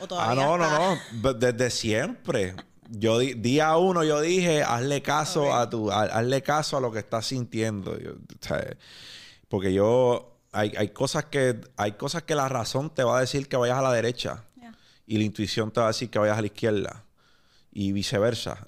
¿O 0.00 0.04
Ah, 0.04 0.08
todavía 0.08 0.44
no, 0.44 0.58
no, 0.58 0.64
estás- 0.64 1.12
no. 1.22 1.34
Desde 1.34 1.70
siempre. 1.70 2.54
Yo 2.90 3.18
di- 3.18 3.34
día 3.34 3.76
uno 3.76 4.02
yo 4.04 4.20
dije, 4.20 4.62
hazle 4.62 5.02
caso 5.02 5.54
a 5.54 5.70
tu, 5.70 5.90
ha- 5.90 6.02
hazle 6.04 6.42
caso 6.42 6.76
a 6.76 6.80
lo 6.80 6.90
que 6.92 6.98
estás 6.98 7.26
sintiendo. 7.26 7.98
Yo- 7.98 8.14
porque 9.48 9.72
yo 9.72 10.36
hay, 10.52 10.72
hay 10.76 10.88
cosas 10.90 11.26
que 11.26 11.60
hay 11.76 11.92
cosas 11.92 12.22
que 12.24 12.34
la 12.34 12.48
razón 12.48 12.90
te 12.94 13.04
va 13.04 13.18
a 13.18 13.20
decir 13.20 13.48
que 13.48 13.56
vayas 13.56 13.78
a 13.78 13.82
la 13.82 13.92
derecha 13.92 14.44
Yeah. 14.56 14.74
y 15.06 15.18
la 15.18 15.24
intuición 15.24 15.70
te 15.72 15.80
va 15.80 15.86
a 15.86 15.90
decir 15.90 16.10
que 16.10 16.18
vayas 16.18 16.36
a 16.38 16.40
la 16.40 16.46
izquierda 16.46 17.04
y 17.72 17.92
viceversa. 17.92 18.66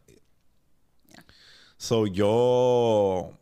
Yeah. 1.09 1.25
So 1.77 2.07
yo 2.07 3.33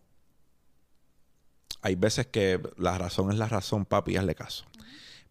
hay 1.82 1.94
veces 1.96 2.26
que 2.28 2.60
la 2.78 2.96
razón 2.98 3.30
es 3.30 3.38
la 3.38 3.46
razón, 3.46 3.84
papi, 3.84 4.16
hazle 4.16 4.34
caso. 4.34 4.64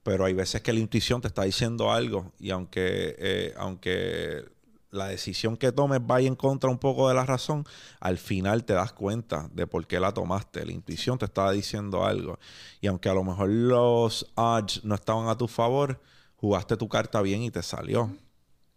Pero 0.04 0.26
hay 0.26 0.34
veces 0.34 0.62
que 0.62 0.74
la 0.74 0.80
intuición 0.80 1.22
te 1.22 1.28
está 1.28 1.44
diciendo 1.44 1.92
algo 1.92 2.34
y 2.40 2.52
aunque, 2.52 3.16
eh, 3.18 3.54
aunque 3.58 4.46
la 4.94 5.08
decisión 5.08 5.58
que 5.58 5.72
tomes 5.72 6.00
vaya 6.06 6.28
en 6.28 6.36
contra 6.36 6.70
un 6.70 6.78
poco 6.78 7.10
de 7.10 7.16
la 7.16 7.26
razón, 7.26 7.66
al 8.00 8.18
final 8.18 8.64
te 8.64 8.74
das 8.74 8.94
cuenta 8.94 9.50
de 9.52 9.66
por 9.66 9.88
qué 9.88 10.00
la 10.00 10.14
tomaste. 10.14 10.66
La 10.66 10.72
intuición 10.72 11.18
te 11.18 11.26
estaba 11.26 11.52
diciendo 11.52 12.06
algo. 12.06 12.40
Y 12.80 12.88
aunque 12.88 13.10
a 13.10 13.14
lo 13.14 13.24
mejor 13.24 13.50
los 13.50 14.32
odds 14.36 14.84
no 14.84 14.96
estaban 14.96 15.28
a 15.30 15.38
tu 15.38 15.48
favor, 15.48 16.00
jugaste 16.36 16.78
tu 16.78 16.88
carta 16.88 17.22
bien 17.22 17.42
y 17.42 17.52
te 17.52 17.64
salió. 17.64 18.16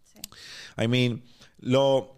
Sí. 0.03 0.19
I 0.77 0.87
mean, 0.87 1.23
lo. 1.59 2.16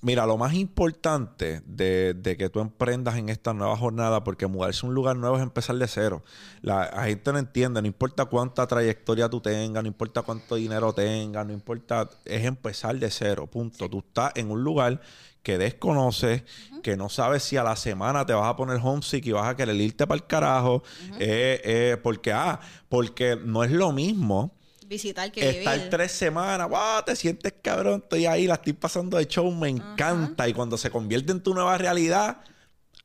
Mira, 0.00 0.26
lo 0.26 0.36
más 0.36 0.54
importante 0.54 1.60
de, 1.66 2.14
de 2.14 2.36
que 2.36 2.48
tú 2.48 2.60
emprendas 2.60 3.16
en 3.16 3.28
esta 3.28 3.52
nueva 3.52 3.76
jornada, 3.76 4.22
porque 4.22 4.46
mudarse 4.46 4.86
a 4.86 4.88
un 4.88 4.94
lugar 4.94 5.16
nuevo 5.16 5.36
es 5.36 5.42
empezar 5.42 5.74
de 5.76 5.88
cero. 5.88 6.22
La, 6.62 6.88
la 6.94 7.04
gente 7.04 7.32
no 7.32 7.38
entiende, 7.38 7.82
no 7.82 7.88
importa 7.88 8.26
cuánta 8.26 8.64
trayectoria 8.68 9.28
tú 9.28 9.40
tengas, 9.40 9.82
no 9.82 9.88
importa 9.88 10.22
cuánto 10.22 10.54
dinero 10.54 10.92
tengas, 10.92 11.44
no 11.44 11.52
importa, 11.52 12.08
es 12.24 12.44
empezar 12.44 12.96
de 12.96 13.10
cero, 13.10 13.48
punto. 13.48 13.90
Tú 13.90 13.98
estás 13.98 14.32
en 14.36 14.52
un 14.52 14.62
lugar 14.62 15.00
que 15.42 15.58
desconoces, 15.58 16.44
que 16.82 16.96
no 16.96 17.08
sabes 17.08 17.42
si 17.42 17.56
a 17.56 17.64
la 17.64 17.74
semana 17.74 18.24
te 18.24 18.34
vas 18.34 18.46
a 18.46 18.54
poner 18.54 18.78
homesick 18.82 19.26
y 19.26 19.32
vas 19.32 19.48
a 19.48 19.56
querer 19.56 19.74
irte 19.76 20.06
para 20.06 20.20
el 20.20 20.26
carajo, 20.26 20.82
eh, 21.18 21.60
eh, 21.64 21.96
porque, 22.00 22.32
ah, 22.32 22.60
porque 22.88 23.36
no 23.42 23.64
es 23.64 23.72
lo 23.72 23.90
mismo 23.90 24.57
Visitar 24.88 25.30
que 25.30 25.58
estar 25.58 25.74
vivir. 25.74 25.90
tres 25.90 26.12
semanas, 26.12 26.66
wow, 26.66 27.02
te 27.04 27.14
sientes 27.14 27.52
cabrón, 27.62 28.00
estoy 28.02 28.24
ahí, 28.24 28.46
la 28.46 28.54
estoy 28.54 28.72
pasando 28.72 29.18
de 29.18 29.26
show, 29.26 29.50
me 29.50 29.68
encanta. 29.68 30.48
Y 30.48 30.54
cuando 30.54 30.78
se 30.78 30.90
convierte 30.90 31.30
en 31.30 31.42
tu 31.42 31.52
nueva 31.52 31.76
realidad, 31.76 32.38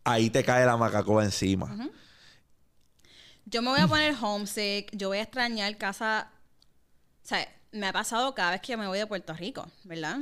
ahí 0.05 0.29
te 0.29 0.45
cae 0.45 0.65
la 0.65 0.77
macacoa 0.77 1.25
encima. 1.25 1.91
Yo 3.45 3.61
me 3.61 3.69
voy 3.69 3.81
a 3.81 3.87
poner 3.87 4.15
homesick, 4.19 4.95
yo 4.95 5.09
voy 5.09 5.17
a 5.17 5.23
extrañar 5.23 5.77
casa. 5.77 6.31
O 7.21 7.27
sea, 7.27 7.45
me 7.73 7.87
ha 7.87 7.93
pasado 7.93 8.33
cada 8.33 8.51
vez 8.51 8.61
que 8.61 8.77
me 8.77 8.87
voy 8.87 8.99
de 8.99 9.07
Puerto 9.07 9.33
Rico, 9.33 9.67
¿verdad? 9.83 10.19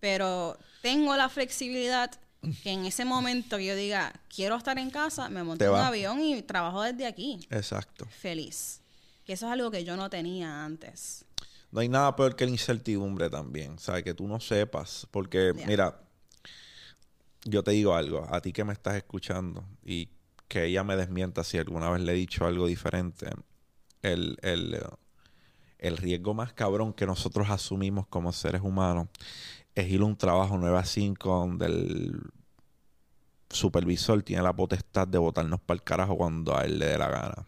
Pero 0.00 0.58
tengo 0.82 1.16
la 1.16 1.30
flexibilidad 1.30 2.10
que 2.62 2.72
en 2.72 2.84
ese 2.84 3.06
momento 3.06 3.56
que 3.56 3.64
yo 3.64 3.74
diga, 3.74 4.12
quiero 4.28 4.56
estar 4.56 4.78
en 4.78 4.90
casa, 4.90 5.30
me 5.30 5.42
monto 5.42 5.64
en 5.64 5.70
un 5.70 5.78
avión 5.78 6.20
y 6.20 6.42
trabajo 6.42 6.82
desde 6.82 7.06
aquí. 7.06 7.40
Exacto. 7.48 8.06
Feliz. 8.06 8.82
Que 9.24 9.34
eso 9.34 9.46
es 9.46 9.52
algo 9.52 9.70
que 9.70 9.84
yo 9.84 9.96
no 9.96 10.10
tenía 10.10 10.64
antes. 10.64 11.24
No 11.70 11.80
hay 11.80 11.88
nada 11.88 12.14
peor 12.14 12.36
que 12.36 12.44
la 12.44 12.52
incertidumbre 12.52 13.30
también, 13.30 13.78
¿sabes? 13.78 14.04
Que 14.04 14.14
tú 14.14 14.28
no 14.28 14.38
sepas. 14.38 15.08
Porque, 15.10 15.52
mira, 15.66 16.00
yo 17.44 17.62
te 17.62 17.72
digo 17.72 17.94
algo, 17.94 18.26
a 18.30 18.40
ti 18.40 18.52
que 18.52 18.64
me 18.64 18.72
estás 18.72 18.96
escuchando 18.96 19.64
y 19.84 20.08
que 20.48 20.66
ella 20.66 20.84
me 20.84 20.96
desmienta 20.96 21.42
si 21.42 21.58
alguna 21.58 21.90
vez 21.90 22.02
le 22.02 22.12
he 22.12 22.14
dicho 22.14 22.46
algo 22.46 22.66
diferente, 22.66 23.28
el, 24.02 24.36
el, 24.42 24.78
el 25.78 25.96
riesgo 25.96 26.34
más 26.34 26.52
cabrón 26.52 26.92
que 26.92 27.06
nosotros 27.06 27.50
asumimos 27.50 28.06
como 28.06 28.32
seres 28.32 28.62
humanos 28.62 29.08
es 29.74 29.90
ir 29.90 30.00
a 30.00 30.04
un 30.04 30.16
trabajo 30.16 30.56
9 30.56 30.78
a 30.78 30.84
5 30.84 31.28
donde 31.28 31.66
el 31.66 32.20
supervisor 33.50 34.22
tiene 34.22 34.42
la 34.42 34.52
potestad 34.52 35.08
de 35.08 35.18
botarnos 35.18 35.60
para 35.60 35.76
el 35.76 35.82
carajo 35.82 36.16
cuando 36.16 36.56
a 36.56 36.62
él 36.62 36.78
le 36.78 36.86
dé 36.86 36.98
la 36.98 37.08
gana. 37.08 37.46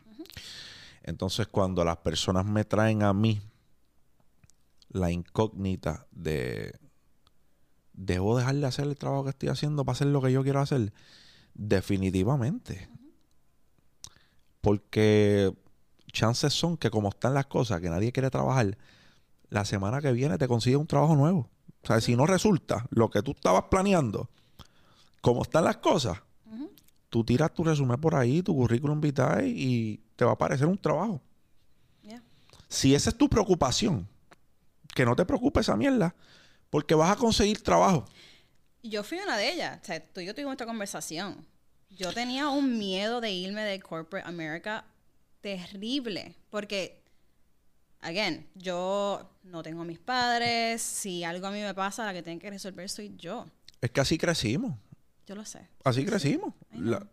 Entonces, 1.07 1.47
cuando 1.47 1.85
las 1.85 1.99
personas 1.99 2.45
me 2.45 2.65
traen 2.65 3.03
a 3.03 3.13
mí 3.15 3.41
la 4.89 5.11
incógnita 5.11 6.07
de 6.11 6.79
debo 7.93 8.37
dejar 8.37 8.57
de 8.57 8.67
hacer 8.67 8.87
el 8.87 8.97
trabajo 8.97 9.25
que 9.25 9.31
estoy 9.31 9.49
haciendo 9.49 9.85
para 9.85 9.95
hacer 9.95 10.09
lo 10.09 10.21
que 10.21 10.33
yo 10.33 10.43
quiero 10.43 10.61
hacer, 10.61 10.93
definitivamente. 11.55 12.89
Porque 14.61 15.55
chances 16.13 16.53
son 16.53 16.77
que 16.77 16.91
como 16.91 17.09
están 17.09 17.35
las 17.35 17.47
cosas, 17.47 17.81
que 17.81 17.89
nadie 17.89 18.13
quiere 18.13 18.29
trabajar, 18.29 18.77
la 19.49 19.65
semana 19.65 20.01
que 20.01 20.13
viene 20.13 20.39
te 20.39 20.49
consigues 20.49 20.79
un 20.79 20.87
trabajo 20.87 21.15
nuevo. 21.15 21.49
O 21.83 21.87
sea, 21.87 22.01
si 22.01 22.17
no 22.17 22.27
resulta 22.27 22.87
lo 22.91 23.11
que 23.11 23.23
tú 23.23 23.31
estabas 23.31 23.65
planeando, 23.71 24.29
como 25.21 25.43
están 25.43 25.65
las 25.65 25.77
cosas, 25.79 26.19
tú 27.17 27.25
tiras 27.25 27.55
tu 27.55 27.65
resumen 27.65 27.99
por 27.99 28.15
ahí, 28.15 28.43
tu 28.43 28.55
currículum 28.55 29.01
vitae 29.01 29.49
y 29.49 30.03
te 30.17 30.25
va 30.27 30.33
a 30.33 30.35
aparecer 30.35 30.67
un 30.67 30.77
trabajo. 30.77 31.23
Yeah. 32.03 32.23
Si 32.69 32.95
esa 32.95 33.09
es 33.09 33.17
tu 33.17 33.27
preocupación, 33.27 34.07
que 34.95 35.07
no 35.07 35.17
te 35.17 35.25
preocupes 35.25 35.63
esa 35.63 35.79
mierda, 35.79 36.15
porque 36.69 36.95
vas 36.95 37.11
a 37.11 37.17
conseguir 37.17 37.63
trabajo. 37.63 38.05
Yo 38.83 39.03
fui 39.03 39.17
una 39.17 39.39
de 39.39 39.51
ellas. 39.51 39.79
O 39.83 39.87
sea, 39.87 39.99
tú 39.99 40.21
y 40.21 40.27
yo 40.27 40.35
tuvimos 40.35 40.53
esta 40.53 40.67
conversación. 40.67 41.47
Yo 41.89 42.13
tenía 42.13 42.51
un 42.51 42.77
miedo 42.77 43.23
de 43.23 43.31
irme 43.31 43.63
de 43.63 43.81
Corporate 43.81 44.29
America 44.29 44.85
terrible. 45.41 46.35
Porque, 46.51 47.03
again, 48.01 48.47
yo 48.57 49.27
no 49.43 49.63
tengo 49.63 49.81
a 49.81 49.85
mis 49.87 49.99
padres. 49.99 50.83
Si 50.83 51.25
algo 51.25 51.47
a 51.47 51.51
mí 51.51 51.63
me 51.63 51.73
pasa, 51.73 52.05
la 52.05 52.13
que 52.13 52.23
tiene 52.23 52.39
que 52.39 52.51
resolver 52.51 52.91
soy 52.91 53.17
yo. 53.17 53.47
Es 53.81 53.91
que 53.91 54.03
así 54.03 54.19
crecimos. 54.19 54.75
Yo 55.27 55.35
lo 55.35 55.45
sé. 55.45 55.69
Así 55.85 56.05
crecimos. 56.05 56.55
La- 56.73 57.07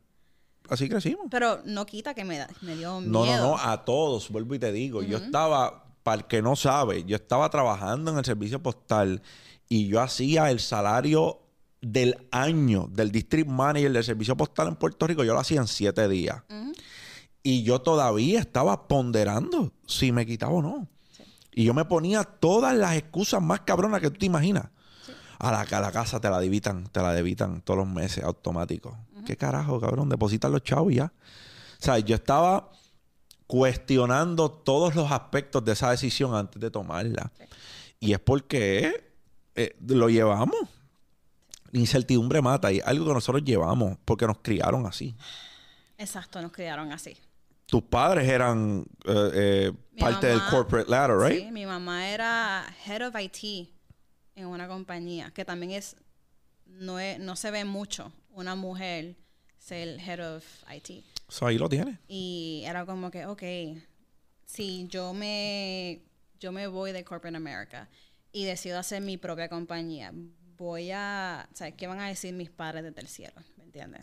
así 0.70 0.88
crecimos. 0.88 1.26
Pero 1.32 1.62
no 1.66 1.86
quita 1.86 2.14
que 2.14 2.24
me, 2.24 2.38
da, 2.38 2.48
me 2.62 2.76
dio 2.76 3.02
No, 3.02 3.24
miedo. 3.24 3.38
no, 3.44 3.50
no, 3.52 3.58
a 3.58 3.84
todos, 3.86 4.30
vuelvo 4.30 4.56
y 4.56 4.60
te 4.60 4.72
digo. 4.72 5.02
Yo 5.04 5.18
estaba, 5.18 5.86
para 6.04 6.22
el 6.22 6.28
que 6.28 6.42
no 6.42 6.56
sabe, 6.56 7.04
yo 7.06 7.16
estaba 7.16 7.50
trabajando 7.50 8.12
en 8.12 8.18
el 8.18 8.26
servicio 8.26 8.62
postal 8.62 9.22
y 9.68 9.88
yo 9.88 10.02
hacía 10.02 10.52
el 10.52 10.60
salario 10.60 11.40
del 11.82 12.28
año 12.32 12.88
del 12.92 13.12
district 13.12 13.50
manager 13.50 13.92
del 13.92 14.04
servicio 14.04 14.38
postal 14.38 14.70
en 14.70 14.76
Puerto 14.78 15.06
Rico, 15.06 15.24
yo 15.26 15.34
lo 15.34 15.40
hacía 15.40 15.60
en 15.60 15.68
siete 15.68 16.08
días. 16.08 16.44
Y 17.46 17.64
yo 17.64 17.82
todavía 17.82 18.40
estaba 18.40 18.88
ponderando 18.88 19.74
si 19.86 20.12
me 20.14 20.26
quitaba 20.26 20.54
o 20.54 20.62
no. 20.62 20.88
Y 21.52 21.66
yo 21.66 21.74
me 21.74 21.84
ponía 21.86 22.24
todas 22.24 22.74
las 22.76 22.96
excusas 22.96 23.42
más 23.42 23.62
cabronas 23.62 24.00
que 24.00 24.10
tú 24.10 24.18
te 24.20 24.26
imaginas. 24.26 24.70
A 25.44 25.52
la, 25.52 25.62
a 25.62 25.82
la 25.82 25.92
casa 25.92 26.22
te 26.22 26.30
la 26.30 26.40
debitan, 26.40 26.88
te 26.88 27.02
la 27.02 27.14
debitan 27.14 27.62
todos 27.62 27.80
los 27.80 27.88
meses 27.88 28.24
automático. 28.24 28.98
¿Qué 29.26 29.36
carajo, 29.36 29.80
cabrón? 29.80 30.08
Depositan 30.08 30.52
los 30.52 30.64
chavos 30.64 30.94
y 30.94 30.96
ya. 30.96 31.06
O 31.06 31.84
sea, 31.84 32.00
yo 32.00 32.16
estaba 32.16 32.72
cuestionando 33.46 34.50
todos 34.50 34.96
los 34.96 35.12
aspectos 35.12 35.64
de 35.66 35.74
esa 35.74 35.92
decisión 35.92 36.34
antes 36.34 36.62
de 36.62 36.72
tomarla. 36.72 37.32
Y 38.00 38.14
es 38.14 38.20
porque 38.20 39.12
eh, 39.56 39.76
lo 39.86 40.10
llevamos. 40.10 40.58
Incertidumbre 41.72 42.42
mata 42.42 42.72
y 42.72 42.80
algo 42.86 43.06
que 43.06 43.14
nosotros 43.14 43.44
llevamos 43.44 43.98
porque 44.06 44.28
nos 44.28 44.38
criaron 44.40 44.86
así. 44.86 45.16
Exacto, 45.98 46.42
nos 46.42 46.52
criaron 46.52 46.92
así. 46.92 47.18
Tus 47.66 47.84
padres 47.84 48.30
eran 48.30 48.86
eh, 49.06 49.32
eh, 49.34 49.72
parte 50.00 50.28
del 50.28 50.42
corporate 50.50 50.90
ladder, 50.90 51.18
right? 51.18 51.46
Sí, 51.46 51.52
mi 51.52 51.66
mamá 51.66 52.08
era 52.08 52.66
head 52.86 53.08
of 53.08 53.16
IT 53.20 53.70
en 54.36 54.48
una 54.48 54.68
compañía, 54.68 55.32
que 55.32 55.46
también 55.46 55.72
es 55.72 55.96
no, 56.66 57.00
es, 57.00 57.20
no 57.20 57.36
se 57.36 57.52
ve 57.52 57.66
mucho 57.66 58.12
una 58.32 58.56
mujer 58.56 59.16
ser 59.58 60.00
head 60.00 60.36
of 60.36 60.46
IT. 60.74 61.04
So, 61.28 61.48
ahí 61.48 61.58
lo 61.58 61.70
tienes. 61.70 61.98
Y 62.08 62.64
era 62.66 62.86
como 62.86 63.10
que, 63.10 63.26
ok, 63.26 63.44
si 64.46 64.88
yo 64.88 65.14
me, 65.14 66.02
yo 66.40 66.52
me 66.52 66.68
voy 66.68 66.92
de 66.92 67.04
Corporate 67.04 67.38
America 67.38 67.90
y 68.32 68.46
decido 68.46 68.80
hacer 68.80 69.02
mi 69.02 69.18
propia 69.18 69.50
compañía, 69.50 70.12
voy 70.58 70.92
a, 70.92 71.48
o 71.52 71.56
sea, 71.56 71.72
¿qué 71.72 71.88
van 71.88 72.00
a 72.00 72.08
decir 72.08 72.34
mis 72.34 72.50
padres 72.50 72.84
desde 72.84 73.02
el 73.02 73.08
cielo? 73.08 73.42
¿Me 73.58 73.64
entiendes? 73.64 74.02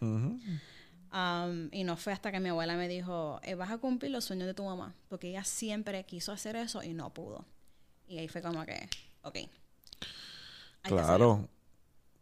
Um, 1.12 1.68
y 1.72 1.82
no 1.84 1.96
fue 1.96 2.12
hasta 2.12 2.30
que 2.30 2.38
mi 2.40 2.48
abuela 2.48 2.76
me 2.76 2.88
dijo, 2.88 3.40
eh, 3.42 3.54
vas 3.54 3.70
a 3.70 3.78
cumplir 3.78 4.12
los 4.12 4.24
sueños 4.24 4.46
de 4.46 4.54
tu 4.54 4.64
mamá, 4.64 4.94
porque 5.08 5.28
ella 5.28 5.44
siempre 5.44 6.04
quiso 6.04 6.32
hacer 6.32 6.56
eso 6.56 6.82
y 6.82 6.94
no 6.94 7.12
pudo. 7.12 7.44
Y 8.06 8.18
ahí 8.18 8.28
fue 8.28 8.42
como 8.42 8.64
que, 8.64 8.88
ok. 9.22 9.38
Hay. 10.82 10.90
Claro, 10.90 11.48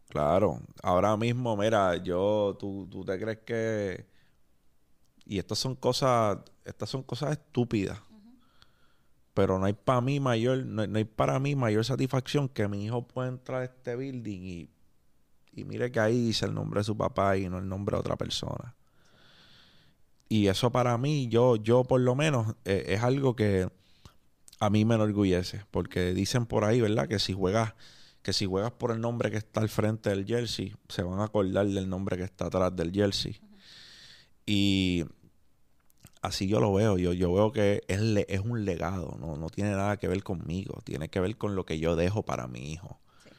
claro. 0.09 0.61
Ahora 0.83 1.17
mismo, 1.17 1.57
mira, 1.57 1.97
yo, 1.97 2.57
tú, 2.59 2.89
tú 2.91 3.05
te 3.05 3.19
crees 3.19 3.39
que... 3.39 4.07
Y 5.25 5.39
estas 5.39 5.59
son 5.59 5.75
cosas, 5.77 6.39
estas 6.65 6.89
son 6.91 7.03
cosas 7.03 7.33
estúpidas. 7.33 8.01
Pero 9.35 9.59
no 9.59 9.67
hay 9.67 9.73
para 9.75 10.01
mí 10.01 10.21
mayor, 10.21 10.65
no, 10.67 10.87
no 10.87 10.99
hay 10.99 11.05
para 11.05 11.39
mí 11.39 11.55
mayor 11.55 11.85
satisfacción 11.85 12.49
que 12.49 12.67
mi 12.69 12.85
hijo 12.85 13.07
pueda 13.07 13.29
entrar 13.29 13.63
a 13.63 13.65
este 13.65 13.95
building 13.95 14.41
y, 14.43 14.71
y 15.53 15.65
mire 15.65 15.93
que 15.93 16.01
ahí 16.01 16.19
dice 16.27 16.47
el 16.47 16.55
nombre 16.55 16.81
de 16.81 16.85
su 16.85 16.97
papá 16.97 17.37
y 17.37 17.49
no 17.49 17.59
el 17.59 17.69
nombre 17.69 17.97
de 17.97 18.01
otra 18.01 18.17
persona. 18.17 18.75
Y 20.29 20.49
eso 20.49 20.71
para 20.71 20.99
mí, 20.99 21.29
yo, 21.29 21.57
yo 21.57 21.85
por 21.85 22.01
lo 22.01 22.15
menos, 22.15 22.55
eh, 22.65 22.85
es 22.89 23.03
algo 23.03 23.35
que 23.37 23.69
a 24.61 24.71
mí 24.71 24.85
me 24.85 24.95
enorgullece. 24.97 25.65
Porque 25.71 26.13
dicen 26.15 26.47
por 26.47 26.65
ahí, 26.65 26.81
¿verdad? 26.81 27.09
Que 27.09 27.19
si 27.19 27.33
juegas, 27.33 27.75
que 28.23 28.33
si 28.33 28.47
juegas 28.47 28.73
por 28.73 28.91
el 28.93 29.01
nombre 29.01 29.31
que 29.31 29.37
está 29.39 29.61
al 29.61 29.69
frente 29.69 30.11
del 30.11 30.27
jersey, 30.27 30.75
se 30.89 31.03
van 31.03 31.21
a 31.21 31.25
acordar 31.25 31.67
del 31.67 31.89
nombre 31.89 32.17
que 32.17 32.25
está 32.25 32.47
atrás 32.47 32.75
del 32.77 32.93
jersey. 32.93 33.41
Y 34.47 35.05
así 36.23 36.47
yo 36.49 36.61
lo 36.61 36.73
veo. 36.73 36.99
Yo, 36.99 37.13
yo 37.13 37.33
veo 37.33 37.53
que 37.53 37.83
es, 37.89 38.01
le- 38.01 38.27
es 38.29 38.41
un 38.41 38.65
legado, 38.65 39.17
¿no? 39.21 39.37
no 39.37 39.49
tiene 39.51 39.71
nada 39.71 39.97
que 39.99 40.09
ver 40.09 40.23
conmigo. 40.23 40.81
Tiene 40.85 41.09
que 41.09 41.21
ver 41.21 41.37
con 41.37 41.55
lo 41.55 41.65
que 41.65 41.79
yo 41.79 41.97
dejo 41.97 42.23
para 42.25 42.47
mi 42.49 42.73
hijo. 42.73 42.99
Sí. 43.25 43.31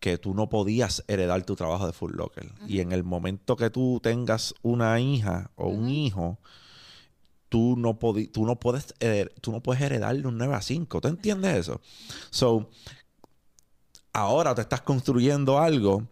Que 0.00 0.18
tú 0.18 0.34
no 0.34 0.48
podías 0.48 1.04
heredar 1.08 1.42
tu 1.44 1.54
trabajo 1.56 1.86
de 1.86 1.92
Full 1.92 2.12
Locker. 2.14 2.50
Y 2.66 2.80
en 2.80 2.92
el 2.92 3.04
momento 3.04 3.56
que 3.56 3.70
tú 3.70 4.00
tengas 4.02 4.54
una 4.62 4.98
hija 5.00 5.50
o 5.56 5.68
un 5.68 5.88
hijo, 5.90 6.38
tú 7.48 7.76
no, 7.76 7.98
tú 8.32 8.46
no 8.46 8.56
puedes 8.60 8.94
tú 9.40 9.52
no 9.52 9.60
puedes 9.62 9.82
heredarle 9.82 10.26
un 10.26 10.38
9 10.38 10.54
a 10.54 10.62
5. 10.62 11.00
¿Tú 11.00 11.08
entiendes 11.08 11.56
eso? 11.56 11.80
So, 12.30 12.70
ahora 14.18 14.54
te 14.54 14.62
estás 14.62 14.82
construyendo 14.82 15.58
algo. 15.58 16.02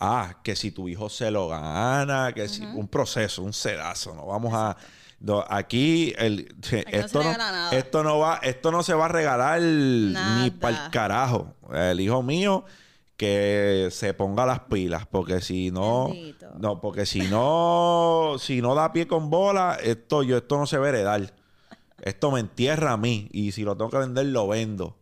Ah, 0.00 0.40
que 0.42 0.56
si 0.56 0.70
tu 0.70 0.88
hijo 0.88 1.08
se 1.08 1.30
lo 1.30 1.48
gana, 1.48 2.32
que 2.34 2.48
si 2.48 2.64
un 2.64 2.88
proceso, 2.88 3.42
un 3.42 3.52
sedazo, 3.52 4.14
no 4.14 4.26
vamos 4.26 4.52
a 4.52 4.76
no, 5.20 5.42
aquí 5.48 6.12
el, 6.18 6.54
esto, 6.90 7.22
no, 7.22 7.70
esto 7.72 8.02
no 8.02 8.18
va 8.18 8.40
esto 8.42 8.70
no 8.70 8.82
se 8.82 8.92
va 8.92 9.06
a 9.06 9.08
regalar 9.08 9.60
ni 9.60 10.50
para 10.50 10.84
el 10.84 10.90
carajo. 10.90 11.54
El 11.72 12.00
hijo 12.00 12.22
mío 12.22 12.64
que 13.16 13.88
se 13.90 14.12
ponga 14.12 14.44
las 14.44 14.60
pilas 14.60 15.06
porque 15.06 15.40
si 15.40 15.70
no 15.70 16.08
Bendito. 16.08 16.48
no 16.58 16.80
porque 16.80 17.06
si 17.06 17.22
no 17.22 18.34
si 18.38 18.60
no 18.60 18.74
da 18.74 18.92
pie 18.92 19.06
con 19.06 19.30
bola 19.30 19.78
esto 19.82 20.22
yo 20.24 20.36
esto 20.36 20.58
no 20.58 20.66
se 20.66 20.78
va 20.78 20.86
a 20.86 20.88
heredar 20.88 21.32
esto 22.02 22.30
me 22.32 22.40
entierra 22.40 22.92
a 22.92 22.96
mí 22.96 23.28
y 23.32 23.52
si 23.52 23.62
lo 23.62 23.76
tengo 23.76 23.90
que 23.90 23.98
vender 23.98 24.26
lo 24.26 24.48
vendo 24.48 24.96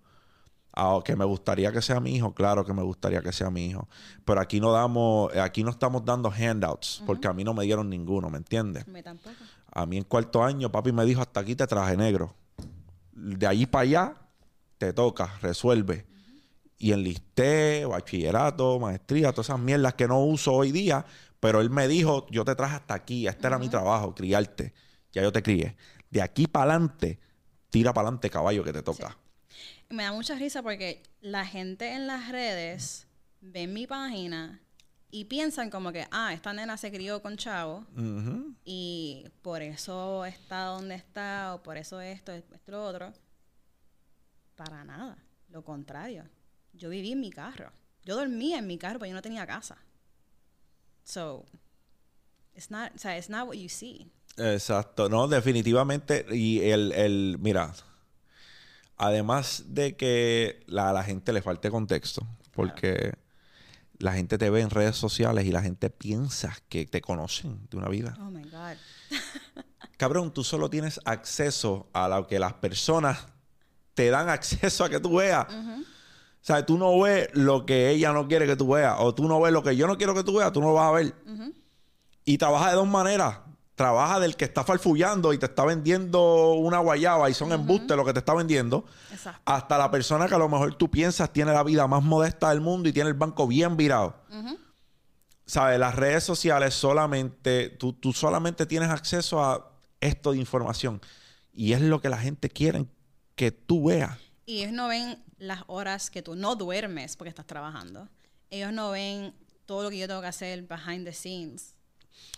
Ah, 0.74 1.00
que 1.04 1.14
me 1.16 1.24
gustaría 1.26 1.70
que 1.70 1.82
sea 1.82 2.00
mi 2.00 2.16
hijo, 2.16 2.32
claro 2.32 2.64
que 2.64 2.72
me 2.72 2.82
gustaría 2.82 3.20
que 3.20 3.32
sea 3.32 3.50
mi 3.50 3.66
hijo. 3.66 3.88
Pero 4.24 4.40
aquí 4.40 4.58
no 4.58 4.72
damos, 4.72 5.34
aquí 5.36 5.62
no 5.62 5.70
estamos 5.70 6.04
dando 6.04 6.30
handouts, 6.30 7.02
porque 7.04 7.28
a 7.28 7.34
mí 7.34 7.44
no 7.44 7.52
me 7.52 7.64
dieron 7.64 7.90
ninguno, 7.90 8.30
¿me 8.30 8.38
entiendes? 8.38 8.84
A 8.88 8.90
mí 8.90 9.02
tampoco. 9.02 9.36
A 9.70 9.86
mí 9.86 9.98
en 9.98 10.04
cuarto 10.04 10.42
año, 10.42 10.72
papi 10.72 10.92
me 10.92 11.04
dijo, 11.04 11.20
hasta 11.20 11.40
aquí 11.40 11.54
te 11.54 11.66
traje 11.66 11.96
negro. 11.96 12.34
De 13.12 13.46
allí 13.46 13.66
para 13.66 13.82
allá, 13.82 14.14
te 14.78 14.92
toca, 14.92 15.38
resuelve. 15.42 16.06
Y 16.78 16.92
enlisté, 16.92 17.84
bachillerato, 17.84 18.80
maestría, 18.80 19.30
todas 19.32 19.46
esas 19.46 19.60
mierdas 19.60 19.94
que 19.94 20.08
no 20.08 20.20
uso 20.20 20.52
hoy 20.52 20.72
día, 20.72 21.04
pero 21.38 21.60
él 21.60 21.70
me 21.70 21.86
dijo, 21.86 22.26
yo 22.30 22.44
te 22.44 22.54
traje 22.54 22.76
hasta 22.76 22.94
aquí, 22.94 23.26
este 23.26 23.46
era 23.46 23.58
mi 23.58 23.68
trabajo, 23.68 24.14
criarte. 24.14 24.72
Ya 25.12 25.22
yo 25.22 25.32
te 25.32 25.42
crié. 25.42 25.76
De 26.10 26.22
aquí 26.22 26.46
para 26.46 26.72
adelante, 26.72 27.20
tira 27.68 27.92
para 27.92 28.08
adelante, 28.08 28.30
caballo, 28.30 28.64
que 28.64 28.72
te 28.72 28.82
toca. 28.82 29.18
Me 29.92 30.04
da 30.04 30.12
mucha 30.12 30.34
risa 30.34 30.62
porque 30.62 31.02
la 31.20 31.46
gente 31.46 31.92
en 31.92 32.06
las 32.06 32.30
redes 32.30 33.06
ven 33.40 33.72
mi 33.72 33.86
página 33.86 34.60
y 35.10 35.26
piensan 35.26 35.68
como 35.68 35.92
que, 35.92 36.06
ah, 36.10 36.32
esta 36.32 36.54
nena 36.54 36.78
se 36.78 36.90
crió 36.90 37.20
con 37.20 37.36
chavo 37.36 37.84
y 38.64 39.26
por 39.42 39.60
eso 39.60 40.24
está 40.24 40.64
donde 40.64 40.94
está 40.94 41.54
o 41.54 41.62
por 41.62 41.76
eso 41.76 42.00
esto, 42.00 42.32
esto, 42.32 42.56
lo 42.66 42.82
otro. 42.82 43.12
Para 44.56 44.84
nada. 44.84 45.18
Lo 45.48 45.62
contrario. 45.62 46.24
Yo 46.72 46.88
viví 46.88 47.12
en 47.12 47.20
mi 47.20 47.30
carro. 47.30 47.70
Yo 48.04 48.16
dormía 48.16 48.58
en 48.58 48.66
mi 48.66 48.78
carro, 48.78 48.98
pero 48.98 49.10
yo 49.10 49.14
no 49.14 49.22
tenía 49.22 49.46
casa. 49.46 49.76
So, 51.04 51.44
it's 52.54 52.70
not, 52.70 52.92
o 52.94 52.98
sea, 52.98 53.18
it's 53.18 53.28
not 53.28 53.46
what 53.46 53.56
you 53.56 53.68
see. 53.68 54.10
Exacto, 54.38 55.10
no, 55.10 55.28
definitivamente. 55.28 56.24
Y 56.30 56.60
el, 56.60 56.92
el 56.92 57.36
mira, 57.38 57.74
además 59.02 59.64
de 59.66 59.96
que 59.96 60.62
la, 60.66 60.90
a 60.90 60.92
la 60.92 61.02
gente 61.02 61.32
le 61.32 61.42
falte 61.42 61.70
contexto, 61.70 62.24
porque 62.52 63.14
la 63.98 64.12
gente 64.12 64.38
te 64.38 64.48
ve 64.48 64.60
en 64.60 64.70
redes 64.70 64.96
sociales 64.96 65.44
y 65.44 65.50
la 65.50 65.60
gente 65.60 65.90
piensa 65.90 66.56
que 66.68 66.86
te 66.86 67.00
conocen 67.00 67.66
de 67.68 67.76
una 67.76 67.88
vida. 67.88 68.16
Oh 68.20 68.30
my 68.30 68.44
God. 68.44 68.76
Cabrón, 69.96 70.32
tú 70.32 70.44
solo 70.44 70.70
tienes 70.70 71.00
acceso 71.04 71.88
a 71.92 72.08
lo 72.08 72.28
que 72.28 72.38
las 72.38 72.54
personas 72.54 73.26
te 73.94 74.08
dan 74.10 74.28
acceso 74.28 74.84
a 74.84 74.88
que 74.88 75.00
tú 75.00 75.16
veas. 75.16 75.46
O 75.52 76.44
sea, 76.44 76.64
tú 76.64 76.78
no 76.78 77.00
ves 77.00 77.28
lo 77.32 77.66
que 77.66 77.90
ella 77.90 78.12
no 78.12 78.28
quiere 78.28 78.46
que 78.46 78.56
tú 78.56 78.68
veas, 78.68 78.96
o 78.98 79.14
tú 79.14 79.26
no 79.26 79.40
ves 79.40 79.52
lo 79.52 79.64
que 79.64 79.76
yo 79.76 79.88
no 79.88 79.96
quiero 79.96 80.14
que 80.14 80.22
tú 80.22 80.38
veas, 80.38 80.52
tú 80.52 80.60
no 80.60 80.68
lo 80.68 80.74
vas 80.74 80.88
a 80.88 80.92
ver. 80.92 81.14
Y 82.24 82.38
trabaja 82.38 82.70
de 82.70 82.76
dos 82.76 82.86
maneras. 82.86 83.38
Trabaja 83.82 84.20
del 84.20 84.36
que 84.36 84.44
está 84.44 84.62
farfullando 84.62 85.32
y 85.32 85.38
te 85.38 85.46
está 85.46 85.64
vendiendo 85.64 86.52
una 86.52 86.78
guayaba 86.78 87.28
y 87.28 87.34
son 87.34 87.50
embustes 87.50 87.96
lo 87.96 88.04
que 88.04 88.12
te 88.12 88.20
está 88.20 88.32
vendiendo. 88.32 88.84
Exacto. 89.10 89.42
Hasta 89.44 89.76
la 89.76 89.90
persona 89.90 90.28
que 90.28 90.36
a 90.36 90.38
lo 90.38 90.48
mejor 90.48 90.76
tú 90.76 90.88
piensas 90.88 91.32
tiene 91.32 91.52
la 91.52 91.64
vida 91.64 91.88
más 91.88 92.00
modesta 92.00 92.50
del 92.50 92.60
mundo 92.60 92.88
y 92.88 92.92
tiene 92.92 93.08
el 93.08 93.14
banco 93.14 93.48
bien 93.48 93.76
virado. 93.76 94.14
¿Sabes? 95.46 95.80
Las 95.80 95.96
redes 95.96 96.22
sociales 96.22 96.74
solamente, 96.74 97.70
tú, 97.70 97.92
tú 97.92 98.12
solamente 98.12 98.66
tienes 98.66 98.88
acceso 98.88 99.42
a 99.42 99.72
esto 100.00 100.30
de 100.30 100.38
información. 100.38 101.00
Y 101.52 101.72
es 101.72 101.80
lo 101.80 102.00
que 102.00 102.08
la 102.08 102.18
gente 102.18 102.50
quiere 102.50 102.86
que 103.34 103.50
tú 103.50 103.88
veas. 103.88 104.16
Y 104.46 104.60
ellos 104.60 104.74
no 104.74 104.86
ven 104.86 105.24
las 105.38 105.64
horas 105.66 106.08
que 106.08 106.22
tú 106.22 106.36
no 106.36 106.54
duermes 106.54 107.16
porque 107.16 107.30
estás 107.30 107.48
trabajando. 107.48 108.08
Ellos 108.48 108.72
no 108.72 108.92
ven 108.92 109.34
todo 109.66 109.82
lo 109.82 109.90
que 109.90 109.98
yo 109.98 110.06
tengo 110.06 110.20
que 110.20 110.28
hacer 110.28 110.62
behind 110.62 111.04
the 111.04 111.12
scenes 111.12 111.74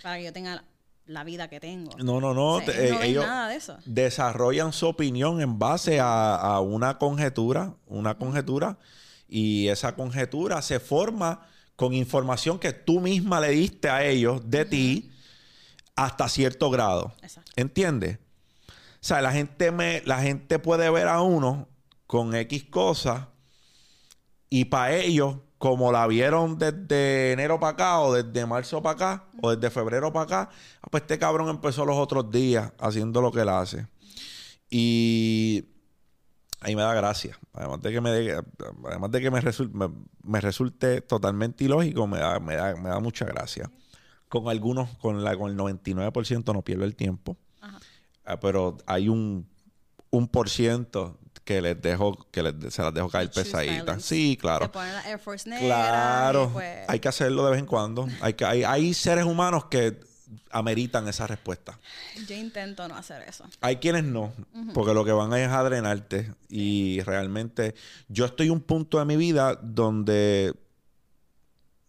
para 0.03 0.17
que 0.17 0.25
yo 0.25 0.33
tenga 0.33 0.65
la 1.07 1.25
vida 1.25 1.49
que 1.49 1.61
tengo. 1.61 1.91
No, 1.99 2.21
no, 2.21 2.33
no. 2.35 2.55
O 2.55 2.61
sea, 2.61 2.67
te- 2.67 2.85
ellos 2.87 2.91
no 2.91 2.97
eh, 2.97 2.99
ven 3.01 3.11
ellos 3.11 3.27
nada 3.27 3.49
de 3.49 3.57
eso. 3.57 3.77
desarrollan 3.85 4.73
su 4.73 4.87
opinión 4.89 5.41
en 5.41 5.59
base 5.59 6.01
a, 6.01 6.35
a 6.35 6.61
una 6.61 6.99
conjetura, 6.99 7.75
una 7.87 8.17
conjetura, 8.17 8.79
y 9.29 9.69
esa 9.69 9.95
conjetura 9.95 10.63
se 10.63 10.81
forma 10.81 11.47
con 11.77 11.93
información 11.93 12.59
que 12.59 12.73
tú 12.73 13.01
misma 13.01 13.41
le 13.41 13.49
diste 13.51 13.89
a 13.89 14.05
ellos 14.05 14.43
de 14.49 14.65
ti 14.65 15.11
hasta 15.97 16.29
cierto 16.29 16.71
grado. 16.71 17.15
Exacto. 17.23 17.53
¿Entiendes? 17.57 18.19
O 18.69 19.07
sea, 19.07 19.21
la 19.21 19.33
gente 19.33 19.71
me, 19.73 20.03
la 20.07 20.21
gente 20.23 20.59
puede 20.59 20.89
ver 20.91 21.09
a 21.09 21.21
uno 21.21 21.69
con 22.07 22.35
X 22.35 22.65
cosas 22.65 23.27
y 24.49 24.67
para 24.67 24.95
ellos, 24.95 25.37
como 25.65 25.91
la 25.91 26.07
vieron 26.07 26.59
desde 26.59 27.33
enero 27.33 27.59
para 27.59 27.73
acá 27.73 28.01
o 28.01 28.13
desde 28.13 28.45
marzo 28.45 28.83
para 28.83 28.95
acá 29.15 29.25
o 29.41 29.57
desde 29.57 29.71
febrero 29.71 30.13
para 30.13 30.25
acá, 30.43 30.51
ah, 30.83 30.89
pues 30.91 31.05
este 31.05 31.19
cabrón 31.19 31.49
empezó 31.49 31.87
los 31.87 31.97
otros 31.97 32.31
días 32.31 32.71
haciendo 32.79 33.23
lo 33.23 33.33
que 33.33 33.41
él 33.41 33.49
hace. 33.49 33.87
Y 34.69 35.65
ahí 36.61 36.77
me 36.77 36.83
da 36.83 36.93
gracia. 36.93 37.39
Además 37.55 37.81
de 37.81 37.93
que 37.93 38.01
me, 38.03 38.11
de- 38.11 38.43
además 38.87 39.11
de 39.11 39.21
que 39.23 39.31
me, 39.31 39.41
resul- 39.41 39.71
me, 39.73 39.89
me 40.23 40.39
resulte 40.43 41.01
totalmente 41.01 41.65
ilógico, 41.65 42.07
me 42.07 42.19
da, 42.19 42.39
me 42.41 42.57
da, 42.57 42.77
me 42.77 42.91
da 42.91 43.01
mucha 43.01 43.25
gracia. 43.25 43.71
Con 44.29 44.49
algunos, 44.51 44.91
con, 44.99 45.25
la, 45.25 45.35
con 45.35 45.51
el 45.51 45.57
99% 45.57 46.53
no 46.53 46.61
pierdo 46.61 46.85
el 46.85 46.95
tiempo. 46.95 47.39
Ajá. 47.63 47.79
Ah, 48.27 48.39
pero 48.39 48.77
hay 48.85 49.09
un, 49.09 49.49
un 50.11 50.29
por 50.29 50.51
ciento 50.51 51.19
que 51.45 51.61
les 51.61 51.81
dejo, 51.81 52.17
que 52.31 52.43
les- 52.43 52.73
se 52.75 52.83
las 52.83 52.93
dejo 52.95 53.09
caer 53.11 53.31
pesaditas. 53.31 54.03
Sí, 54.03 54.37
claro. 54.41 54.67
Te 54.67 54.73
ponen 54.73 54.93
la 54.95 55.09
Air 55.11 55.19
Force 55.19 55.49
negra. 55.49 55.65
Claro. 55.67 56.51
pues- 56.53 56.89
Hay 56.89 57.01
que 57.01 57.09
hacerlo 57.09 57.45
de 57.45 57.51
vez 57.53 57.61
en 57.61 57.67
cuando. 57.67 58.09
Hay, 58.21 58.35
que, 58.35 58.45
hay, 58.45 58.65
hay 58.65 58.95
seres 58.95 59.25
humanos 59.25 59.67
que 59.67 60.01
ameritan 60.51 61.07
esa 61.07 61.27
respuesta. 61.27 61.79
Yo 62.27 62.35
intento 62.35 62.89
no 62.89 62.97
hacer 62.97 63.23
eso. 63.29 63.45
Hay 63.61 63.77
quienes 63.77 64.05
no, 64.05 64.33
porque 64.73 64.95
lo 64.95 65.05
que 65.05 65.13
van 65.13 65.33
es 65.35 65.49
a 65.51 65.63
drenarte. 65.63 66.33
Y 66.49 67.01
realmente, 67.03 67.75
yo 68.09 68.25
estoy 68.25 68.47
en 68.47 68.53
un 68.55 68.61
punto 68.63 68.99
de 68.99 69.05
mi 69.05 69.17
vida 69.17 69.55
donde, 69.63 70.55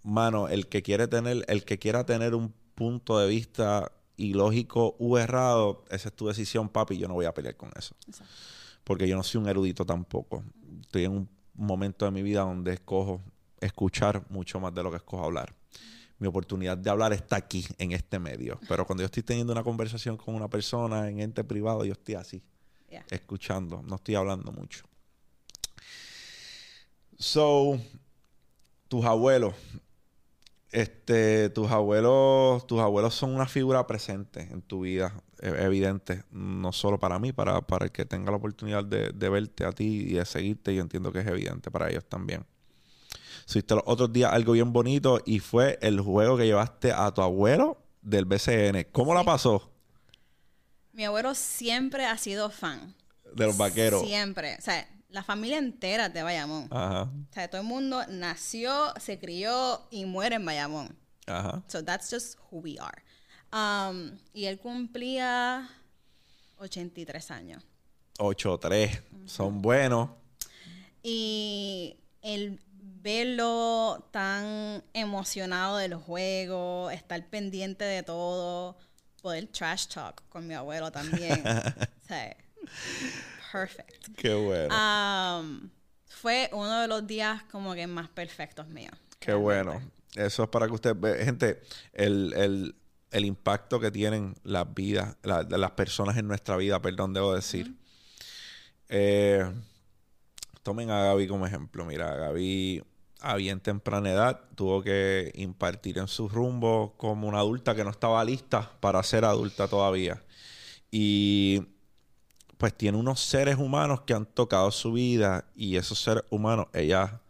mano, 0.03 0.47
el 0.49 0.67
que 0.67 0.83
quiere 0.83 1.07
tener, 1.07 1.45
el 1.47 1.63
que 1.63 1.79
quiera 1.79 2.05
tener 2.05 2.35
un 2.35 2.53
punto 2.75 3.17
de 3.19 3.27
vista 3.27 3.91
ilógico 4.17 4.95
u 4.99 5.17
errado, 5.17 5.85
esa 5.89 6.09
es 6.09 6.15
tu 6.15 6.27
decisión, 6.27 6.69
papi. 6.69 6.97
Yo 6.97 7.07
no 7.07 7.13
voy 7.15 7.25
a 7.25 7.33
pelear 7.33 7.55
con 7.55 7.71
eso. 7.77 7.95
Exacto. 8.07 8.33
Porque 8.85 9.07
yo 9.07 9.17
no 9.17 9.23
soy 9.23 9.41
un 9.41 9.49
erudito 9.49 9.85
tampoco. 9.85 10.43
Estoy 10.81 11.03
en 11.03 11.11
un 11.11 11.29
momento 11.55 12.05
de 12.05 12.11
mi 12.11 12.21
vida 12.23 12.41
donde 12.41 12.71
escojo 12.73 13.21
escuchar 13.59 14.23
mucho 14.29 14.59
más 14.61 14.73
de 14.73 14.83
lo 14.83 14.91
que 14.91 14.97
escojo 14.97 15.25
hablar. 15.25 15.53
mi 16.17 16.27
oportunidad 16.27 16.77
de 16.77 16.89
hablar 16.89 17.11
está 17.11 17.35
aquí, 17.35 17.65
en 17.77 17.91
este 17.91 18.19
medio. 18.19 18.57
Pero 18.69 18.85
cuando 18.85 19.01
yo 19.01 19.05
estoy 19.07 19.23
teniendo 19.23 19.51
una 19.51 19.63
conversación 19.63 20.15
con 20.15 20.33
una 20.33 20.47
persona 20.49 21.09
en 21.09 21.19
ente 21.19 21.43
privado, 21.43 21.83
yo 21.83 21.91
estoy 21.91 22.15
así, 22.15 22.41
Yeah. 22.89 23.03
escuchando, 23.09 23.81
no 23.83 23.95
estoy 23.95 24.15
hablando 24.15 24.51
mucho. 24.53 24.85
So, 27.17 27.79
tus 28.87 29.03
abuelos, 29.05 29.53
este, 30.71 31.49
tus 31.49 31.71
abuelos, 31.71 32.65
tus 32.67 32.79
abuelos 32.79 33.13
son 33.15 33.33
una 33.33 33.45
figura 33.47 33.85
presente 33.87 34.41
en 34.41 34.61
tu 34.61 34.81
vida, 34.81 35.13
e- 35.41 35.63
evidente, 35.63 36.23
no 36.31 36.71
solo 36.71 36.99
para 36.99 37.19
mí, 37.19 37.31
para, 37.33 37.61
para 37.61 37.85
el 37.85 37.91
que 37.91 38.05
tenga 38.05 38.31
la 38.31 38.37
oportunidad 38.37 38.83
de, 38.83 39.09
de 39.11 39.29
verte 39.29 39.65
a 39.65 39.71
ti 39.71 40.07
y 40.09 40.13
de 40.13 40.25
seguirte, 40.25 40.73
yo 40.75 40.81
entiendo 40.81 41.11
que 41.11 41.19
es 41.19 41.27
evidente 41.27 41.69
para 41.71 41.89
ellos 41.89 42.05
también. 42.05 42.45
Hiciste 43.47 43.75
los 43.75 43.83
otros 43.85 44.11
días 44.11 44.33
algo 44.33 44.53
bien 44.53 44.73
bonito 44.73 45.19
y 45.25 45.39
fue 45.39 45.77
el 45.81 46.01
juego 46.01 46.35
que 46.37 46.45
llevaste 46.45 46.91
a 46.91 47.11
tu 47.13 47.21
abuelo 47.21 47.77
del 48.01 48.25
BCN. 48.25 48.87
¿Cómo 48.91 49.13
la 49.13 49.23
pasó? 49.23 49.71
Mi 50.93 51.03
abuelo 51.05 51.35
siempre 51.35 52.05
ha 52.05 52.17
sido 52.17 52.49
fan. 52.49 52.95
De 53.35 53.45
los 53.45 53.57
vaqueros. 53.57 54.01
Siempre. 54.05 54.55
O 54.57 54.61
sea, 54.61 54.87
la 55.09 55.23
familia 55.23 55.57
entera 55.57 56.09
de 56.09 56.23
Bayamón. 56.23 56.67
Ajá, 56.71 57.03
O 57.03 57.33
sea, 57.33 57.47
todo 57.49 57.61
el 57.61 57.67
mundo 57.67 58.01
nació, 58.09 58.93
se 58.99 59.19
crió 59.19 59.81
y 59.91 60.05
muere 60.05 60.35
en 60.37 60.45
Bayamón. 60.45 60.95
ajá. 61.27 61.63
So 61.67 61.83
that's 61.83 62.09
just 62.11 62.37
who 62.49 62.59
we 62.59 62.77
are. 62.79 63.03
Um, 63.55 64.11
y 64.33 64.45
él 64.45 64.59
cumplía 64.59 65.69
83 66.57 67.31
años. 67.31 67.63
8-3. 68.17 69.01
Son 69.25 69.61
buenos. 69.61 70.09
Y 71.01 71.95
el 72.21 72.59
verlo 73.01 74.09
tan 74.11 74.83
emocionado 74.93 75.77
del 75.77 75.95
juego, 75.95 76.89
estar 76.91 77.25
pendiente 77.29 77.85
de 77.85 78.03
todo, 78.03 78.77
poder 79.21 79.47
trash 79.47 79.87
talk 79.87 80.21
con 80.27 80.47
mi 80.47 80.53
abuelo 80.53 80.91
también. 80.91 81.43
o 81.47 82.07
sea, 82.07 82.35
perfect. 83.51 84.15
Qué 84.17 84.33
bueno. 84.33 84.75
Um, 85.39 85.69
fue 86.07 86.49
uno 86.51 86.81
de 86.81 86.87
los 86.87 87.07
días 87.07 87.43
como 87.43 87.73
que 87.73 87.87
más 87.87 88.09
perfectos 88.09 88.67
míos. 88.67 88.93
Qué 89.19 89.33
bueno. 89.33 89.81
Eso 90.15 90.43
es 90.43 90.49
para 90.49 90.67
que 90.67 90.73
usted 90.73 90.95
ve. 90.95 91.23
Gente, 91.23 91.61
el, 91.93 92.33
el- 92.33 92.75
el 93.15 93.25
impacto 93.25 93.79
que 93.79 93.91
tienen 93.91 94.35
las 94.43 94.73
vidas, 94.73 95.15
la- 95.23 95.43
las 95.43 95.71
personas 95.71 96.17
en 96.17 96.27
nuestra 96.27 96.57
vida, 96.57 96.81
perdón, 96.81 97.13
debo 97.13 97.33
decir. 97.33 97.73
Eh, 98.89 99.45
tomen 100.63 100.89
a 100.89 101.03
Gaby 101.05 101.27
como 101.27 101.45
ejemplo. 101.47 101.85
Mira, 101.85 102.13
Gaby 102.15 102.83
a 103.21 103.35
bien 103.35 103.59
temprana 103.59 104.11
edad 104.11 104.41
tuvo 104.55 104.83
que 104.83 105.31
impartir 105.35 105.97
en 105.97 106.07
su 106.07 106.27
rumbo 106.29 106.93
como 106.97 107.27
una 107.27 107.39
adulta 107.39 107.73
que 107.75 107.83
no 107.83 107.89
estaba 107.89 108.23
lista 108.25 108.71
para 108.81 109.01
ser 109.03 109.25
adulta 109.25 109.67
todavía. 109.67 110.21
Y 110.91 111.63
pues 112.57 112.73
tiene 112.75 112.97
unos 112.97 113.19
seres 113.21 113.57
humanos 113.57 114.01
que 114.01 114.13
han 114.13 114.25
tocado 114.25 114.71
su 114.71 114.93
vida 114.93 115.45
y 115.55 115.77
esos 115.77 115.99
seres 116.01 116.23
humanos 116.29 116.67
ella 116.73 117.21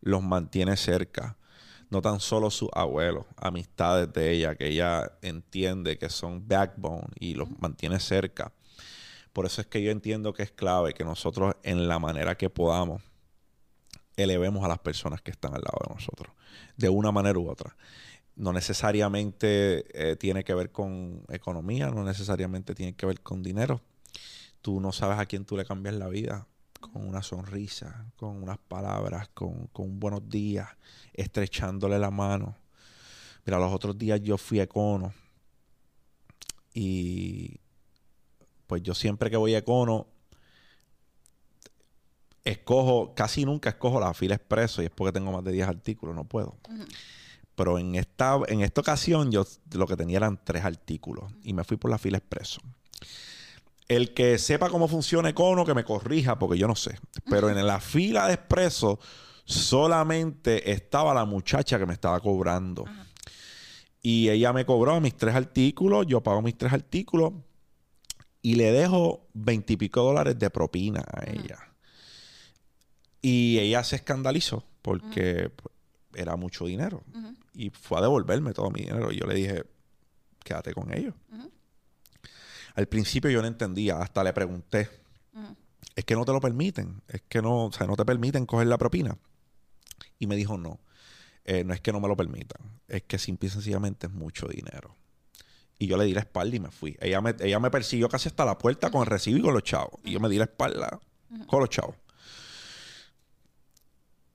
los 0.00 0.22
mantiene 0.22 0.76
cerca. 0.76 1.36
No 1.92 2.00
tan 2.00 2.20
solo 2.20 2.50
sus 2.50 2.70
abuelos, 2.72 3.26
amistades 3.36 4.10
de 4.14 4.32
ella 4.32 4.54
que 4.54 4.68
ella 4.68 5.12
entiende 5.20 5.98
que 5.98 6.08
son 6.08 6.48
backbone 6.48 7.08
y 7.20 7.34
los 7.34 7.50
mantiene 7.60 8.00
cerca. 8.00 8.50
Por 9.34 9.44
eso 9.44 9.60
es 9.60 9.66
que 9.66 9.82
yo 9.82 9.90
entiendo 9.90 10.32
que 10.32 10.42
es 10.42 10.50
clave 10.50 10.94
que 10.94 11.04
nosotros 11.04 11.54
en 11.62 11.88
la 11.88 11.98
manera 11.98 12.34
que 12.34 12.48
podamos 12.48 13.02
elevemos 14.16 14.64
a 14.64 14.68
las 14.68 14.78
personas 14.78 15.20
que 15.20 15.32
están 15.32 15.52
al 15.52 15.60
lado 15.60 15.80
de 15.86 15.94
nosotros, 15.94 16.32
de 16.78 16.88
una 16.88 17.12
manera 17.12 17.38
u 17.38 17.50
otra. 17.50 17.76
No 18.36 18.54
necesariamente 18.54 19.84
eh, 19.92 20.16
tiene 20.16 20.44
que 20.44 20.54
ver 20.54 20.72
con 20.72 21.26
economía, 21.28 21.90
no 21.90 22.04
necesariamente 22.04 22.74
tiene 22.74 22.94
que 22.94 23.04
ver 23.04 23.20
con 23.20 23.42
dinero. 23.42 23.82
Tú 24.62 24.80
no 24.80 24.92
sabes 24.92 25.18
a 25.18 25.26
quién 25.26 25.44
tú 25.44 25.58
le 25.58 25.66
cambias 25.66 25.94
la 25.96 26.08
vida 26.08 26.48
con 26.82 27.08
una 27.08 27.22
sonrisa, 27.22 28.06
con 28.16 28.42
unas 28.42 28.58
palabras, 28.58 29.28
con, 29.32 29.68
con 29.68 29.86
un 29.86 30.00
buenos 30.00 30.28
días, 30.28 30.68
estrechándole 31.14 31.98
la 31.98 32.10
mano. 32.10 32.56
Mira, 33.46 33.58
los 33.58 33.72
otros 33.72 33.96
días 33.96 34.20
yo 34.20 34.36
fui 34.36 34.60
a 34.60 34.64
Econo 34.64 35.14
y 36.74 37.58
pues 38.66 38.82
yo 38.82 38.94
siempre 38.94 39.30
que 39.30 39.36
voy 39.36 39.54
a 39.54 39.58
Econo 39.58 40.06
escojo, 42.44 43.14
casi 43.14 43.44
nunca 43.44 43.70
escojo 43.70 44.00
la 44.00 44.14
fila 44.14 44.34
expreso 44.34 44.82
y 44.82 44.86
es 44.86 44.90
porque 44.90 45.12
tengo 45.12 45.32
más 45.32 45.44
de 45.44 45.52
10 45.52 45.68
artículos, 45.68 46.14
no 46.14 46.24
puedo. 46.24 46.56
Pero 47.54 47.78
en 47.78 47.94
esta, 47.94 48.38
en 48.48 48.62
esta 48.62 48.80
ocasión 48.80 49.30
yo 49.30 49.46
lo 49.72 49.86
que 49.86 49.96
tenía 49.96 50.18
eran 50.18 50.40
tres 50.42 50.64
artículos 50.64 51.32
y 51.42 51.52
me 51.52 51.64
fui 51.64 51.76
por 51.76 51.90
la 51.90 51.98
fila 51.98 52.18
expreso. 52.18 52.60
El 53.96 54.14
que 54.14 54.38
sepa 54.38 54.70
cómo 54.70 54.88
funciona 54.88 55.28
Econo, 55.28 55.66
que 55.66 55.74
me 55.74 55.84
corrija, 55.84 56.38
porque 56.38 56.58
yo 56.58 56.66
no 56.66 56.74
sé. 56.74 56.98
Pero 57.28 57.50
en 57.50 57.66
la 57.66 57.78
fila 57.78 58.26
de 58.26 58.34
expreso 58.34 58.98
solamente 59.44 60.72
estaba 60.72 61.12
la 61.12 61.26
muchacha 61.26 61.78
que 61.78 61.84
me 61.84 61.92
estaba 61.92 62.18
cobrando. 62.20 62.86
Y 64.00 64.30
ella 64.30 64.52
me 64.52 64.64
cobró 64.64 64.98
mis 65.00 65.14
tres 65.14 65.34
artículos, 65.34 66.06
yo 66.06 66.22
pago 66.22 66.40
mis 66.40 66.56
tres 66.56 66.72
artículos 66.72 67.34
y 68.40 68.54
le 68.54 68.72
dejo 68.72 69.28
veintipico 69.34 70.02
dólares 70.02 70.38
de 70.38 70.48
propina 70.48 71.04
a 71.12 71.30
ella. 71.30 71.58
Y 73.20 73.58
ella 73.58 73.84
se 73.84 73.96
escandalizó 73.96 74.64
porque 74.80 75.50
pues, 75.54 75.74
era 76.14 76.36
mucho 76.36 76.64
dinero. 76.64 77.04
Y 77.54 77.68
fue 77.70 77.98
a 77.98 78.00
devolverme 78.00 78.54
todo 78.54 78.70
mi 78.70 78.80
dinero. 78.80 79.12
Y 79.12 79.18
yo 79.18 79.26
le 79.26 79.34
dije, 79.34 79.64
quédate 80.42 80.72
con 80.72 80.92
ellos. 80.96 81.14
Al 82.74 82.86
principio 82.86 83.30
yo 83.30 83.42
no 83.42 83.48
entendía, 83.48 83.98
hasta 83.98 84.24
le 84.24 84.32
pregunté, 84.32 84.88
es 85.94 86.04
que 86.04 86.14
no 86.14 86.24
te 86.24 86.32
lo 86.32 86.40
permiten, 86.40 87.02
es 87.08 87.22
que 87.28 87.42
no, 87.42 87.66
o 87.66 87.72
sea, 87.72 87.86
no 87.86 87.96
te 87.96 88.04
permiten 88.04 88.46
coger 88.46 88.66
la 88.66 88.78
propina. 88.78 89.16
Y 90.18 90.26
me 90.26 90.36
dijo, 90.36 90.56
no, 90.56 90.80
eh, 91.44 91.64
no 91.64 91.74
es 91.74 91.80
que 91.80 91.92
no 91.92 92.00
me 92.00 92.08
lo 92.08 92.16
permitan, 92.16 92.80
es 92.88 93.02
que 93.02 93.18
simple 93.18 93.48
y 93.48 93.50
sencillamente 93.50 94.06
es 94.06 94.12
mucho 94.12 94.46
dinero. 94.46 94.96
Y 95.78 95.86
yo 95.88 95.96
le 95.96 96.04
di 96.04 96.14
la 96.14 96.20
espalda 96.20 96.56
y 96.56 96.60
me 96.60 96.70
fui. 96.70 96.96
Ella 97.00 97.20
me, 97.20 97.34
ella 97.40 97.58
me 97.58 97.70
persiguió 97.70 98.08
casi 98.08 98.28
hasta 98.28 98.44
la 98.44 98.56
puerta 98.56 98.90
con 98.90 99.00
el 99.00 99.06
recibo 99.06 99.38
y 99.38 99.42
con 99.42 99.52
los 99.52 99.64
chavos. 99.64 100.00
Y 100.04 100.12
yo 100.12 100.20
me 100.20 100.28
di 100.28 100.38
la 100.38 100.44
espalda 100.44 101.00
con 101.48 101.60
los 101.60 101.70
chavos. 101.70 101.96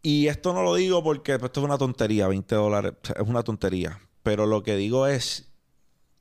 Y 0.01 0.27
esto 0.27 0.53
no 0.53 0.61
lo 0.61 0.75
digo 0.75 1.03
porque 1.03 1.39
pues, 1.39 1.49
esto 1.49 1.61
es 1.61 1.65
una 1.65 1.77
tontería, 1.77 2.27
20 2.27 2.55
dólares, 2.55 2.93
es 3.03 3.27
una 3.27 3.43
tontería. 3.43 3.99
Pero 4.23 4.45
lo 4.45 4.61
que 4.61 4.75
digo 4.75 5.07
es 5.07 5.47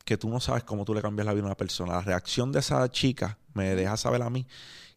que 0.07 0.17
tú 0.17 0.29
no 0.29 0.39
sabes 0.39 0.63
cómo 0.63 0.85
tú 0.85 0.93
le 0.93 1.01
cambias 1.01 1.25
la 1.25 1.33
vida 1.33 1.43
a 1.43 1.47
una 1.47 1.57
persona. 1.57 1.95
La 1.95 2.01
reacción 2.01 2.53
de 2.53 2.59
esa 2.59 2.89
chica 2.89 3.37
me 3.53 3.75
deja 3.75 3.97
saber 3.97 4.21
a 4.21 4.29
mí 4.29 4.47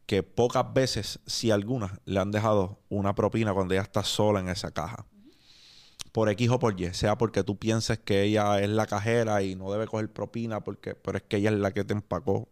que 0.07 0.23
pocas 0.23 0.73
veces, 0.73 1.19
si 1.27 1.51
algunas, 1.51 1.91
le 2.05 2.21
han 2.21 2.31
dejado 2.31 2.79
una 2.89 3.17
propina 3.17 3.53
cuando 3.53 3.75
ella 3.75 3.83
está 3.83 4.05
sola 4.05 4.39
en 4.39 4.49
esa 4.49 4.71
caja. 4.71 5.05
Por 6.13 6.29
X 6.29 6.49
o 6.51 6.61
por 6.61 6.81
Y, 6.81 6.95
sea 6.95 7.19
porque 7.19 7.43
tú 7.43 7.59
pienses 7.59 7.99
que 7.99 8.23
ella 8.23 8.61
es 8.61 8.69
la 8.69 8.87
cajera 8.87 9.43
y 9.43 9.57
no 9.57 9.73
debe 9.73 9.89
coger 9.89 10.13
propina, 10.13 10.61
porque, 10.61 10.95
pero 10.95 11.19
es 11.19 11.25
que 11.25 11.39
ella 11.39 11.51
es 11.51 11.59
la 11.59 11.73
que 11.73 11.83
te 11.83 11.93
empacó 11.93 12.49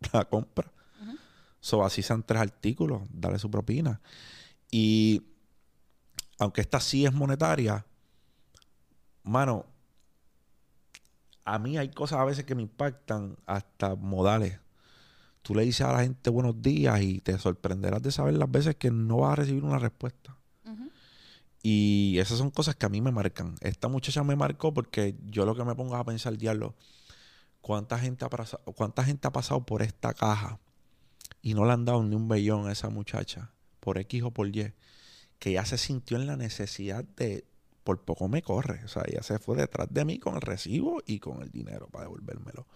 la 0.12 0.26
compra. 0.26 0.70
So, 1.60 1.82
así 1.82 2.02
sean 2.02 2.22
tres 2.22 2.42
artículos, 2.42 3.02
dale 3.10 3.38
su 3.38 3.50
propina. 3.50 4.02
Y 4.70 5.22
aunque 6.38 6.60
esta 6.60 6.78
sí 6.78 7.06
es 7.06 7.12
monetaria, 7.14 7.86
mano, 9.22 9.64
a 11.44 11.58
mí 11.58 11.76
hay 11.76 11.90
cosas 11.90 12.20
a 12.20 12.24
veces 12.24 12.44
que 12.44 12.54
me 12.54 12.62
impactan 12.62 13.36
hasta 13.46 13.94
modales. 13.96 14.58
Tú 15.42 15.54
le 15.54 15.62
dices 15.62 15.82
a 15.86 15.92
la 15.92 16.00
gente 16.00 16.30
buenos 16.30 16.62
días 16.62 17.02
y 17.02 17.20
te 17.20 17.38
sorprenderás 17.38 18.02
de 18.02 18.10
saber 18.10 18.34
las 18.34 18.50
veces 18.50 18.76
que 18.76 18.90
no 18.90 19.18
vas 19.18 19.34
a 19.34 19.36
recibir 19.36 19.62
una 19.62 19.78
respuesta. 19.78 20.36
Y 21.62 22.18
esas 22.18 22.36
son 22.36 22.50
cosas 22.50 22.76
que 22.76 22.84
a 22.84 22.90
mí 22.90 23.00
me 23.00 23.10
marcan. 23.10 23.54
Esta 23.62 23.88
muchacha 23.88 24.22
me 24.22 24.36
marcó 24.36 24.74
porque 24.74 25.16
yo 25.24 25.46
lo 25.46 25.54
que 25.54 25.64
me 25.64 25.74
pongo 25.74 25.96
a 25.96 26.04
pensar, 26.04 26.36
diablo, 26.36 26.74
¿cuánta 27.62 27.98
gente 27.98 28.24
ha, 28.26 28.28
pasado, 28.28 28.62
cuánta 28.74 29.02
gente 29.02 29.28
ha 29.28 29.32
pasado 29.32 29.64
por 29.64 29.80
esta 29.80 30.12
caja 30.12 30.60
y 31.40 31.54
no 31.54 31.64
le 31.64 31.72
han 31.72 31.86
dado 31.86 32.02
ni 32.02 32.16
un 32.16 32.28
bellón 32.28 32.68
a 32.68 32.72
esa 32.72 32.90
muchacha, 32.90 33.52
por 33.80 33.96
X 33.96 34.22
o 34.24 34.30
por 34.30 34.54
Y, 34.54 34.74
que 35.38 35.52
ya 35.52 35.64
se 35.64 35.78
sintió 35.78 36.18
en 36.18 36.26
la 36.26 36.36
necesidad 36.36 37.02
de, 37.16 37.46
por 37.84 38.00
poco 38.04 38.26
me 38.28 38.42
corre. 38.42 38.82
O 38.84 38.88
sea, 38.88 39.02
ella 39.06 39.22
se 39.22 39.38
fue 39.38 39.56
detrás 39.56 39.88
de 39.90 40.04
mí 40.04 40.18
con 40.18 40.34
el 40.34 40.40
recibo 40.40 41.02
y 41.06 41.20
con 41.20 41.42
el 41.42 41.50
dinero 41.50 41.86
para 41.88 42.04
devolvérmelo. 42.04 42.66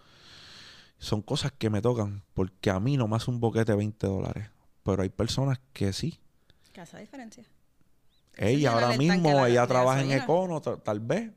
Son 0.99 1.21
cosas 1.21 1.51
que 1.51 1.69
me 1.69 1.81
tocan, 1.81 2.23
porque 2.33 2.69
a 2.69 2.79
mí 2.79 2.95
no 2.97 3.07
me 3.07 3.15
hace 3.15 3.31
un 3.31 3.39
boquete 3.39 3.71
de 3.71 3.77
20 3.77 4.07
dólares. 4.07 4.49
Pero 4.83 5.01
hay 5.01 5.09
personas 5.09 5.59
que 5.73 5.91
sí. 5.93 6.19
¿Qué 6.73 6.81
hace 6.81 6.93
la 6.95 7.01
diferencia? 7.01 7.43
Ella 8.35 8.71
ahora 8.73 8.97
mismo, 8.97 9.45
ella 9.45 9.67
trabaja 9.67 10.01
en. 10.01 10.11
Econo, 10.23 10.61
ta- 10.61 10.77
tal 10.77 10.99
vez. 10.99 11.31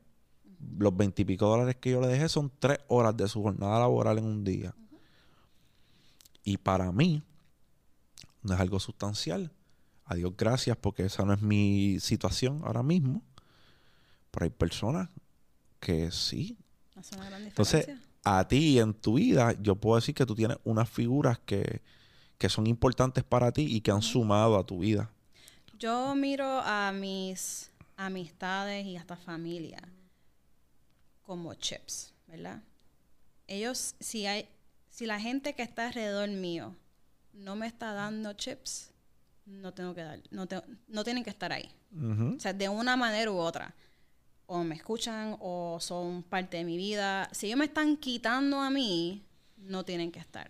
Los 0.77 0.95
veintipico 0.95 1.45
dólares 1.47 1.75
que 1.75 1.91
yo 1.91 1.99
le 1.99 2.07
dejé 2.07 2.29
son 2.29 2.49
tres 2.59 2.79
horas 2.87 3.17
de 3.17 3.27
su 3.27 3.41
jornada 3.43 3.79
laboral 3.79 4.17
en 4.17 4.23
un 4.25 4.43
día. 4.45 4.73
Y 6.43 6.57
para 6.57 6.91
mí, 6.91 7.21
no 8.41 8.53
es 8.53 8.59
algo 8.59 8.79
sustancial. 8.79 9.51
A 10.05 10.15
Dios 10.15 10.33
gracias, 10.37 10.77
porque 10.77 11.05
esa 11.05 11.23
no 11.25 11.33
es 11.33 11.41
mi 11.41 11.97
situación 11.99 12.61
ahora 12.65 12.83
mismo. 12.83 13.21
Pero 14.33 14.45
hay 14.45 14.49
personas 14.49 15.09
que 15.79 16.09
sí. 16.11 16.57
Hace 16.95 17.15
una 17.15 17.29
gran 17.29 17.43
Entonces, 17.43 17.87
a 18.23 18.47
ti 18.47 18.79
en 18.79 18.95
tu 18.95 19.13
vida, 19.15 19.53
yo 19.61 19.75
puedo 19.75 19.97
decir 19.97 20.15
que 20.15 20.25
tú 20.25 20.33
tienes 20.33 20.57
unas 20.63 20.89
figuras 20.89 21.37
que, 21.45 21.81
que 22.39 22.49
son 22.49 22.65
importantes 22.65 23.23
para 23.23 23.51
ti 23.51 23.67
y 23.69 23.81
que 23.81 23.91
han 23.91 24.01
sumado 24.01 24.57
a 24.57 24.65
tu 24.65 24.79
vida. 24.79 25.11
Yo 25.77 26.15
miro 26.15 26.61
a 26.61 26.91
mis 26.91 27.69
amistades 27.95 28.85
y 28.87 28.97
hasta 28.97 29.15
familia 29.15 29.81
como 31.21 31.53
chips, 31.53 32.13
¿verdad? 32.27 32.61
Ellos, 33.47 33.95
si 33.99 34.25
hay, 34.25 34.47
si 34.89 35.05
la 35.05 35.19
gente 35.19 35.53
que 35.53 35.61
está 35.63 35.87
alrededor 35.87 36.29
mío 36.29 36.75
no 37.33 37.55
me 37.55 37.67
está 37.67 37.93
dando 37.93 38.33
chips, 38.33 38.89
no 39.45 39.73
tengo 39.73 39.93
que 39.93 40.01
dar, 40.01 40.19
no, 40.31 40.47
te- 40.47 40.61
no 40.87 41.03
tienen 41.03 41.23
que 41.23 41.29
estar 41.29 41.51
ahí. 41.51 41.69
O 42.35 42.39
sea, 42.39 42.53
de 42.53 42.69
una 42.69 42.95
manera 42.97 43.29
u 43.31 43.37
otra. 43.37 43.75
O 44.53 44.63
me 44.63 44.75
escuchan 44.75 45.35
o 45.39 45.79
son 45.79 46.21
parte 46.21 46.57
de 46.57 46.63
mi 46.63 46.77
vida. 46.77 47.27
Si 47.31 47.47
ellos 47.47 47.57
me 47.57 47.65
están 47.65 47.97
quitando 47.97 48.59
a 48.59 48.69
mí, 48.69 49.23
no 49.57 49.83
tienen 49.83 50.11
que 50.11 50.19
estar. 50.19 50.47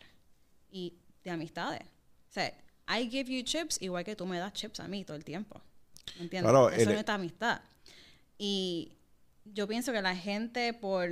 Y 0.72 0.94
de 1.24 1.32
amistades. 1.32 1.84
O 2.30 2.34
sea, 2.34 2.54
I 2.90 3.10
give 3.10 3.32
you 3.34 3.44
chips 3.44 3.82
igual 3.82 4.04
que 4.04 4.14
tú 4.16 4.26
me 4.26 4.38
das 4.40 4.52
chips 4.52 4.82
a 4.82 4.88
mí 4.90 5.06
todo 5.06 5.16
el 5.16 5.24
tiempo. 5.24 5.62
¿Me 6.18 6.24
entiendes? 6.24 6.52
Claro, 6.52 6.70
Eso 6.70 6.90
el- 6.92 6.98
es 6.98 7.08
amistad. 7.10 7.62
Y 8.38 8.92
yo 9.46 9.68
pienso 9.70 9.94
que 9.94 10.02
la 10.02 10.16
gente 10.18 10.74
por... 10.74 11.10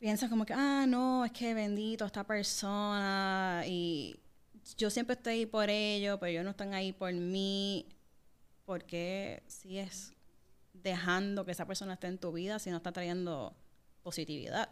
Piensa 0.00 0.28
como 0.28 0.44
que, 0.44 0.54
ah, 0.54 0.86
no, 0.88 1.24
es 1.24 1.32
que 1.32 1.54
bendito 1.54 2.04
esta 2.04 2.24
persona 2.24 3.62
y 3.66 4.16
yo 4.76 4.90
siempre 4.90 5.14
estoy 5.14 5.32
ahí 5.34 5.46
por 5.46 5.70
ellos, 5.70 6.18
pero 6.20 6.30
ellos 6.30 6.44
no 6.44 6.50
están 6.50 6.74
ahí 6.74 6.92
por 6.92 7.12
mí. 7.12 7.86
Porque 8.64 9.42
si 9.46 9.78
es 9.78 10.12
dejando 10.88 11.44
que 11.44 11.52
esa 11.52 11.66
persona 11.66 11.94
esté 11.94 12.06
en 12.06 12.18
tu 12.18 12.32
vida 12.32 12.58
si 12.58 12.70
no 12.70 12.78
está 12.78 12.92
trayendo 12.92 13.54
positividad, 14.02 14.70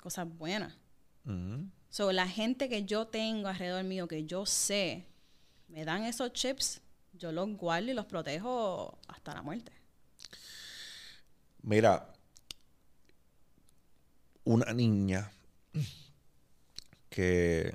cosas 0.00 0.28
buenas. 0.28 0.74
Ujú. 1.24 1.68
So, 1.88 2.12
la 2.12 2.28
gente 2.28 2.68
que 2.68 2.84
yo 2.84 3.06
tengo 3.06 3.48
alrededor 3.48 3.84
mío, 3.84 4.06
que 4.06 4.24
yo 4.24 4.44
sé, 4.46 5.06
me 5.68 5.84
dan 5.84 6.04
esos 6.04 6.32
chips, 6.32 6.80
yo 7.12 7.32
los 7.32 7.48
guardo 7.56 7.90
y 7.90 7.94
los 7.94 8.06
protejo 8.06 8.98
hasta 9.08 9.34
la 9.34 9.42
muerte. 9.42 9.72
Mira, 11.62 12.12
una 14.44 14.72
niña 14.72 15.32
que 17.08 17.74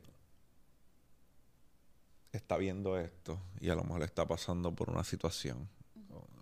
está 2.32 2.58
viendo 2.58 2.98
esto 2.98 3.42
y 3.60 3.70
a 3.70 3.76
lo 3.76 3.84
mejor 3.84 4.04
está 4.04 4.28
pasando 4.28 4.74
por 4.74 4.90
una 4.90 5.04
situación 5.04 5.68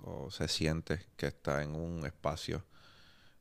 o, 0.09 0.31
se 0.31 0.47
siente 0.47 1.05
que 1.15 1.27
está 1.27 1.63
en 1.63 1.75
un 1.75 2.05
espacio 2.05 2.65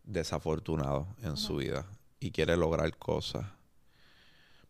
desafortunado 0.03 1.09
en 1.23 1.37
su 1.37 1.57
vida 1.57 1.87
y 2.21 2.31
quiere 2.31 2.57
lograr 2.57 2.97
cosas, 2.97 3.47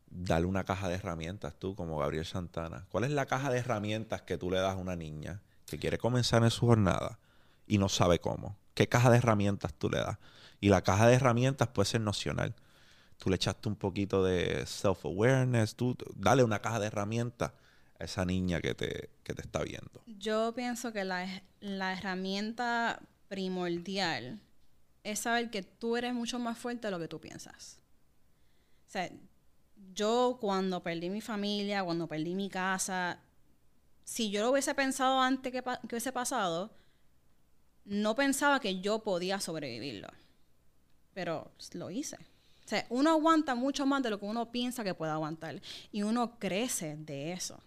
dale 0.06 0.46
una 0.46 0.64
caja 0.64 0.88
de 0.88 0.96
herramientas 0.96 1.54
tú 1.58 1.74
como 1.74 1.98
Gabriel 1.98 2.24
Santana. 2.24 2.86
¿Cuál 2.90 3.04
es 3.04 3.10
la 3.10 3.26
caja 3.26 3.50
de 3.50 3.58
herramientas 3.58 4.22
que 4.22 4.38
tú 4.38 4.50
le 4.50 4.58
das 4.58 4.74
a 4.74 4.78
una 4.78 4.96
niña 4.96 5.42
que 5.66 5.78
quiere 5.78 5.98
comenzar 5.98 6.42
en 6.42 6.50
su 6.50 6.66
jornada 6.66 7.18
y 7.66 7.78
no 7.78 7.88
sabe 7.88 8.18
cómo? 8.18 8.56
¿Qué 8.74 8.88
caja 8.88 9.10
de 9.10 9.18
herramientas 9.18 9.74
tú 9.74 9.90
le 9.90 9.98
das? 9.98 10.18
Y 10.60 10.68
la 10.68 10.82
caja 10.82 11.06
de 11.06 11.14
herramientas 11.14 11.68
puede 11.68 11.86
ser 11.86 12.00
nocional. 12.00 12.54
Tú 13.16 13.30
le 13.30 13.36
echaste 13.36 13.68
un 13.68 13.76
poquito 13.76 14.24
de 14.24 14.64
self-awareness, 14.66 15.74
tú 15.74 15.96
dale 16.14 16.44
una 16.44 16.60
caja 16.60 16.78
de 16.78 16.86
herramientas 16.86 17.52
a 17.98 18.04
esa 18.04 18.24
niña 18.24 18.60
que 18.60 18.74
te, 18.74 19.10
que 19.22 19.34
te 19.34 19.42
está 19.42 19.62
viendo. 19.62 20.02
Yo 20.06 20.52
pienso 20.54 20.92
que 20.92 21.04
la, 21.04 21.42
la 21.60 21.92
herramienta 21.92 23.00
primordial 23.28 24.40
es 25.04 25.20
saber 25.20 25.50
que 25.50 25.62
tú 25.62 25.96
eres 25.96 26.14
mucho 26.14 26.38
más 26.38 26.58
fuerte 26.58 26.86
de 26.86 26.90
lo 26.90 26.98
que 26.98 27.08
tú 27.08 27.20
piensas. 27.20 27.78
O 28.86 28.90
sea, 28.90 29.10
yo 29.94 30.38
cuando 30.40 30.82
perdí 30.82 31.10
mi 31.10 31.20
familia, 31.20 31.84
cuando 31.84 32.06
perdí 32.06 32.34
mi 32.34 32.48
casa, 32.48 33.20
si 34.04 34.30
yo 34.30 34.42
lo 34.42 34.52
hubiese 34.52 34.74
pensado 34.74 35.20
antes 35.20 35.52
que, 35.52 35.62
hubiese 35.82 36.12
pasado, 36.12 36.70
no 37.84 38.14
pensaba 38.14 38.60
que 38.60 38.80
yo 38.80 39.00
podía 39.00 39.40
sobrevivirlo. 39.40 40.08
Pero 41.14 41.50
lo 41.72 41.90
hice. 41.90 42.16
O 42.64 42.68
sea, 42.68 42.86
uno 42.90 43.10
aguanta 43.10 43.54
mucho 43.54 43.86
más 43.86 44.02
de 44.02 44.10
lo 44.10 44.18
que 44.18 44.26
uno 44.26 44.50
piensa 44.50 44.84
que 44.84 44.94
puede 44.94 45.12
aguantar. 45.12 45.60
Y 45.90 46.02
uno 46.02 46.38
crece 46.38 46.96
de 46.96 47.32
eso. 47.32 47.60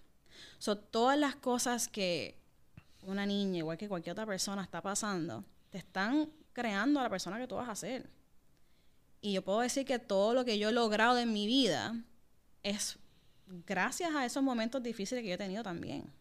So, 0.57 0.77
todas 0.77 1.17
las 1.17 1.35
cosas 1.35 1.87
que 1.87 2.39
una 3.03 3.25
niña, 3.25 3.59
igual 3.59 3.77
que 3.77 3.87
cualquier 3.87 4.13
otra 4.13 4.25
persona, 4.25 4.61
está 4.63 4.81
pasando, 4.81 5.43
te 5.69 5.77
están 5.77 6.29
creando 6.53 6.99
a 6.99 7.03
la 7.03 7.09
persona 7.09 7.39
que 7.39 7.47
tú 7.47 7.55
vas 7.55 7.69
a 7.69 7.75
ser. 7.75 8.09
Y 9.21 9.33
yo 9.33 9.43
puedo 9.43 9.59
decir 9.59 9.85
que 9.85 9.99
todo 9.99 10.33
lo 10.33 10.45
que 10.45 10.57
yo 10.57 10.69
he 10.69 10.71
logrado 10.71 11.17
en 11.19 11.31
mi 11.31 11.45
vida 11.45 11.95
es 12.63 12.97
gracias 13.65 14.13
a 14.15 14.25
esos 14.25 14.43
momentos 14.43 14.81
difíciles 14.81 15.23
que 15.23 15.29
yo 15.29 15.35
he 15.35 15.37
tenido 15.37 15.63
también. 15.63 16.11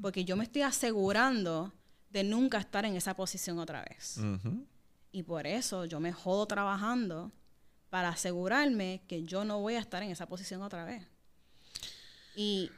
Porque 0.00 0.24
yo 0.24 0.36
me 0.36 0.42
estoy 0.42 0.62
asegurando 0.62 1.72
de 2.10 2.24
nunca 2.24 2.58
estar 2.58 2.84
en 2.84 2.96
esa 2.96 3.14
posición 3.14 3.60
otra 3.60 3.84
vez. 3.84 4.18
Y 5.12 5.22
por 5.22 5.46
eso 5.46 5.84
yo 5.84 6.00
me 6.00 6.12
jodo 6.12 6.46
trabajando 6.46 7.30
para 7.88 8.08
asegurarme 8.08 9.02
que 9.06 9.22
yo 9.22 9.44
no 9.44 9.60
voy 9.60 9.74
a 9.74 9.78
estar 9.78 10.02
en 10.02 10.10
esa 10.10 10.26
posición 10.26 10.62
otra 10.62 10.84
vez. 10.84 11.06
Y 12.34 12.70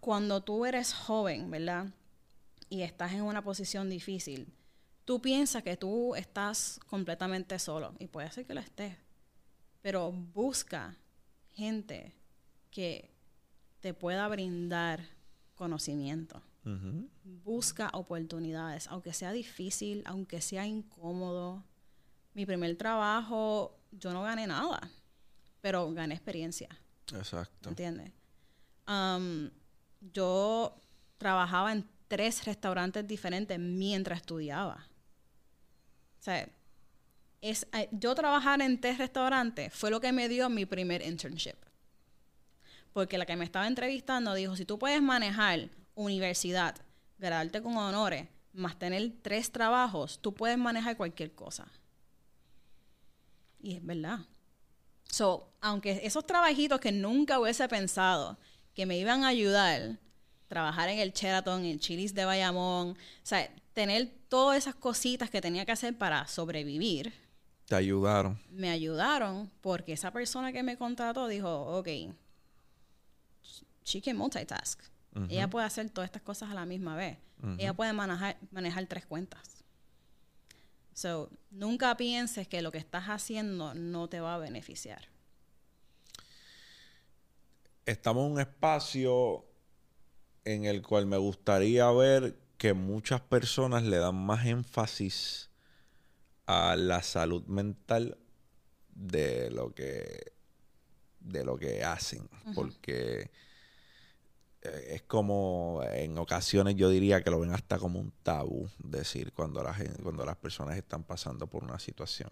cuando 0.00 0.42
tú 0.42 0.66
eres 0.66 0.94
joven, 0.94 1.50
¿verdad? 1.50 1.86
Y 2.68 2.82
estás 2.82 3.12
en 3.12 3.22
una 3.22 3.42
posición 3.42 3.88
difícil, 3.88 4.52
tú 5.04 5.20
piensas 5.20 5.62
que 5.62 5.76
tú 5.76 6.14
estás 6.14 6.80
completamente 6.86 7.58
solo. 7.58 7.94
Y 7.98 8.08
puede 8.08 8.30
ser 8.30 8.46
que 8.46 8.54
lo 8.54 8.60
estés. 8.60 8.96
Pero 9.82 10.12
busca 10.12 10.96
gente 11.52 12.14
que 12.70 13.10
te 13.80 13.94
pueda 13.94 14.26
brindar 14.28 15.06
conocimiento 15.54 16.42
busca 17.44 17.90
oportunidades, 17.92 18.88
aunque 18.88 19.12
sea 19.12 19.32
difícil, 19.32 20.02
aunque 20.06 20.40
sea 20.40 20.66
incómodo. 20.66 21.64
Mi 22.34 22.44
primer 22.44 22.76
trabajo, 22.76 23.78
yo 23.92 24.12
no 24.12 24.22
gané 24.22 24.46
nada, 24.46 24.90
pero 25.60 25.92
gané 25.92 26.14
experiencia, 26.14 26.68
Exacto. 27.14 27.68
¿entiendes? 27.68 28.12
Am, 28.86 29.50
yo 30.12 30.76
trabajaba 31.18 31.72
en 31.72 31.88
tres 32.08 32.44
restaurantes 32.44 33.06
diferentes 33.06 33.58
mientras 33.58 34.20
estudiaba. 34.20 34.86
O 36.18 36.22
sea, 36.22 36.48
es, 37.40 37.66
eh, 37.72 37.88
yo 37.92 38.14
trabajar 38.14 38.60
en 38.60 38.80
tres 38.80 38.98
restaurantes 38.98 39.72
fue 39.72 39.90
lo 39.90 40.00
que 40.00 40.12
me 40.12 40.28
dio 40.28 40.48
mi 40.48 40.66
primer 40.66 41.02
internship. 41.02 41.56
Porque 42.92 43.18
la 43.18 43.26
que 43.26 43.36
me 43.36 43.44
estaba 43.44 43.66
entrevistando 43.66 44.34
dijo, 44.34 44.56
si 44.56 44.64
tú 44.64 44.78
puedes 44.78 45.02
manejar 45.02 45.68
universidad, 45.94 46.76
graduarte 47.18 47.62
con 47.62 47.76
honores, 47.76 48.28
más 48.52 48.78
tener 48.78 49.12
tres 49.22 49.52
trabajos, 49.52 50.18
tú 50.20 50.32
puedes 50.32 50.56
manejar 50.56 50.96
cualquier 50.96 51.34
cosa. 51.34 51.66
Y 53.60 53.76
es 53.76 53.84
verdad. 53.84 54.20
So, 55.10 55.52
aunque 55.60 56.00
esos 56.04 56.26
trabajitos 56.26 56.80
que 56.80 56.92
nunca 56.92 57.38
hubiese 57.38 57.68
pensado 57.68 58.38
que 58.76 58.86
me 58.86 58.96
iban 58.98 59.24
a 59.24 59.28
ayudar, 59.28 59.98
trabajar 60.46 60.88
en 60.90 60.98
el 61.00 61.12
Sheraton, 61.12 61.64
en 61.64 61.72
el 61.72 61.80
Chili's 61.80 62.14
de 62.14 62.24
Bayamón, 62.24 62.90
o 62.90 62.96
sea, 63.24 63.50
tener 63.72 64.12
todas 64.28 64.58
esas 64.58 64.74
cositas 64.74 65.30
que 65.30 65.40
tenía 65.40 65.64
que 65.64 65.72
hacer 65.72 65.96
para 65.96 66.26
sobrevivir, 66.28 67.12
Te 67.66 67.74
ayudaron. 67.74 68.38
me 68.50 68.70
ayudaron 68.70 69.50
porque 69.60 69.94
esa 69.94 70.12
persona 70.12 70.52
que 70.52 70.62
me 70.62 70.76
contrató 70.76 71.26
dijo, 71.26 71.50
ok, 71.78 71.88
she 73.84 74.00
can 74.00 74.16
multitask. 74.16 74.80
Ella 75.30 75.48
puede 75.48 75.64
hacer 75.64 75.88
todas 75.88 76.08
estas 76.08 76.20
cosas 76.22 76.50
a 76.50 76.54
la 76.54 76.66
misma 76.66 76.94
vez. 76.94 77.16
Ella 77.58 77.72
puede 77.72 77.92
manejar, 77.94 78.36
manejar 78.50 78.86
tres 78.86 79.06
cuentas. 79.06 79.64
So, 80.92 81.30
nunca 81.50 81.96
pienses 81.96 82.46
que 82.48 82.60
lo 82.60 82.70
que 82.70 82.78
estás 82.78 83.04
haciendo 83.06 83.72
no 83.74 84.08
te 84.08 84.20
va 84.20 84.34
a 84.34 84.38
beneficiar. 84.38 85.08
Estamos 87.86 88.26
en 88.26 88.32
un 88.32 88.40
espacio 88.40 89.44
en 90.44 90.64
el 90.64 90.82
cual 90.82 91.06
me 91.06 91.16
gustaría 91.16 91.90
ver 91.92 92.36
que 92.58 92.72
muchas 92.72 93.20
personas 93.20 93.82
le 93.84 93.98
dan 93.98 94.14
más 94.16 94.46
énfasis 94.46 95.50
a 96.46 96.76
la 96.76 97.02
salud 97.02 97.44
mental 97.46 98.18
de 98.94 99.50
lo 99.50 99.74
que 99.74 100.32
de 101.20 101.44
lo 101.44 101.56
que 101.56 101.82
hacen 101.84 102.28
porque 102.54 103.30
eh, 104.62 104.88
es 104.94 105.02
como 105.02 105.80
en 105.92 106.16
ocasiones 106.18 106.76
yo 106.76 106.88
diría 106.88 107.22
que 107.22 107.30
lo 107.30 107.40
ven 107.40 107.52
hasta 107.52 107.78
como 107.78 107.98
un 107.98 108.12
tabú 108.22 108.68
decir 108.78 109.32
cuando 109.32 109.62
la 109.62 109.74
gen- 109.74 109.96
cuando 110.02 110.24
las 110.24 110.36
personas 110.36 110.76
están 110.76 111.02
pasando 111.04 111.46
por 111.48 111.64
una 111.64 111.78
situación 111.80 112.30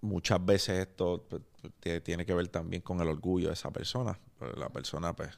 muchas 0.00 0.44
veces 0.44 0.80
esto 0.88 1.26
pues, 1.28 1.42
tie- 1.80 2.02
tiene 2.02 2.24
que 2.26 2.34
ver 2.34 2.48
también 2.48 2.82
con 2.82 3.00
el 3.00 3.08
orgullo 3.08 3.48
de 3.48 3.54
esa 3.54 3.70
persona. 3.70 4.18
Pero 4.38 4.52
La 4.56 4.68
persona 4.68 5.14
pues 5.14 5.30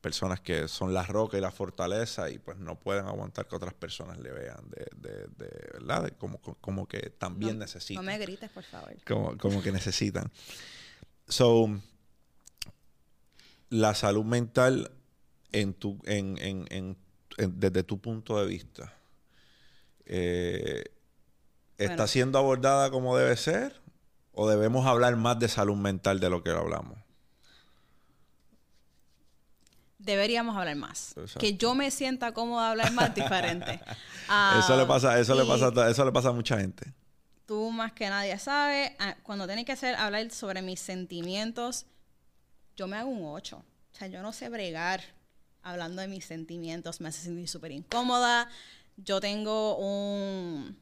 personas 0.00 0.40
que 0.42 0.68
son 0.68 0.92
la 0.92 1.02
roca 1.02 1.38
y 1.38 1.40
la 1.40 1.50
fortaleza 1.50 2.28
y 2.28 2.38
pues 2.38 2.58
no 2.58 2.78
pueden 2.78 3.06
aguantar 3.06 3.48
que 3.48 3.56
otras 3.56 3.72
personas 3.72 4.18
le 4.18 4.32
vean 4.32 4.68
de, 4.68 4.86
de, 4.96 5.26
de 5.28 5.70
¿verdad? 5.72 6.12
como, 6.18 6.38
como 6.40 6.86
que 6.86 7.08
también 7.10 7.58
necesitan. 7.58 8.04
No 8.04 8.10
me 8.12 8.18
grites, 8.18 8.50
por 8.50 8.64
favor. 8.64 8.94
Como, 9.06 9.38
como 9.38 9.62
que 9.62 9.72
necesitan. 9.72 10.30
So, 11.26 11.80
la 13.70 13.94
salud 13.94 14.24
mental 14.24 14.90
en 15.52 15.72
tu, 15.74 15.98
en, 16.04 16.36
en, 16.38 16.66
en, 16.70 16.96
desde 17.58 17.82
tu 17.82 17.98
punto 17.98 18.38
de 18.38 18.46
vista, 18.46 18.92
eh, 20.06 20.84
¿está 21.78 22.06
siendo 22.06 22.38
abordada 22.38 22.90
como 22.90 23.16
debe 23.16 23.36
ser? 23.36 23.80
¿O 24.32 24.48
debemos 24.48 24.86
hablar 24.86 25.16
más 25.16 25.38
de 25.38 25.48
salud 25.48 25.76
mental 25.76 26.20
de 26.20 26.30
lo 26.30 26.42
que 26.42 26.50
hablamos? 26.50 27.04
deberíamos 30.04 30.56
hablar 30.56 30.76
más. 30.76 31.14
Que 31.38 31.56
yo 31.56 31.74
me 31.74 31.90
sienta 31.90 32.32
cómoda 32.32 32.70
hablar 32.70 32.92
más 32.92 33.14
diferente. 33.14 33.80
eso 34.58 34.76
le 34.76 34.86
pasa, 34.86 35.18
eso 35.18 35.34
le 35.34 35.44
pasa, 35.44 35.90
eso 35.90 36.04
le 36.04 36.12
pasa 36.12 36.28
a 36.28 36.32
mucha 36.32 36.58
gente. 36.58 36.92
Tú 37.46 37.70
más 37.70 37.92
que 37.92 38.08
nadie 38.08 38.38
sabes, 38.38 38.92
ah, 38.98 39.16
cuando 39.22 39.46
tienes 39.46 39.64
que 39.64 39.72
hacer 39.72 39.94
hablar 39.96 40.30
sobre 40.30 40.62
mis 40.62 40.80
sentimientos, 40.80 41.86
yo 42.76 42.86
me 42.86 42.96
hago 42.96 43.10
un 43.10 43.24
8. 43.24 43.56
O 43.56 43.96
sea, 43.96 44.08
yo 44.08 44.22
no 44.22 44.32
sé 44.32 44.48
bregar 44.48 45.02
hablando 45.62 46.02
de 46.02 46.08
mis 46.08 46.24
sentimientos, 46.24 47.00
me 47.00 47.08
hace 47.08 47.22
sentir 47.22 47.48
súper 47.48 47.72
incómoda. 47.72 48.48
Yo 48.96 49.20
tengo 49.20 49.76
un 49.76 50.78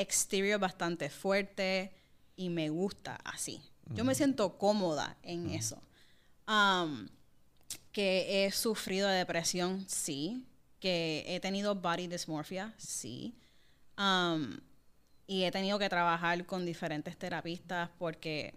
exterior 0.00 0.58
bastante 0.58 1.10
fuerte 1.10 1.92
y 2.36 2.48
me 2.50 2.70
gusta 2.70 3.16
así. 3.24 3.60
Yo 3.94 4.04
me 4.04 4.14
siento 4.14 4.58
cómoda 4.58 5.16
en 5.22 5.50
eso. 5.50 5.80
Um, 6.46 7.08
que 7.92 8.44
he 8.44 8.50
sufrido 8.50 9.08
de 9.08 9.16
depresión, 9.16 9.84
sí. 9.88 10.46
Que 10.78 11.24
he 11.26 11.40
tenido 11.40 11.74
body 11.74 12.06
dysmorphia, 12.06 12.74
sí. 12.76 13.34
Um, 13.96 14.58
y 15.26 15.44
he 15.44 15.50
tenido 15.50 15.78
que 15.78 15.88
trabajar 15.88 16.44
con 16.46 16.64
diferentes 16.64 17.16
terapistas 17.16 17.90
porque 17.98 18.54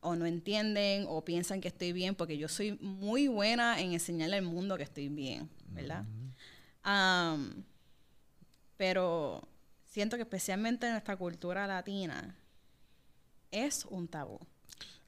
o 0.00 0.14
no 0.14 0.26
entienden 0.26 1.06
o 1.08 1.24
piensan 1.24 1.60
que 1.60 1.68
estoy 1.68 1.92
bien, 1.92 2.14
porque 2.14 2.36
yo 2.36 2.46
soy 2.48 2.78
muy 2.80 3.26
buena 3.26 3.80
en 3.80 3.94
enseñarle 3.94 4.36
al 4.36 4.42
mundo 4.42 4.76
que 4.76 4.82
estoy 4.82 5.08
bien, 5.08 5.48
¿verdad? 5.68 6.04
Um, 6.84 7.64
pero 8.76 9.48
siento 9.94 10.16
que 10.16 10.22
especialmente 10.22 10.86
en 10.86 10.92
nuestra 10.92 11.16
cultura 11.16 11.68
latina 11.68 12.36
es 13.52 13.84
un 13.84 14.08
tabú. 14.08 14.40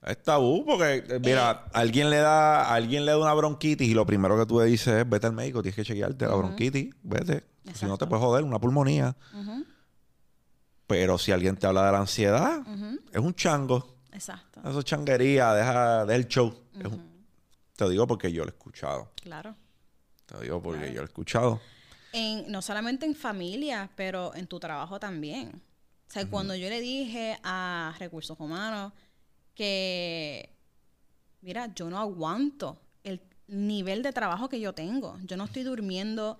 Es 0.01 0.23
tabú 0.23 0.65
porque, 0.65 1.05
eh, 1.09 1.19
mira, 1.19 1.65
eh. 1.67 1.71
alguien 1.73 2.09
le 2.09 2.19
da 2.19 2.73
alguien 2.73 3.05
le 3.05 3.11
da 3.11 3.19
una 3.19 3.35
bronquitis 3.35 3.89
y 3.89 3.95
lo 3.95 4.07
primero 4.07 4.39
que 4.39 4.47
tú 4.47 4.61
le 4.61 4.67
dices 4.67 4.95
es 4.95 5.09
vete 5.09 5.27
al 5.27 5.33
médico, 5.33 5.61
tienes 5.61 5.75
que 5.75 5.83
chequearte 5.83 6.27
la 6.27 6.37
bronquitis, 6.37 6.95
vete. 7.03 7.45
Si 7.75 7.85
no 7.85 7.99
te 7.99 8.07
puedes 8.07 8.25
joder, 8.25 8.45
una 8.45 8.61
pulmonía. 8.61 9.17
Pero 10.87 11.19
si 11.19 11.33
alguien 11.33 11.57
te 11.57 11.67
habla 11.67 11.87
de 11.87 11.91
la 11.91 11.99
ansiedad, 11.99 12.63
es 13.11 13.19
un 13.19 13.35
chango. 13.35 13.97
Exacto. 14.13 14.61
Eso 14.65 14.79
es 14.79 14.85
changuería, 14.85 15.53
deja, 15.53 16.07
del 16.07 16.29
show. 16.29 16.55
te 17.75 17.89
digo 17.89 18.07
porque 18.07 18.31
yo 18.31 18.45
lo 18.45 18.51
he 18.51 18.55
escuchado. 18.55 19.11
Claro. 19.21 19.57
Te 20.27 20.41
digo 20.43 20.63
porque 20.63 20.91
yo 20.93 20.99
lo 20.99 21.03
he 21.03 21.07
escuchado. 21.07 21.61
En, 22.19 22.51
no 22.51 22.63
solamente 22.63 23.05
en 23.05 23.15
familia, 23.15 23.91
pero 23.95 24.35
en 24.35 24.47
tu 24.47 24.59
trabajo 24.59 24.99
también. 24.99 25.63
O 26.09 26.11
sea, 26.11 26.27
cuando 26.27 26.55
yo 26.55 26.71
le 26.71 26.81
dije 26.81 27.39
a 27.43 27.95
recursos 27.99 28.41
humanos, 28.41 28.95
que, 29.55 30.49
mira, 31.43 31.75
yo 31.75 31.91
no 31.91 31.99
aguanto 31.99 32.81
el 33.05 33.21
nivel 33.49 34.03
de 34.03 34.13
trabajo 34.13 34.49
que 34.49 34.61
yo 34.61 34.73
tengo. 34.73 35.19
Yo 35.25 35.37
no 35.37 35.45
estoy 35.45 35.63
durmiendo, 35.63 36.39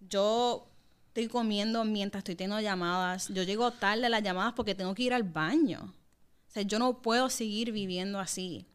yo 0.00 0.66
estoy 1.08 1.28
comiendo 1.28 1.84
mientras 1.84 2.20
estoy 2.20 2.36
teniendo 2.36 2.60
llamadas. 2.60 3.28
Yo 3.28 3.42
llego 3.42 3.70
tarde 3.72 4.06
a 4.06 4.08
las 4.08 4.22
llamadas 4.22 4.54
porque 4.54 4.74
tengo 4.74 4.94
que 4.94 5.02
ir 5.02 5.12
al 5.12 5.24
baño. 5.24 5.92
O 6.48 6.50
sea, 6.50 6.62
yo 6.62 6.78
no 6.78 7.02
puedo 7.02 7.28
seguir 7.28 7.70
viviendo 7.70 8.18
así. 8.18 8.66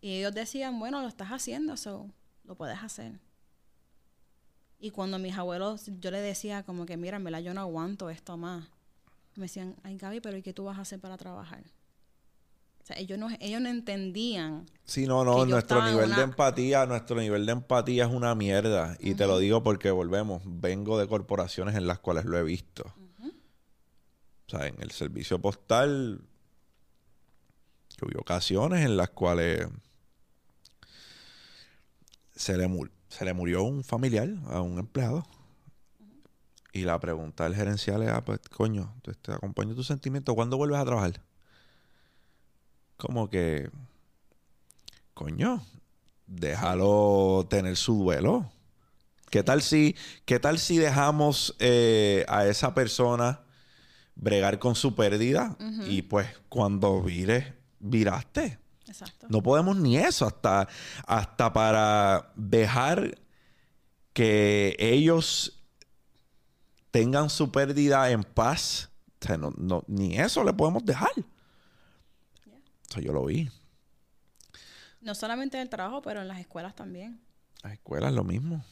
Y 0.00 0.18
ellos 0.18 0.32
decían, 0.32 0.78
bueno, 0.78 1.00
lo 1.00 1.08
estás 1.08 1.30
haciendo, 1.30 1.74
eso 1.74 2.08
lo 2.44 2.54
puedes 2.54 2.78
hacer. 2.78 3.18
Y 4.82 4.90
cuando 4.90 5.16
mis 5.20 5.38
abuelos, 5.38 5.84
yo 6.00 6.10
les 6.10 6.24
decía 6.24 6.64
como 6.64 6.86
que, 6.86 6.96
mira, 6.96 7.20
yo 7.38 7.54
no 7.54 7.60
aguanto 7.60 8.10
esto 8.10 8.36
más. 8.36 8.66
Me 9.36 9.44
decían, 9.44 9.76
ay 9.84 9.96
Gaby, 9.96 10.20
pero 10.20 10.36
¿y 10.36 10.42
qué 10.42 10.52
tú 10.52 10.64
vas 10.64 10.76
a 10.76 10.80
hacer 10.80 10.98
para 10.98 11.16
trabajar? 11.16 11.62
O 12.82 12.84
sea, 12.84 12.98
ellos 12.98 13.16
no, 13.16 13.28
ellos 13.38 13.60
no 13.60 13.68
entendían. 13.68 14.68
Sí, 14.84 15.06
no, 15.06 15.24
no, 15.24 15.46
nuestro 15.46 15.88
nivel 15.88 16.12
de 16.12 16.22
empatía, 16.22 16.84
nuestro 16.84 17.14
nivel 17.20 17.46
de 17.46 17.52
empatía 17.52 18.06
es 18.06 18.10
una 18.10 18.34
mierda. 18.34 18.96
Y 18.98 19.14
te 19.14 19.28
lo 19.28 19.38
digo 19.38 19.62
porque 19.62 19.92
volvemos, 19.92 20.42
vengo 20.44 20.98
de 20.98 21.06
corporaciones 21.06 21.76
en 21.76 21.86
las 21.86 22.00
cuales 22.00 22.24
lo 22.24 22.36
he 22.36 22.42
visto. 22.42 22.92
O 23.22 24.50
sea, 24.50 24.66
en 24.66 24.82
el 24.82 24.90
servicio 24.90 25.40
postal, 25.40 26.22
hubo 28.02 28.20
ocasiones 28.20 28.84
en 28.84 28.96
las 28.96 29.10
cuales 29.10 29.68
se 32.34 32.56
le, 32.56 32.68
se 33.12 33.24
le 33.24 33.34
murió 33.34 33.62
un 33.62 33.84
familiar 33.84 34.28
a 34.50 34.60
un 34.60 34.78
empleado. 34.78 35.24
Y 36.72 36.82
la 36.82 36.98
pregunta 36.98 37.44
del 37.44 37.54
gerencial 37.54 38.02
es, 38.02 38.08
ah, 38.08 38.24
pues, 38.24 38.40
coño, 38.48 38.94
te 39.20 39.32
acompaño 39.32 39.74
tu 39.74 39.84
sentimiento, 39.84 40.34
¿cuándo 40.34 40.56
vuelves 40.56 40.78
a 40.78 40.84
trabajar? 40.84 41.20
como 43.02 43.28
que, 43.28 43.68
coño, 45.12 45.60
déjalo 46.28 47.44
tener 47.50 47.76
su 47.76 47.96
duelo. 47.96 48.52
¿Qué 49.28 49.42
tal 49.42 49.60
si, 49.60 49.96
qué 50.24 50.38
tal 50.38 50.60
si 50.60 50.78
dejamos 50.78 51.56
eh, 51.58 52.24
a 52.28 52.46
esa 52.46 52.74
persona 52.74 53.40
bregar 54.14 54.60
con 54.60 54.76
su 54.76 54.94
pérdida 54.94 55.56
y 55.88 56.02
pues 56.02 56.28
cuando 56.48 57.02
vire, 57.02 57.54
viraste? 57.80 58.61
Exacto. 58.92 59.26
No 59.28 59.42
podemos 59.42 59.76
ni 59.76 59.96
eso 59.96 60.26
hasta, 60.26 60.68
hasta 61.06 61.52
para 61.52 62.32
dejar 62.36 63.18
que 64.12 64.76
ellos 64.78 65.60
tengan 66.90 67.30
su 67.30 67.50
pérdida 67.50 68.10
en 68.10 68.22
paz. 68.22 68.90
ni 69.86 70.18
eso 70.18 70.44
le 70.44 70.52
podemos 70.52 70.84
dejar 70.84 71.10
yo 73.00 73.12
lo 73.12 73.24
vi. 73.24 73.48
No 75.00 75.14
solamente 75.14 75.56
en 75.56 75.62
el 75.62 75.68
trabajo, 75.68 76.02
pero 76.02 76.20
en 76.20 76.28
las 76.28 76.38
escuelas 76.38 76.74
también. 76.74 77.20
Las 77.62 77.74
escuelas 77.74 78.12
lo 78.12 78.24
mismo. 78.24 78.64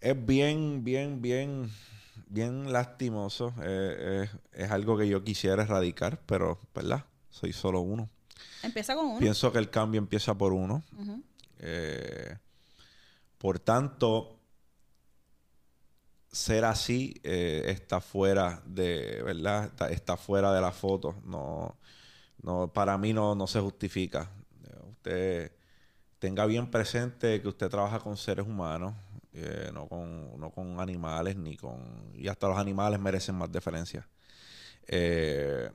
Es 0.00 0.26
bien, 0.26 0.84
bien, 0.84 1.22
bien, 1.22 1.70
bien 2.26 2.70
lastimoso. 2.70 3.54
Eh, 3.62 4.28
es 4.52 4.70
algo 4.70 4.98
que 4.98 5.08
yo 5.08 5.24
quisiera 5.24 5.62
erradicar, 5.62 6.20
pero, 6.26 6.60
¿verdad? 6.74 7.06
Soy 7.34 7.52
solo 7.52 7.80
uno. 7.80 8.08
Empieza 8.62 8.94
con 8.94 9.06
uno. 9.06 9.18
Pienso 9.18 9.50
que 9.52 9.58
el 9.58 9.68
cambio 9.68 9.98
empieza 9.98 10.38
por 10.38 10.52
uno. 10.52 10.84
Eh, 11.58 12.38
por 13.38 13.58
tanto, 13.58 14.38
ser 16.30 16.64
así 16.64 17.20
eh, 17.24 17.64
está 17.66 18.00
fuera 18.00 18.62
de, 18.64 19.20
¿verdad? 19.24 19.72
está, 19.90 20.16
fuera 20.16 20.52
de 20.52 20.60
la 20.60 20.70
foto. 20.70 21.16
No, 21.24 21.76
no, 22.40 22.72
para 22.72 22.96
mí 22.98 23.12
no, 23.12 23.34
no 23.34 23.48
se 23.48 23.58
justifica. 23.58 24.30
Usted 24.90 25.50
tenga 26.20 26.46
bien 26.46 26.70
presente 26.70 27.42
que 27.42 27.48
usted 27.48 27.68
trabaja 27.68 27.98
con 27.98 28.16
seres 28.16 28.46
humanos, 28.46 28.94
eh, 29.32 29.70
no, 29.74 29.88
con, 29.88 30.38
no 30.38 30.52
con 30.52 30.78
animales, 30.78 31.34
ni 31.34 31.56
con. 31.56 32.12
Y 32.14 32.28
hasta 32.28 32.46
los 32.46 32.58
animales 32.58 33.00
merecen 33.00 33.34
más 33.34 33.50
deferencia. 33.50 34.08
Eh, 34.86 35.68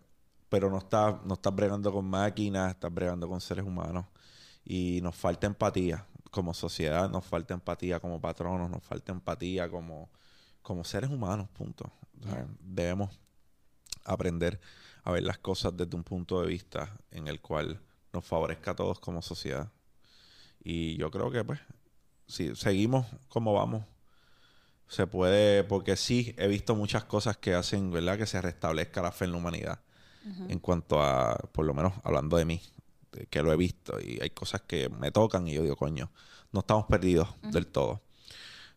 pero 0.49 0.69
no 0.69 0.79
está, 0.79 1.21
no 1.25 1.35
está 1.35 1.51
bregando 1.51 1.91
con 1.93 2.05
máquinas, 2.05 2.71
está 2.71 2.89
bregando 2.89 3.27
con 3.27 3.39
seres 3.39 3.65
humanos. 3.65 4.05
Y 4.65 4.99
nos 5.01 5.15
falta 5.15 5.47
empatía 5.47 6.05
como 6.31 6.53
sociedad, 6.53 7.09
nos 7.09 7.25
falta 7.25 7.53
empatía 7.53 7.99
como 7.99 8.19
patronos, 8.19 8.69
nos 8.69 8.83
falta 8.83 9.11
empatía 9.11 9.69
como, 9.69 10.09
como 10.61 10.83
seres 10.83 11.09
humanos, 11.09 11.49
punto. 11.49 11.91
debemos 12.59 13.19
aprender 14.03 14.59
a 15.03 15.11
ver 15.11 15.23
las 15.23 15.37
cosas 15.39 15.75
desde 15.75 15.95
un 15.95 16.03
punto 16.03 16.41
de 16.41 16.47
vista 16.47 16.97
en 17.11 17.27
el 17.27 17.41
cual 17.41 17.81
nos 18.13 18.25
favorezca 18.25 18.71
a 18.71 18.75
todos 18.75 18.99
como 18.99 19.21
sociedad. 19.21 19.71
Y 20.63 20.97
yo 20.97 21.09
creo 21.11 21.31
que, 21.31 21.43
pues, 21.43 21.59
si 22.27 22.55
seguimos 22.55 23.05
como 23.27 23.53
vamos, 23.53 23.85
se 24.87 25.07
puede, 25.07 25.63
porque 25.63 25.95
sí 25.95 26.35
he 26.37 26.47
visto 26.47 26.75
muchas 26.75 27.05
cosas 27.05 27.37
que 27.37 27.53
hacen, 27.53 27.91
¿verdad?, 27.91 28.17
que 28.17 28.25
se 28.25 28.41
restablezca 28.41 29.01
la 29.01 29.11
fe 29.11 29.25
en 29.25 29.31
la 29.31 29.37
humanidad. 29.37 29.79
En 30.47 30.59
cuanto 30.59 31.01
a, 31.01 31.35
por 31.51 31.65
lo 31.65 31.73
menos 31.73 31.93
hablando 32.03 32.37
de 32.37 32.45
mí, 32.45 32.61
que 33.29 33.41
lo 33.41 33.51
he 33.51 33.57
visto, 33.57 33.99
y 33.99 34.19
hay 34.21 34.29
cosas 34.29 34.61
que 34.61 34.89
me 34.89 35.11
tocan 35.11 35.47
y 35.47 35.53
yo 35.53 35.63
digo, 35.63 35.75
coño, 35.75 36.11
no 36.51 36.59
estamos 36.59 36.85
perdidos 36.85 37.29
del 37.41 37.67
todo. 37.67 38.01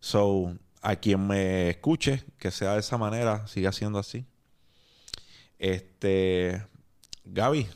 So, 0.01 0.57
a 0.81 0.97
quien 0.97 1.27
me 1.27 1.71
escuche, 1.71 2.25
que 2.39 2.51
sea 2.51 2.75
de 2.75 2.81
esa 2.81 2.99
manera, 2.99 3.47
siga 3.47 3.73
siendo 3.73 3.99
así. 3.99 4.27
Este, 5.59 6.67
Gaby, 7.25 7.69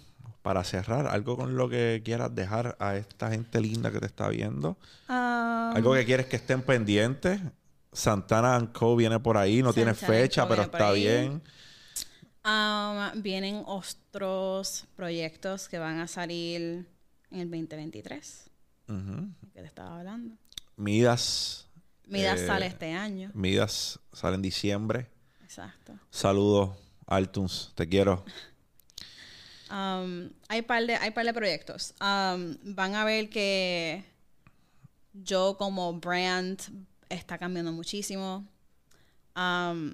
para 0.42 0.64
cerrar, 0.64 1.06
algo 1.06 1.36
con 1.36 1.56
lo 1.56 1.68
que 1.68 2.02
quieras 2.04 2.34
dejar 2.34 2.76
a 2.78 2.96
esta 2.96 3.30
gente 3.30 3.60
linda 3.60 3.90
que 3.90 4.00
te 4.00 4.06
está 4.06 4.28
viendo. 4.28 4.76
algo 5.08 5.94
que 5.94 6.04
quieres 6.04 6.26
que 6.26 6.36
estén 6.36 6.62
pendientes. 6.62 7.40
Santana 7.92 8.70
Co 8.72 8.94
viene 8.94 9.18
por 9.20 9.38
ahí, 9.38 9.62
no 9.62 9.72
tiene 9.72 9.94
fecha, 9.94 10.46
pero 10.46 10.62
está 10.62 10.92
bien. 10.92 11.42
Um, 12.46 13.22
vienen 13.22 13.64
otros 13.66 14.86
proyectos 14.94 15.68
que 15.68 15.80
van 15.80 15.98
a 15.98 16.06
salir 16.06 16.86
en 17.32 17.40
el 17.40 17.50
2023. 17.50 18.50
¿Qué 18.86 19.60
te 19.60 19.66
estaba 19.66 19.98
hablando? 19.98 20.36
Midas. 20.76 21.66
Midas 22.06 22.40
eh, 22.40 22.46
sale 22.46 22.66
este 22.66 22.92
año. 22.92 23.32
Midas 23.34 23.98
sale 24.12 24.36
en 24.36 24.42
diciembre. 24.42 25.08
Exacto. 25.42 25.98
Saludos, 26.08 26.76
Altuns. 27.08 27.72
Te 27.74 27.88
quiero. 27.88 28.24
Um, 29.68 30.30
hay 30.46 30.62
par 30.62 30.86
de, 30.86 30.94
hay 30.94 31.10
par 31.10 31.26
de 31.26 31.34
proyectos. 31.34 31.94
Um, 32.00 32.56
van 32.62 32.94
a 32.94 33.04
ver 33.04 33.28
que 33.28 34.04
yo 35.12 35.56
como 35.58 35.94
brand 35.94 36.62
está 37.08 37.38
cambiando 37.38 37.72
muchísimo. 37.72 38.46
Um, 39.34 39.92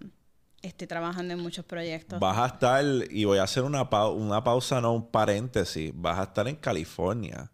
estoy 0.63 0.87
trabajando 0.87 1.35
en 1.35 1.41
muchos 1.41 1.65
proyectos. 1.65 2.21
Vas 2.21 2.39
a 2.39 2.47
estar, 2.47 2.85
y 3.11 3.25
voy 3.25 3.39
a 3.39 3.43
hacer 3.43 3.65
una, 3.65 3.83
una 3.83 4.45
pausa, 4.45 4.81
no 4.81 4.93
un 4.93 5.11
paréntesis, 5.11 5.93
vas 5.95 6.19
a 6.19 6.25
estar 6.25 6.49
en 6.49 6.57
California. 6.57 7.51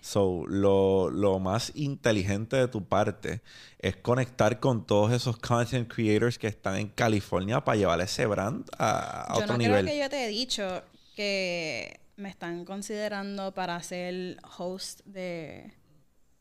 So, 0.00 0.44
lo, 0.46 1.10
lo, 1.10 1.38
más 1.38 1.72
inteligente 1.74 2.56
de 2.56 2.66
tu 2.66 2.84
parte 2.84 3.42
es 3.78 3.96
conectar 3.96 4.58
con 4.58 4.86
todos 4.86 5.12
esos 5.12 5.36
content 5.36 5.92
creators 5.92 6.38
que 6.38 6.46
están 6.46 6.76
en 6.76 6.88
California 6.88 7.62
para 7.62 7.76
llevar 7.76 8.00
ese 8.00 8.24
brand 8.24 8.64
a, 8.78 9.24
a 9.24 9.34
yo 9.34 9.40
otro 9.40 9.52
no 9.54 9.58
nivel. 9.58 9.84
Creo 9.84 9.94
que 9.94 10.00
yo 10.00 10.08
te 10.08 10.24
he 10.24 10.28
dicho 10.28 10.82
que 11.14 12.00
me 12.16 12.30
están 12.30 12.64
considerando 12.64 13.52
para 13.52 13.82
ser 13.82 14.38
host 14.56 15.00
de 15.04 15.74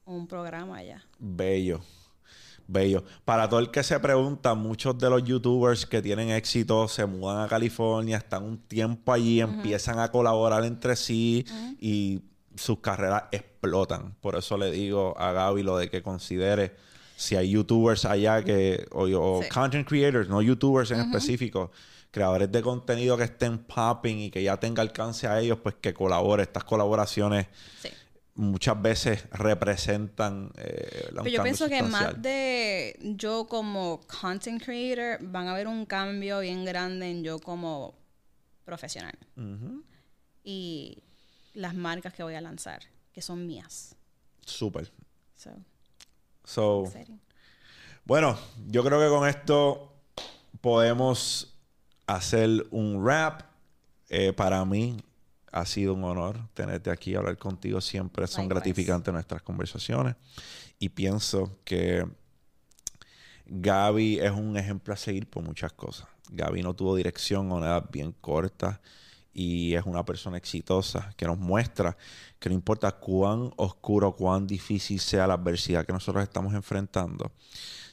un 0.05 0.27
programa 0.27 0.77
allá. 0.77 1.03
Bello. 1.19 1.81
Bello. 2.71 3.03
Para 3.25 3.49
todo 3.49 3.59
el 3.59 3.69
que 3.69 3.83
se 3.83 3.99
pregunta, 3.99 4.53
muchos 4.53 4.97
de 4.97 5.09
los 5.09 5.23
youtubers 5.23 5.85
que 5.85 6.01
tienen 6.01 6.29
éxito 6.29 6.87
se 6.87 7.05
mudan 7.05 7.43
a 7.43 7.47
California, 7.47 8.17
están 8.17 8.43
un 8.43 8.57
tiempo 8.57 9.11
allí, 9.11 9.41
empiezan 9.41 9.99
a 9.99 10.09
colaborar 10.09 10.63
entre 10.63 10.95
sí 10.95 11.45
y 11.79 12.21
sus 12.55 12.79
carreras 12.79 13.23
explotan. 13.31 14.15
Por 14.21 14.35
eso 14.35 14.57
le 14.57 14.71
digo 14.71 15.17
a 15.17 15.31
Gaby 15.31 15.63
lo 15.63 15.77
de 15.77 15.89
que 15.89 16.01
considere 16.01 16.75
si 17.15 17.35
hay 17.35 17.51
youtubers 17.51 18.05
allá 18.05 18.43
que, 18.43 18.87
o, 18.91 19.41
content 19.53 19.87
creators, 19.87 20.27
no 20.27 20.41
youtubers 20.41 20.89
en 20.91 21.01
específico, 21.01 21.71
creadores 22.09 22.51
de 22.51 22.61
contenido 22.61 23.15
que 23.15 23.25
estén 23.25 23.59
popping 23.59 24.19
y 24.19 24.31
que 24.31 24.41
ya 24.41 24.57
tenga 24.57 24.81
alcance 24.81 25.27
a 25.27 25.39
ellos, 25.39 25.59
pues 25.61 25.75
que 25.79 25.93
colabore. 25.93 26.43
Estas 26.43 26.63
colaboraciones 26.63 27.47
muchas 28.35 28.81
veces 28.81 29.29
representan 29.31 30.51
eh, 30.57 31.09
Pero 31.09 31.27
yo 31.27 31.43
pienso 31.43 31.67
que 31.67 31.83
más 31.83 32.21
de 32.21 32.97
yo 33.01 33.47
como 33.47 34.01
content 34.21 34.63
creator 34.63 35.19
van 35.21 35.47
a 35.47 35.51
haber 35.51 35.67
un 35.67 35.85
cambio 35.85 36.39
bien 36.39 36.63
grande 36.65 37.09
en 37.09 37.23
yo 37.23 37.39
como 37.39 37.95
profesional. 38.63 39.17
Y 40.43 41.03
las 41.53 41.75
marcas 41.75 42.13
que 42.13 42.23
voy 42.23 42.35
a 42.35 42.41
lanzar, 42.41 42.81
que 43.13 43.21
son 43.21 43.45
mías. 43.45 43.95
Súper. 44.45 44.91
So, 46.43 46.91
bueno, 48.05 48.37
yo 48.67 48.83
creo 48.83 48.99
que 48.99 49.07
con 49.09 49.27
esto 49.27 49.93
podemos 50.59 51.57
hacer 52.07 52.67
un 52.71 53.05
rap. 53.05 53.43
Eh, 54.13 54.33
para 54.33 54.65
mí 54.65 54.97
ha 55.51 55.65
sido 55.65 55.93
un 55.93 56.03
honor 56.03 56.39
tenerte 56.53 56.89
aquí, 56.89 57.15
hablar 57.15 57.37
contigo. 57.37 57.81
Siempre 57.81 58.27
son 58.27 58.47
gratificantes 58.47 59.13
nuestras 59.13 59.41
conversaciones. 59.41 60.15
Y 60.79 60.89
pienso 60.89 61.59
que 61.63 62.07
Gaby 63.45 64.19
es 64.19 64.31
un 64.31 64.57
ejemplo 64.57 64.93
a 64.93 64.97
seguir 64.97 65.29
por 65.29 65.43
muchas 65.43 65.73
cosas. 65.73 66.07
Gaby 66.31 66.63
no 66.63 66.73
tuvo 66.73 66.95
dirección 66.95 67.51
o 67.51 67.59
nada 67.59 67.81
bien 67.91 68.13
corta 68.13 68.81
y 69.33 69.75
es 69.75 69.85
una 69.85 70.03
persona 70.03 70.37
exitosa 70.37 71.13
que 71.15 71.25
nos 71.25 71.37
muestra 71.37 71.97
que 72.39 72.49
no 72.49 72.55
importa 72.55 72.91
cuán 72.91 73.51
oscuro, 73.57 74.15
cuán 74.15 74.47
difícil 74.47 74.99
sea 74.99 75.27
la 75.27 75.35
adversidad 75.35 75.85
que 75.85 75.93
nosotros 75.93 76.23
estamos 76.23 76.53
enfrentando, 76.53 77.31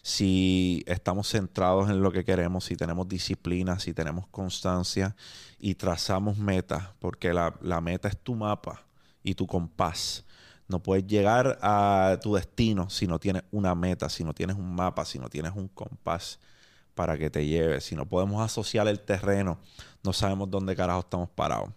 si 0.08 0.82
estamos 0.86 1.28
centrados 1.28 1.90
en 1.90 2.00
lo 2.00 2.10
que 2.10 2.24
queremos, 2.24 2.64
si 2.64 2.76
tenemos 2.76 3.06
disciplina, 3.06 3.78
si 3.78 3.92
tenemos 3.92 4.26
constancia 4.28 5.14
y 5.58 5.74
trazamos 5.74 6.38
metas, 6.38 6.82
porque 6.98 7.34
la, 7.34 7.52
meta 7.82 8.08
es 8.08 8.16
tu 8.16 8.34
mapa 8.34 8.86
y 9.22 9.34
tu 9.34 9.46
compás. 9.46 10.24
No 10.66 10.82
puedes 10.82 11.06
llegar 11.06 11.58
a 11.60 12.18
tu 12.22 12.36
destino 12.36 12.88
si 12.88 13.06
no 13.06 13.18
tienes 13.18 13.42
una 13.50 13.74
meta, 13.74 14.08
si 14.08 14.24
no 14.24 14.32
tienes 14.32 14.56
un 14.56 14.74
mapa, 14.74 15.04
si 15.04 15.18
no 15.18 15.28
tienes 15.28 15.52
un 15.54 15.68
compás 15.68 16.38
para 16.94 17.18
que 17.18 17.28
te 17.28 17.44
lleve. 17.44 17.82
Si 17.82 17.94
no 17.94 18.06
podemos 18.06 18.42
asociar 18.42 18.88
el 18.88 19.00
terreno, 19.00 19.58
no 20.02 20.14
sabemos 20.14 20.50
dónde 20.50 20.74
carajo 20.74 21.00
estamos 21.00 21.28
parados. 21.28 21.68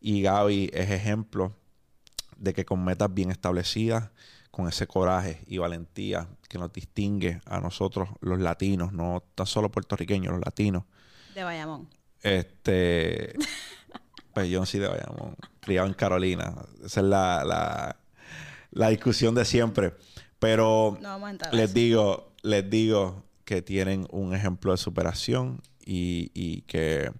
Y 0.00 0.22
Gaby 0.22 0.70
es 0.74 0.90
ejemplo 0.90 1.54
de 2.36 2.52
que 2.52 2.64
con 2.64 2.82
metas 2.84 3.14
bien 3.14 3.30
establecidas, 3.30 4.10
con 4.50 4.68
ese 4.68 4.86
coraje 4.86 5.42
y 5.46 5.58
valentía 5.58 6.26
que 6.48 6.58
nos 6.58 6.72
distingue 6.72 7.40
a 7.46 7.60
nosotros 7.60 8.08
los 8.20 8.40
latinos, 8.40 8.92
no 8.92 9.22
tan 9.34 9.46
solo 9.46 9.70
puertorriqueños, 9.70 10.32
los 10.32 10.44
latinos. 10.44 10.84
De 11.34 11.44
Bayamón. 11.44 11.88
Este, 12.22 13.34
pues 14.34 14.48
yo 14.48 14.66
sí 14.66 14.78
de 14.78 14.88
Bayamón, 14.88 15.36
criado 15.60 15.86
en 15.86 15.94
Carolina. 15.94 16.54
Esa 16.84 17.00
es 17.00 17.06
la, 17.06 17.96
la, 18.72 18.88
discusión 18.88 19.34
de 19.34 19.44
siempre. 19.44 19.94
Pero 20.38 20.98
les 21.52 21.72
digo, 21.72 22.32
les 22.42 22.68
digo 22.68 23.24
que 23.44 23.62
tienen 23.62 24.06
un 24.10 24.34
ejemplo 24.34 24.72
de 24.72 24.78
superación 24.78 25.60
y, 25.84 26.30
y 26.34 26.62
que 26.62 27.12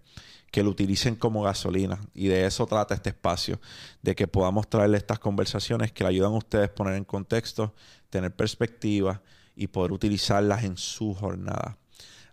que 0.50 0.62
lo 0.62 0.70
utilicen 0.70 1.16
como 1.16 1.42
gasolina. 1.42 2.00
Y 2.14 2.28
de 2.28 2.46
eso 2.46 2.66
trata 2.66 2.94
este 2.94 3.10
espacio, 3.10 3.60
de 4.02 4.14
que 4.14 4.26
podamos 4.26 4.68
traerle 4.68 4.96
estas 4.96 5.18
conversaciones 5.18 5.92
que 5.92 6.04
le 6.04 6.10
ayudan 6.10 6.32
a 6.32 6.36
ustedes 6.36 6.70
a 6.70 6.74
poner 6.74 6.94
en 6.94 7.04
contexto, 7.04 7.74
tener 8.10 8.34
perspectiva 8.34 9.22
y 9.54 9.68
poder 9.68 9.92
utilizarlas 9.92 10.64
en 10.64 10.76
su 10.76 11.14
jornada. 11.14 11.78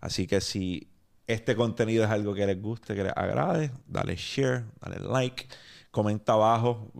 Así 0.01 0.27
que 0.27 0.41
si 0.41 0.89
este 1.27 1.55
contenido 1.55 2.05
es 2.05 2.09
algo 2.09 2.33
que 2.33 2.45
les 2.45 2.61
guste, 2.61 2.95
que 2.95 3.03
les 3.03 3.13
agrade, 3.15 3.71
dale 3.85 4.15
share, 4.15 4.65
dale 4.81 4.99
like, 4.99 5.47
comenta 5.91 6.33
abajo. 6.33 6.91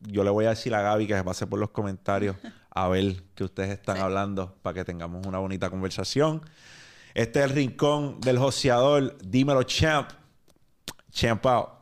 Yo 0.00 0.22
le 0.22 0.30
voy 0.30 0.44
a 0.44 0.50
decir 0.50 0.74
a 0.74 0.82
Gaby 0.82 1.06
que 1.06 1.14
se 1.14 1.24
pase 1.24 1.46
por 1.46 1.58
los 1.58 1.70
comentarios 1.70 2.36
a 2.70 2.88
ver 2.88 3.22
qué 3.34 3.44
ustedes 3.44 3.70
están 3.70 3.96
hablando 3.96 4.54
para 4.62 4.74
que 4.74 4.84
tengamos 4.84 5.26
una 5.26 5.38
bonita 5.38 5.70
conversación. 5.70 6.42
Este 7.14 7.38
es 7.38 7.46
el 7.46 7.52
rincón 7.52 8.20
del 8.20 8.38
joseador. 8.38 9.16
Dímelo, 9.24 9.62
champ. 9.62 10.10
Champ 11.16 11.46
out. 11.46 11.72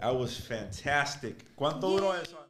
That 0.00 0.16
was 0.16 0.36
fantastic. 0.36 1.54
¿Cuánto 1.54 1.88
duró 1.88 2.14
eso? 2.20 2.49